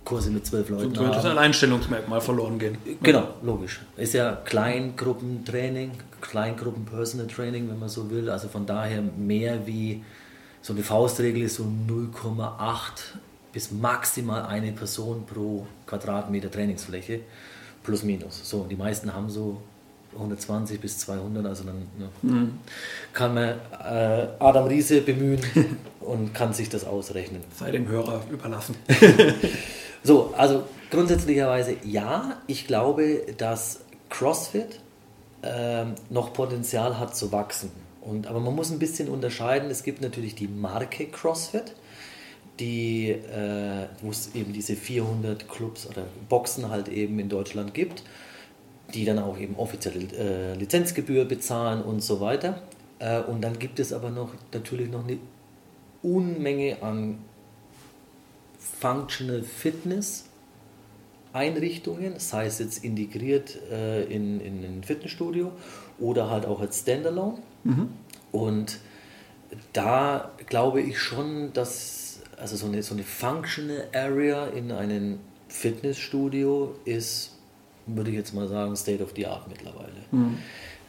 Kurse 0.06 0.30
mit 0.30 0.46
zwölf 0.46 0.70
Leuten 0.70 0.84
Sonst 0.84 1.00
würde 1.00 1.16
das 1.16 1.26
Alleinstellungsmerkmal 1.26 2.22
verloren 2.22 2.60
gehen. 2.60 2.78
Genau, 3.02 3.30
logisch. 3.42 3.82
Ist 3.98 4.14
ja 4.14 4.36
Kleingruppentraining, 4.46 5.92
Kleingruppen-Personal 6.22 7.26
Training, 7.26 7.68
wenn 7.70 7.80
man 7.80 7.90
so 7.90 8.12
will. 8.12 8.30
Also 8.30 8.50
von 8.50 8.68
daher 8.68 9.02
mehr 9.02 9.66
wie 9.66 10.04
so 10.62 10.74
eine 10.74 10.84
Faustregel 10.84 11.42
ist 11.42 11.56
so 11.56 11.64
0,8 11.64 12.70
bis 13.52 13.72
maximal 13.72 14.46
eine 14.46 14.74
Person 14.74 15.26
pro 15.26 15.66
Quadratmeter 15.88 16.52
Trainingsfläche 16.52 17.22
plus 17.84 18.04
minus. 18.04 18.42
So, 18.50 18.66
die 18.70 18.76
meisten 18.76 19.14
haben 19.14 19.30
so 19.30 19.62
120 20.16 20.80
bis 20.80 21.00
200, 21.00 21.46
also 21.46 21.64
dann 21.64 21.88
ja, 22.00 22.08
mhm. 22.22 22.60
kann 23.14 23.34
man 23.34 23.50
äh, 23.50 24.28
Adam 24.40 24.68
Riese 24.68 25.02
bemühen 25.02 25.42
und 26.00 26.34
kann 26.34 26.54
sich 26.54 26.70
das 26.70 26.86
ausrechnen. 26.86 27.44
Sei 27.56 27.72
dem 27.72 27.88
Hörer 27.88 28.24
überlassen. 28.32 28.76
so, 30.04 30.34
also 30.38 30.64
grundsätzlicherweise 30.92 31.78
ja, 31.84 32.42
ich 32.48 32.68
glaube, 32.68 33.22
dass 33.38 33.82
CrossFit 34.10 34.80
äh, 35.42 35.86
noch 36.10 36.34
Potenzial 36.34 37.00
hat 37.00 37.16
zu 37.16 37.32
wachsen. 37.32 37.72
Und, 38.02 38.28
aber 38.28 38.40
man 38.40 38.54
muss 38.54 38.70
ein 38.70 38.80
bisschen 38.80 39.08
unterscheiden. 39.08 39.72
Es 39.72 39.84
gibt 39.84 40.02
natürlich 40.02 40.36
die 40.36 40.48
Marke 40.48 41.08
CrossFit 41.08 41.74
die, 42.60 43.10
äh, 43.10 43.88
wo 44.02 44.12
es 44.12 44.36
eben 44.36 44.54
diese 44.54 44.76
400 44.76 45.50
Clubs 45.50 45.88
oder 45.88 46.06
Boxen 46.30 46.70
halt 46.70 46.88
eben 46.88 47.20
in 47.20 47.30
Deutschland 47.30 47.74
gibt. 47.74 48.04
die 48.94 49.06
dann 49.06 49.18
auch 49.18 49.40
eben 49.40 49.56
offizielle 49.56 50.06
äh, 50.14 50.54
Lizenzgebühr 50.54 51.26
bezahlen 51.26 51.82
und 51.82 52.04
so 52.04 52.20
weiter. 52.20 52.62
Äh, 53.00 53.22
und 53.22 53.42
dann 53.42 53.58
gibt 53.58 53.80
es 53.80 53.92
aber 53.92 54.12
noch 54.12 54.30
natürlich 54.54 54.92
noch 54.92 55.04
eine 55.04 55.18
Unmenge 56.04 56.78
an 56.82 57.18
Functional 58.60 59.42
Fitness 59.42 60.26
Einrichtungen, 61.34 62.20
sei 62.20 62.46
es 62.46 62.60
jetzt 62.60 62.84
integriert 62.84 63.58
äh, 63.72 64.04
in, 64.04 64.40
in 64.40 64.64
ein 64.64 64.84
Fitnessstudio 64.84 65.52
oder 66.00 66.30
halt 66.30 66.46
auch 66.46 66.62
als 66.62 66.82
Standalone. 66.82 67.40
Mhm. 67.64 67.90
Und 68.32 68.80
da 69.74 70.32
glaube 70.48 70.82
ich 70.82 71.00
schon, 71.00 71.52
dass 71.54 72.03
also 72.44 72.58
so 72.58 72.66
eine, 72.66 72.84
so 72.84 72.94
eine 72.94 73.04
Functional 73.04 73.88
Area 73.94 74.48
in 74.48 74.74
einem 74.74 75.20
Fitnessstudio 75.48 76.76
ist, 76.84 77.38
würde 77.86 78.10
ich 78.10 78.18
jetzt 78.18 78.34
mal 78.34 78.50
sagen, 78.50 78.76
State 78.76 79.02
of 79.02 79.14
the 79.16 79.26
Art 79.28 79.48
mittlerweile. 79.48 79.94
Mhm. 80.12 80.40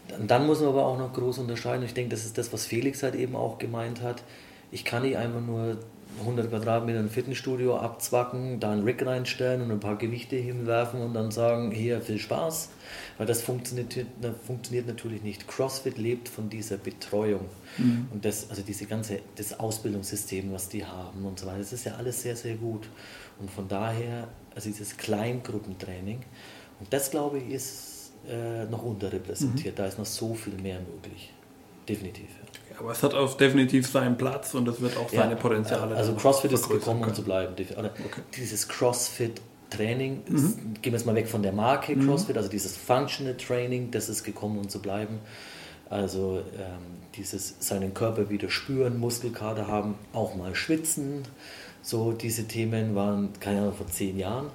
Dann, 0.09 0.27
dann 0.27 0.47
muss 0.47 0.59
man 0.59 0.71
aber 0.71 0.85
auch 0.85 0.99
noch 0.99 1.13
groß 1.13 1.39
unterscheiden. 1.39 1.85
Ich 1.85 1.95
denke, 1.95 2.11
das 2.11 2.25
ist 2.25 2.39
das, 2.39 2.53
was 2.53 2.67
Felix 2.67 3.05
halt 3.05 3.15
eben 3.15 3.37
auch 3.37 3.59
gemeint 3.59 4.03
hat. 4.03 4.25
Ich 4.73 4.85
kann 4.85 5.03
nicht 5.03 5.17
einfach 5.17 5.41
nur 5.41 5.79
100 6.21 6.51
Quadratmeter 6.51 6.99
ein 6.99 7.09
Fitnessstudio 7.09 7.77
abzwacken, 7.77 8.61
da 8.61 8.73
einen 8.73 8.85
Rig 8.85 9.05
reinstellen 9.05 9.63
und 9.63 9.71
ein 9.71 9.81
paar 9.81 9.97
Gewichte 9.97 10.37
hinwerfen 10.37 11.01
und 11.01 11.15
dann 11.15 11.31
sagen, 11.31 11.71
hier 11.71 12.01
viel 12.01 12.19
Spaß, 12.19 12.71
weil 13.19 13.27
das 13.27 13.43
funktioniert, 13.43 14.07
funktioniert 14.47 14.87
natürlich 14.87 15.23
nicht. 15.23 15.49
CrossFit 15.49 15.99
lebt 15.99 16.29
von 16.29 16.49
dieser 16.49 16.77
Betreuung 16.77 17.47
mhm. 17.79 18.09
und 18.13 18.25
das, 18.25 18.51
also 18.51 18.63
diese 18.63 18.87
ganze, 18.87 19.21
das 19.37 19.59
Ausbildungssystem, 19.59 20.53
was 20.53 20.69
die 20.69 20.85
haben 20.85 21.25
und 21.25 21.39
so 21.39 21.47
weiter, 21.47 21.59
das 21.59 21.73
ist 21.73 21.85
ja 21.85 21.95
alles 21.97 22.23
sehr, 22.23 22.37
sehr 22.37 22.55
gut 22.57 22.89
und 23.39 23.51
von 23.51 23.69
daher, 23.69 24.29
also 24.55 24.69
dieses 24.69 24.97
Kleingruppentraining 24.97 26.21
und 26.81 26.93
das 26.93 27.11
glaube 27.11 27.39
ich 27.39 27.51
ist 27.51 28.13
äh, 28.29 28.65
noch 28.67 28.83
unterrepräsentiert, 28.83 29.75
mhm. 29.75 29.79
da 29.79 29.87
ist 29.87 29.99
noch 29.99 30.07
so 30.07 30.35
viel 30.35 30.55
mehr 30.55 30.81
möglich, 30.81 31.33
definitiv. 31.89 32.29
Ja. 32.29 32.64
Aber 32.79 32.91
es 32.91 33.03
hat 33.03 33.15
auch 33.15 33.37
definitiv 33.37 33.87
seinen 33.87 34.17
Platz 34.17 34.55
und 34.55 34.69
es 34.69 34.81
wird 34.81 34.97
auch 34.97 35.09
seine 35.09 35.37
Potenziale. 35.37 35.97
Also 35.97 36.15
CrossFit 36.15 36.53
ist 36.53 36.69
gekommen, 36.69 37.05
um 37.05 37.15
zu 37.15 37.23
bleiben. 37.23 37.55
Okay. 37.55 37.91
Dieses 38.37 38.69
CrossFit 38.69 39.41
Training, 39.71 40.23
mhm. 40.29 40.37
ist, 40.37 40.59
gehen 40.83 40.93
wir 40.93 40.99
jetzt 40.99 41.07
mal 41.07 41.15
weg 41.15 41.29
von 41.29 41.43
der 41.43 41.53
Marke 41.53 41.97
mhm. 41.97 42.07
CrossFit, 42.07 42.37
also 42.37 42.49
dieses 42.49 42.77
Functional 42.77 43.37
Training, 43.37 43.91
das 43.91 44.09
ist 44.09 44.25
gekommen, 44.25 44.59
um 44.59 44.69
zu 44.69 44.81
bleiben. 44.81 45.19
Also 45.91 46.43
ähm, 46.57 47.03
dieses 47.15 47.57
seinen 47.61 47.95
Körper 47.95 48.31
wieder 48.31 48.51
spüren, 48.51 48.99
Muskelkater 48.99 49.67
haben, 49.69 49.97
auch 50.13 50.35
mal 50.35 50.55
schwitzen. 50.55 51.23
So 51.83 52.13
diese 52.13 52.49
Themen 52.49 52.95
waren, 52.95 53.31
keine 53.41 53.61
Ahnung, 53.61 53.75
vor 53.75 53.87
zehn 53.89 54.19
Jahren. 54.19 54.47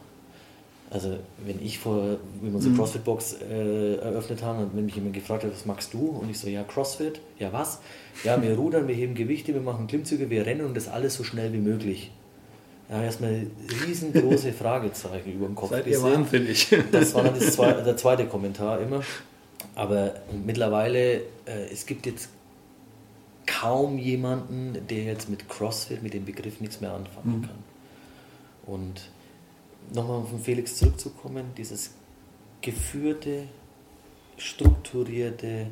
Also 0.92 1.18
wenn 1.46 1.64
ich 1.64 1.78
vor, 1.78 2.18
wenn 2.42 2.52
wir 2.52 2.56
unsere 2.56 2.74
mhm. 2.74 2.78
CrossFit-Box 2.78 3.38
äh, 3.48 3.96
eröffnet 3.98 4.42
haben 4.42 4.60
und 4.60 4.76
wenn 4.76 4.86
mich 4.86 4.96
jemand 4.96 5.14
gefragt 5.14 5.44
hat, 5.44 5.52
was 5.52 5.66
magst 5.66 5.94
du? 5.94 6.08
Und 6.08 6.30
ich 6.32 6.40
so, 6.40 6.48
ja, 6.48 6.64
CrossFit, 6.64 7.22
ja 7.38 7.54
was? 7.54 7.80
Ja, 8.24 8.42
wir 8.42 8.54
rudern, 8.58 8.88
wir 8.88 8.96
heben 8.96 9.14
Gewichte, 9.14 9.54
wir 9.54 9.62
machen 9.62 9.86
Klimmzüge, 9.88 10.30
wir 10.30 10.46
rennen 10.46 10.66
und 10.66 10.76
das 10.76 10.88
alles 10.88 11.14
so 11.14 11.24
schnell 11.24 11.54
wie 11.54 11.60
möglich. 11.60 12.12
Ja, 12.90 13.04
erstmal 13.04 13.46
riesengroße 13.86 14.52
Fragezeichen 14.60 15.34
über 15.34 15.46
dem 15.46 15.54
Kopf. 15.54 15.70
Seid 15.70 15.86
ihr 15.86 16.02
wahnsinnig. 16.02 16.76
Das 16.92 17.14
war 17.14 17.24
dann 17.24 17.36
das 17.36 17.54
zweite, 17.54 17.84
der 17.86 17.98
zweite 17.98 18.26
Kommentar 18.26 18.82
immer. 18.82 19.04
Aber 19.76 20.16
mittlerweile, 20.44 21.18
äh, 21.46 21.68
es 21.72 21.86
gibt 21.86 22.08
jetzt 22.08 22.30
kaum 23.46 24.00
jemanden, 24.00 24.76
der 24.90 25.04
jetzt 25.04 25.30
mit 25.30 25.48
CrossFit, 25.48 26.02
mit 26.02 26.16
dem 26.16 26.26
Begriff 26.26 26.60
nichts 26.62 26.82
mehr 26.82 26.94
anfangen 26.94 27.38
mhm. 27.38 27.42
kann. 27.44 27.64
Und 28.66 29.02
nochmal 29.94 30.24
von 30.26 30.40
Felix 30.40 30.76
zurückzukommen, 30.78 31.46
dieses 31.58 31.92
geführte, 32.62 33.44
strukturierte 34.38 35.68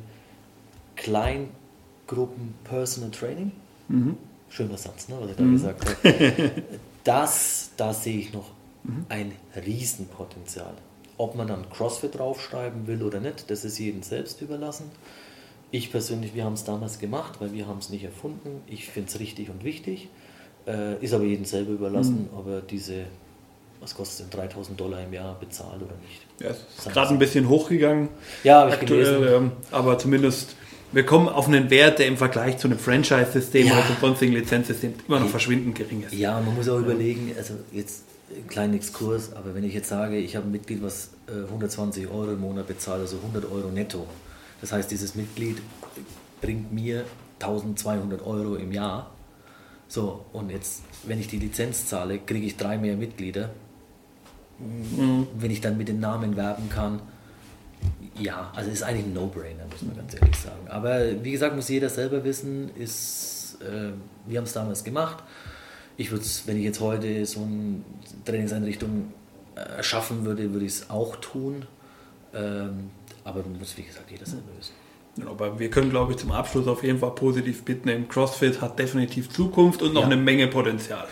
Kleingruppen 0.96 2.54
Personal 2.64 3.10
Training. 3.10 3.52
Mhm. 3.88 4.16
Schöner 4.48 4.78
Satz, 4.78 5.08
ne, 5.08 5.16
was 5.20 5.30
ich 5.30 5.36
da 5.36 5.42
mhm. 5.42 5.52
gesagt 5.52 5.84
habe. 5.86 6.52
Das, 7.04 7.70
da 7.78 7.94
sehe 7.94 8.18
ich 8.18 8.34
noch 8.34 8.50
mhm. 8.84 9.06
ein 9.08 9.32
Riesenpotenzial. 9.64 10.74
Ob 11.16 11.36
man 11.36 11.46
dann 11.48 11.70
CrossFit 11.70 12.18
draufschreiben 12.18 12.86
will 12.86 13.02
oder 13.02 13.18
nicht, 13.18 13.50
das 13.50 13.64
ist 13.64 13.78
jedem 13.78 14.02
selbst 14.02 14.42
überlassen. 14.42 14.90
Ich 15.70 15.90
persönlich, 15.90 16.34
wir 16.34 16.44
haben 16.44 16.52
es 16.52 16.64
damals 16.64 16.98
gemacht, 16.98 17.40
weil 17.40 17.52
wir 17.52 17.66
haben 17.66 17.78
es 17.78 17.88
nicht 17.88 18.04
erfunden. 18.04 18.60
Ich 18.66 18.88
finde 18.88 19.08
es 19.08 19.20
richtig 19.20 19.48
und 19.48 19.64
wichtig. 19.64 20.08
Äh, 20.66 21.02
ist 21.02 21.14
aber 21.14 21.24
jedem 21.24 21.46
selber 21.46 21.72
überlassen, 21.72 22.28
mhm. 22.30 22.38
ob 22.38 22.46
er 22.46 22.60
diese 22.60 23.06
was 23.80 23.94
kostet 23.94 24.32
denn 24.32 24.40
3000 24.40 24.78
Dollar 24.78 25.02
im 25.02 25.12
Jahr 25.12 25.38
bezahlt 25.38 25.82
oder 25.82 25.94
nicht. 26.02 26.22
Ja, 26.40 26.50
es 26.50 26.84
ist 26.84 26.92
gerade 26.92 27.10
ein 27.10 27.18
bisschen 27.18 27.48
hochgegangen. 27.48 28.08
Ja, 28.44 28.60
habe 28.60 28.70
ich 28.70 28.76
aktuell, 28.76 29.18
gelesen. 29.18 29.34
Ähm, 29.34 29.52
aber 29.70 29.98
zumindest, 29.98 30.56
wir 30.92 31.04
kommen 31.04 31.28
auf 31.28 31.46
einen 31.46 31.70
Wert, 31.70 31.98
der 31.98 32.06
im 32.06 32.16
Vergleich 32.16 32.58
zu 32.58 32.68
einem 32.68 32.78
Franchise-System 32.78 33.66
ja. 33.66 33.74
oder 33.74 33.86
zum 33.86 33.96
sonstigen 34.00 34.32
Lizenzsystem 34.32 34.94
immer 35.06 35.20
noch 35.20 35.28
verschwindend 35.28 35.76
gering 35.76 36.04
ist. 36.04 36.14
Ja, 36.14 36.40
man 36.40 36.54
muss 36.54 36.68
auch 36.68 36.78
überlegen, 36.78 37.32
also 37.36 37.54
jetzt 37.72 38.04
ein 38.30 38.46
kleiner 38.48 38.74
Exkurs, 38.74 39.32
aber 39.32 39.54
wenn 39.54 39.64
ich 39.64 39.74
jetzt 39.74 39.88
sage, 39.88 40.18
ich 40.18 40.36
habe 40.36 40.46
ein 40.46 40.52
Mitglied, 40.52 40.82
was 40.82 41.10
120 41.28 42.04
äh, 42.04 42.06
Euro 42.08 42.32
im 42.32 42.40
Monat 42.40 42.66
bezahlt, 42.66 43.00
also 43.00 43.16
100 43.18 43.50
Euro 43.50 43.68
netto. 43.68 44.06
Das 44.60 44.72
heißt, 44.72 44.90
dieses 44.90 45.14
Mitglied 45.14 45.58
bringt 46.40 46.72
mir 46.72 47.04
1200 47.40 48.26
Euro 48.26 48.56
im 48.56 48.72
Jahr. 48.72 49.10
So, 49.86 50.26
und 50.32 50.50
jetzt, 50.50 50.82
wenn 51.04 51.20
ich 51.20 51.28
die 51.28 51.38
Lizenz 51.38 51.86
zahle, 51.86 52.18
kriege 52.18 52.46
ich 52.46 52.56
drei 52.56 52.76
mehr 52.76 52.96
Mitglieder 52.96 53.50
mhm. 54.58 55.26
wenn 55.38 55.50
ich 55.50 55.60
dann 55.60 55.76
mit 55.76 55.88
den 55.88 56.00
Namen 56.00 56.36
werben 56.36 56.68
kann. 56.68 57.00
Ja, 58.18 58.50
also 58.54 58.70
ist 58.70 58.82
eigentlich 58.82 59.06
ein 59.06 59.14
No-Brainer, 59.14 59.64
muss 59.70 59.82
man 59.82 59.96
ganz 59.96 60.14
ehrlich 60.14 60.36
sagen. 60.36 60.66
Aber 60.68 61.22
wie 61.22 61.30
gesagt, 61.30 61.54
muss 61.54 61.68
jeder 61.68 61.88
selber 61.88 62.24
wissen, 62.24 62.70
ist, 62.74 63.58
äh, 63.60 63.92
wir 64.26 64.38
haben 64.38 64.44
es 64.44 64.52
damals 64.52 64.82
gemacht. 64.82 65.22
Ich 65.96 66.10
würde 66.10 66.24
es, 66.24 66.46
wenn 66.46 66.56
ich 66.56 66.64
jetzt 66.64 66.80
heute 66.80 67.24
so 67.26 67.42
eine 67.42 67.82
Trainingseinrichtung 68.24 69.12
äh, 69.54 69.60
erschaffen 69.76 70.24
würde, 70.24 70.52
würde 70.52 70.66
ich 70.66 70.72
es 70.72 70.90
auch 70.90 71.16
tun. 71.16 71.66
Ähm, 72.34 72.90
aber 73.24 73.42
muss, 73.58 73.76
wie 73.76 73.82
gesagt, 73.82 74.10
jeder 74.10 74.26
selber 74.26 74.48
wissen. 74.58 75.28
aber 75.28 75.58
wir 75.58 75.70
können, 75.70 75.90
glaube 75.90 76.12
ich, 76.12 76.18
zum 76.18 76.32
Abschluss 76.32 76.66
auf 76.66 76.82
jeden 76.82 76.98
Fall 76.98 77.14
positiv 77.14 77.62
mitnehmen. 77.66 78.08
CrossFit 78.08 78.60
hat 78.60 78.78
definitiv 78.78 79.30
Zukunft 79.30 79.82
und 79.82 79.94
noch 79.94 80.02
ja. 80.02 80.06
eine 80.06 80.16
Menge 80.16 80.48
Potenzial. 80.48 81.06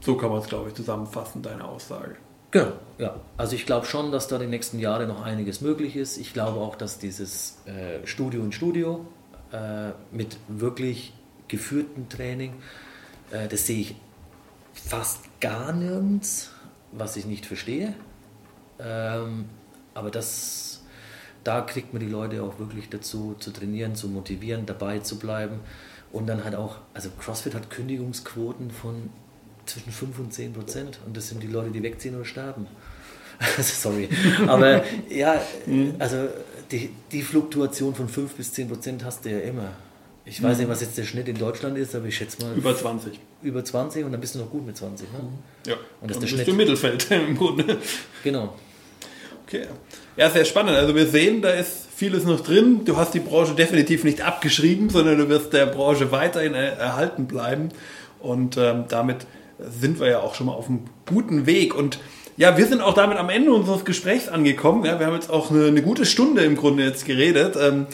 So 0.00 0.16
kann 0.16 0.30
man 0.30 0.40
es, 0.40 0.48
glaube 0.48 0.68
ich, 0.68 0.74
zusammenfassen, 0.74 1.42
deine 1.42 1.64
Aussage. 1.64 2.16
Genau, 2.52 2.72
ja. 2.98 3.18
Also 3.38 3.56
ich 3.56 3.64
glaube 3.64 3.86
schon, 3.86 4.12
dass 4.12 4.28
da 4.28 4.38
die 4.38 4.46
nächsten 4.46 4.78
Jahre 4.78 5.06
noch 5.06 5.22
einiges 5.22 5.62
möglich 5.62 5.96
ist. 5.96 6.18
Ich 6.18 6.34
glaube 6.34 6.60
auch, 6.60 6.76
dass 6.76 6.98
dieses 6.98 7.58
äh, 7.64 8.06
Studio 8.06 8.42
in 8.42 8.52
Studio 8.52 9.06
äh, 9.52 9.92
mit 10.12 10.36
wirklich 10.48 11.14
geführtem 11.48 12.10
Training, 12.10 12.52
äh, 13.30 13.48
das 13.48 13.66
sehe 13.66 13.80
ich 13.80 13.96
fast 14.74 15.20
gar 15.40 15.72
nirgends, 15.72 16.50
was 16.92 17.16
ich 17.16 17.24
nicht 17.24 17.46
verstehe. 17.46 17.94
Ähm, 18.78 19.46
aber 19.94 20.10
das, 20.10 20.82
da 21.44 21.62
kriegt 21.62 21.94
man 21.94 22.00
die 22.00 22.08
Leute 22.08 22.42
auch 22.42 22.58
wirklich 22.58 22.90
dazu, 22.90 23.34
zu 23.38 23.50
trainieren, 23.50 23.94
zu 23.94 24.08
motivieren, 24.08 24.66
dabei 24.66 24.98
zu 24.98 25.18
bleiben. 25.18 25.60
Und 26.12 26.26
dann 26.26 26.44
halt 26.44 26.54
auch, 26.54 26.76
also 26.92 27.08
CrossFit 27.18 27.54
hat 27.54 27.70
Kündigungsquoten 27.70 28.70
von 28.70 29.08
zwischen 29.72 29.92
5 29.92 30.18
und 30.18 30.32
10 30.32 30.52
Prozent. 30.52 30.98
Und 31.06 31.16
das 31.16 31.28
sind 31.28 31.42
die 31.42 31.46
Leute, 31.46 31.70
die 31.70 31.82
wegziehen 31.82 32.14
oder 32.14 32.24
sterben. 32.24 32.66
Sorry. 33.60 34.08
Aber 34.46 34.84
ja, 35.08 35.40
mhm. 35.66 35.94
also 35.98 36.28
die, 36.70 36.90
die 37.10 37.22
Fluktuation 37.22 37.94
von 37.94 38.08
5 38.08 38.34
bis 38.34 38.52
10 38.52 38.68
Prozent 38.68 39.04
hast 39.04 39.24
du 39.24 39.30
ja 39.30 39.38
immer. 39.40 39.72
Ich 40.24 40.40
weiß 40.40 40.58
nicht, 40.58 40.68
mhm. 40.68 40.72
was 40.72 40.80
jetzt 40.80 40.96
der 40.96 41.04
Schnitt 41.04 41.26
in 41.28 41.36
Deutschland 41.36 41.76
ist, 41.76 41.94
aber 41.96 42.06
ich 42.06 42.16
schätze 42.16 42.44
mal. 42.44 42.54
Über 42.54 42.76
20. 42.76 43.18
Über 43.42 43.64
20 43.64 44.04
und 44.04 44.12
dann 44.12 44.20
bist 44.20 44.36
du 44.36 44.38
noch 44.38 44.50
gut 44.50 44.64
mit 44.64 44.76
20. 44.76 45.12
Ne? 45.12 45.18
Mhm. 45.18 45.70
Ja. 45.70 45.76
Und 46.00 46.10
das 46.10 46.18
ist 46.18 46.22
der 46.22 46.28
Schnitt. 46.28 46.48
im 46.48 46.56
Mittelfeld 46.56 47.10
im 47.10 47.36
Grunde. 47.36 47.78
Genau. 48.22 48.54
Okay. 49.46 49.66
Ja, 50.16 50.30
sehr 50.30 50.44
spannend. 50.44 50.76
Also 50.76 50.94
wir 50.94 51.06
sehen, 51.06 51.42
da 51.42 51.50
ist 51.50 51.88
vieles 51.94 52.24
noch 52.24 52.40
drin. 52.40 52.84
Du 52.84 52.96
hast 52.96 53.12
die 53.14 53.20
Branche 53.20 53.54
definitiv 53.54 54.04
nicht 54.04 54.20
abgeschrieben, 54.20 54.88
sondern 54.88 55.18
du 55.18 55.28
wirst 55.28 55.52
der 55.52 55.66
Branche 55.66 56.12
weiterhin 56.12 56.54
erhalten 56.54 57.26
bleiben. 57.26 57.70
Und 58.20 58.56
ähm, 58.56 58.84
damit 58.88 59.26
sind 59.70 60.00
wir 60.00 60.08
ja 60.08 60.20
auch 60.20 60.34
schon 60.34 60.46
mal 60.46 60.52
auf 60.52 60.68
einem 60.68 60.84
guten 61.06 61.46
Weg. 61.46 61.74
Und 61.74 61.98
ja, 62.36 62.56
wir 62.56 62.66
sind 62.66 62.80
auch 62.80 62.94
damit 62.94 63.18
am 63.18 63.28
Ende 63.28 63.52
unseres 63.52 63.84
Gesprächs 63.84 64.28
angekommen. 64.28 64.84
Ja, 64.84 64.98
wir 64.98 65.06
haben 65.06 65.14
jetzt 65.14 65.30
auch 65.30 65.50
eine, 65.50 65.66
eine 65.66 65.82
gute 65.82 66.06
Stunde 66.06 66.42
im 66.42 66.56
Grunde 66.56 66.84
jetzt 66.84 67.04
geredet. 67.04 67.56
Ähm, 67.60 67.86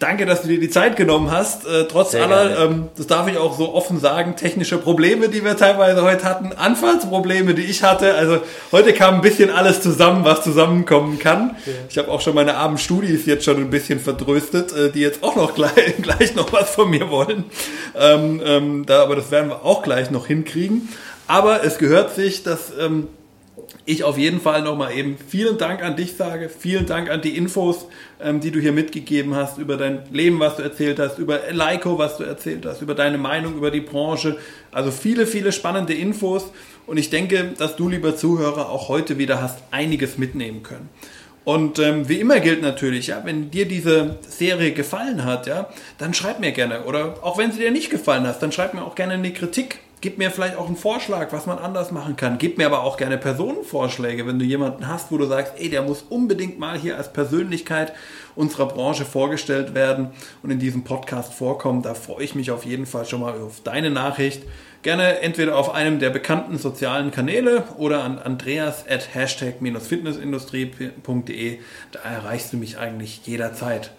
Danke, 0.00 0.26
dass 0.26 0.42
du 0.42 0.48
dir 0.48 0.58
die 0.58 0.70
Zeit 0.70 0.96
genommen 0.96 1.30
hast. 1.30 1.66
Äh, 1.66 1.86
trotz 1.86 2.10
Sehr 2.10 2.24
aller, 2.24 2.58
ähm, 2.64 2.88
das 2.96 3.06
darf 3.06 3.28
ich 3.28 3.38
auch 3.38 3.56
so 3.56 3.72
offen 3.72 4.00
sagen, 4.00 4.34
technische 4.34 4.76
Probleme, 4.76 5.28
die 5.28 5.44
wir 5.44 5.56
teilweise 5.56 6.02
heute 6.02 6.24
hatten, 6.24 6.52
Anfallsprobleme, 6.52 7.54
die 7.54 7.62
ich 7.62 7.84
hatte. 7.84 8.14
Also 8.14 8.40
heute 8.72 8.92
kam 8.92 9.14
ein 9.14 9.20
bisschen 9.20 9.50
alles 9.50 9.80
zusammen, 9.80 10.24
was 10.24 10.42
zusammenkommen 10.42 11.20
kann. 11.20 11.56
Ja. 11.64 11.72
Ich 11.88 11.96
habe 11.96 12.10
auch 12.10 12.20
schon 12.20 12.34
meine 12.34 12.56
armen 12.56 12.76
Studis 12.76 13.24
jetzt 13.24 13.44
schon 13.44 13.58
ein 13.58 13.70
bisschen 13.70 14.00
verdröstet, 14.00 14.72
äh, 14.72 14.90
die 14.90 15.00
jetzt 15.00 15.22
auch 15.22 15.36
noch 15.36 15.54
gleich, 15.54 15.94
gleich 16.02 16.34
noch 16.34 16.52
was 16.52 16.70
von 16.70 16.90
mir 16.90 17.08
wollen. 17.08 17.44
Ähm, 17.96 18.42
ähm, 18.44 18.86
da, 18.86 19.04
aber 19.04 19.14
das 19.14 19.30
werden 19.30 19.48
wir 19.48 19.64
auch 19.64 19.82
gleich 19.84 20.10
noch 20.10 20.26
hinkriegen. 20.26 20.88
Aber 21.26 21.64
es 21.64 21.78
gehört 21.78 22.14
sich, 22.14 22.42
dass 22.42 22.72
ähm, 22.78 23.08
ich 23.86 24.04
auf 24.04 24.18
jeden 24.18 24.40
Fall 24.40 24.62
nochmal 24.62 24.92
eben 24.94 25.16
vielen 25.28 25.58
Dank 25.58 25.82
an 25.82 25.96
dich 25.96 26.16
sage, 26.16 26.48
vielen 26.48 26.86
Dank 26.86 27.10
an 27.10 27.20
die 27.20 27.36
Infos, 27.36 27.86
ähm, 28.20 28.40
die 28.40 28.50
du 28.50 28.60
hier 28.60 28.72
mitgegeben 28.72 29.34
hast, 29.34 29.58
über 29.58 29.76
dein 29.76 30.02
Leben, 30.10 30.40
was 30.40 30.56
du 30.56 30.62
erzählt 30.62 30.98
hast, 30.98 31.18
über 31.18 31.40
Leico, 31.50 31.98
was 31.98 32.16
du 32.16 32.24
erzählt 32.24 32.66
hast, 32.66 32.82
über 32.82 32.94
deine 32.94 33.18
Meinung 33.18 33.56
über 33.56 33.70
die 33.70 33.80
Branche. 33.80 34.36
Also 34.72 34.90
viele, 34.90 35.26
viele 35.26 35.52
spannende 35.52 35.94
Infos 35.94 36.50
und 36.86 36.98
ich 36.98 37.10
denke, 37.10 37.52
dass 37.58 37.76
du, 37.76 37.88
lieber 37.88 38.16
Zuhörer, 38.16 38.70
auch 38.70 38.88
heute 38.88 39.18
wieder 39.18 39.40
hast 39.40 39.58
einiges 39.70 40.18
mitnehmen 40.18 40.62
können. 40.62 40.88
Und 41.44 41.78
ähm, 41.78 42.08
wie 42.08 42.20
immer 42.20 42.40
gilt 42.40 42.62
natürlich, 42.62 43.08
ja, 43.08 43.20
wenn 43.24 43.50
dir 43.50 43.66
diese 43.66 44.16
Serie 44.26 44.72
gefallen 44.72 45.26
hat, 45.26 45.46
ja, 45.46 45.68
dann 45.98 46.14
schreib 46.14 46.40
mir 46.40 46.52
gerne. 46.52 46.84
Oder 46.84 47.16
auch 47.22 47.36
wenn 47.36 47.52
sie 47.52 47.58
dir 47.58 47.70
nicht 47.70 47.90
gefallen 47.90 48.26
hat, 48.26 48.42
dann 48.42 48.50
schreib 48.50 48.72
mir 48.72 48.82
auch 48.82 48.94
gerne 48.94 49.14
eine 49.14 49.30
Kritik 49.30 49.80
Gib 50.04 50.18
mir 50.18 50.30
vielleicht 50.30 50.56
auch 50.58 50.66
einen 50.66 50.76
Vorschlag, 50.76 51.32
was 51.32 51.46
man 51.46 51.58
anders 51.58 51.90
machen 51.90 52.16
kann. 52.16 52.36
Gib 52.36 52.58
mir 52.58 52.66
aber 52.66 52.82
auch 52.82 52.98
gerne 52.98 53.16
Personenvorschläge, 53.16 54.26
wenn 54.26 54.38
du 54.38 54.44
jemanden 54.44 54.86
hast, 54.86 55.10
wo 55.10 55.16
du 55.16 55.24
sagst, 55.24 55.54
ey, 55.56 55.70
der 55.70 55.80
muss 55.80 56.02
unbedingt 56.02 56.58
mal 56.58 56.78
hier 56.78 56.98
als 56.98 57.10
Persönlichkeit 57.10 57.94
unserer 58.34 58.68
Branche 58.68 59.06
vorgestellt 59.06 59.72
werden 59.72 60.10
und 60.42 60.50
in 60.50 60.58
diesem 60.58 60.84
Podcast 60.84 61.32
vorkommen. 61.32 61.80
Da 61.80 61.94
freue 61.94 62.22
ich 62.22 62.34
mich 62.34 62.50
auf 62.50 62.66
jeden 62.66 62.84
Fall 62.84 63.06
schon 63.06 63.22
mal 63.22 63.32
auf 63.40 63.62
deine 63.62 63.88
Nachricht. 63.88 64.42
Gerne 64.82 65.20
entweder 65.20 65.56
auf 65.56 65.72
einem 65.72 66.00
der 66.00 66.10
bekannten 66.10 66.58
sozialen 66.58 67.10
Kanäle 67.10 67.64
oder 67.78 68.04
an 68.04 68.18
andreas 68.18 68.84
at 68.86 69.14
hashtag-fitnessindustrie.de. 69.14 71.60
Da 71.92 72.00
erreichst 72.00 72.52
du 72.52 72.58
mich 72.58 72.76
eigentlich 72.76 73.22
jederzeit. 73.24 73.90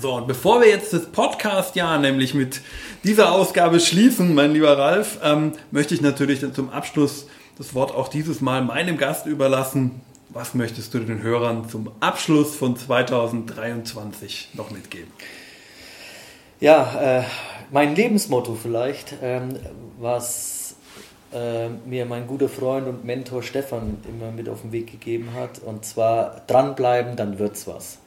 So, 0.00 0.14
und 0.14 0.28
bevor 0.28 0.60
wir 0.60 0.68
jetzt 0.68 0.92
das 0.92 1.06
Podcast-Jahr 1.06 1.98
nämlich 1.98 2.32
mit 2.32 2.60
dieser 3.02 3.32
Ausgabe 3.32 3.80
schließen, 3.80 4.32
mein 4.32 4.52
lieber 4.52 4.78
Ralf, 4.78 5.18
ähm, 5.24 5.52
möchte 5.72 5.92
ich 5.94 6.00
natürlich 6.00 6.40
zum 6.52 6.70
Abschluss 6.70 7.26
das 7.56 7.74
Wort 7.74 7.92
auch 7.92 8.06
dieses 8.06 8.40
Mal 8.40 8.62
meinem 8.62 8.96
Gast 8.96 9.26
überlassen. 9.26 10.02
Was 10.28 10.54
möchtest 10.54 10.94
du 10.94 11.00
den 11.00 11.22
Hörern 11.22 11.68
zum 11.68 11.90
Abschluss 11.98 12.54
von 12.54 12.76
2023 12.76 14.50
noch 14.52 14.70
mitgeben? 14.70 15.10
Ja, 16.60 17.20
äh, 17.20 17.24
mein 17.72 17.96
Lebensmotto 17.96 18.54
vielleicht, 18.54 19.14
ähm, 19.20 19.56
was 19.98 20.76
äh, 21.32 21.70
mir 21.70 22.06
mein 22.06 22.28
guter 22.28 22.48
Freund 22.48 22.86
und 22.86 23.04
Mentor 23.04 23.42
Stefan 23.42 23.96
immer 24.08 24.30
mit 24.30 24.48
auf 24.48 24.60
den 24.60 24.70
Weg 24.70 24.92
gegeben 24.92 25.30
hat, 25.34 25.58
und 25.58 25.84
zwar 25.84 26.42
dranbleiben, 26.46 27.16
dann 27.16 27.40
wird's 27.40 27.66
was. 27.66 27.98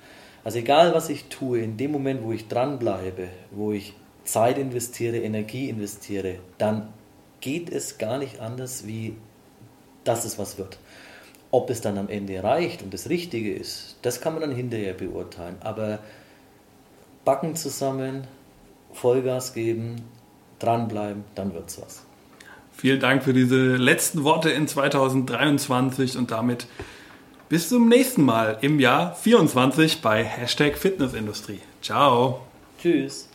Also 0.44 0.60
egal, 0.60 0.94
was 0.94 1.10
ich 1.10 1.26
tue, 1.26 1.60
in 1.60 1.78
dem 1.78 1.92
Moment, 1.92 2.24
wo 2.24 2.32
ich 2.32 2.48
dranbleibe, 2.48 3.28
wo 3.52 3.72
ich 3.72 3.94
Zeit 4.24 4.58
investiere, 4.58 5.18
Energie 5.18 5.70
investiere, 5.70 6.38
dann 6.58 6.94
geht 7.42 7.70
es 7.72 7.98
gar 7.98 8.18
nicht 8.18 8.40
anders, 8.40 8.86
wie 8.88 9.16
dass 10.04 10.26
es 10.26 10.40
was 10.40 10.58
wird. 10.58 10.78
Ob 11.52 11.70
es 11.70 11.82
dann 11.82 11.98
am 11.98 12.10
Ende 12.10 12.42
reicht 12.42 12.82
und 12.82 12.94
das 12.94 13.10
Richtige 13.10 13.54
ist, 13.54 13.98
das 14.02 14.22
kann 14.22 14.34
man 14.34 14.42
dann 14.42 14.56
hinterher 14.56 14.94
beurteilen. 14.94 15.58
Aber 15.60 16.00
Backen 17.26 17.56
zusammen, 17.56 18.26
Vollgas 18.94 19.54
geben, 19.54 19.98
dranbleiben, 20.60 21.24
dann 21.36 21.54
wird 21.54 21.70
es 21.70 21.82
was. 21.82 22.04
Vielen 22.72 23.00
Dank 23.00 23.24
für 23.24 23.34
diese 23.34 23.76
letzten 23.76 24.24
Worte 24.24 24.50
in 24.50 24.68
2023 24.68 26.18
und 26.18 26.32
damit 26.32 26.68
bis 27.52 27.68
zum 27.68 27.90
nächsten 27.90 28.24
Mal 28.24 28.60
im 28.62 28.80
Jahr 28.80 29.14
24 29.14 30.02
bei 30.02 30.24
Hashtag 30.24 30.78
Fitnessindustrie. 30.78 31.60
Ciao. 31.82 32.44
Tschüss. 32.82 33.28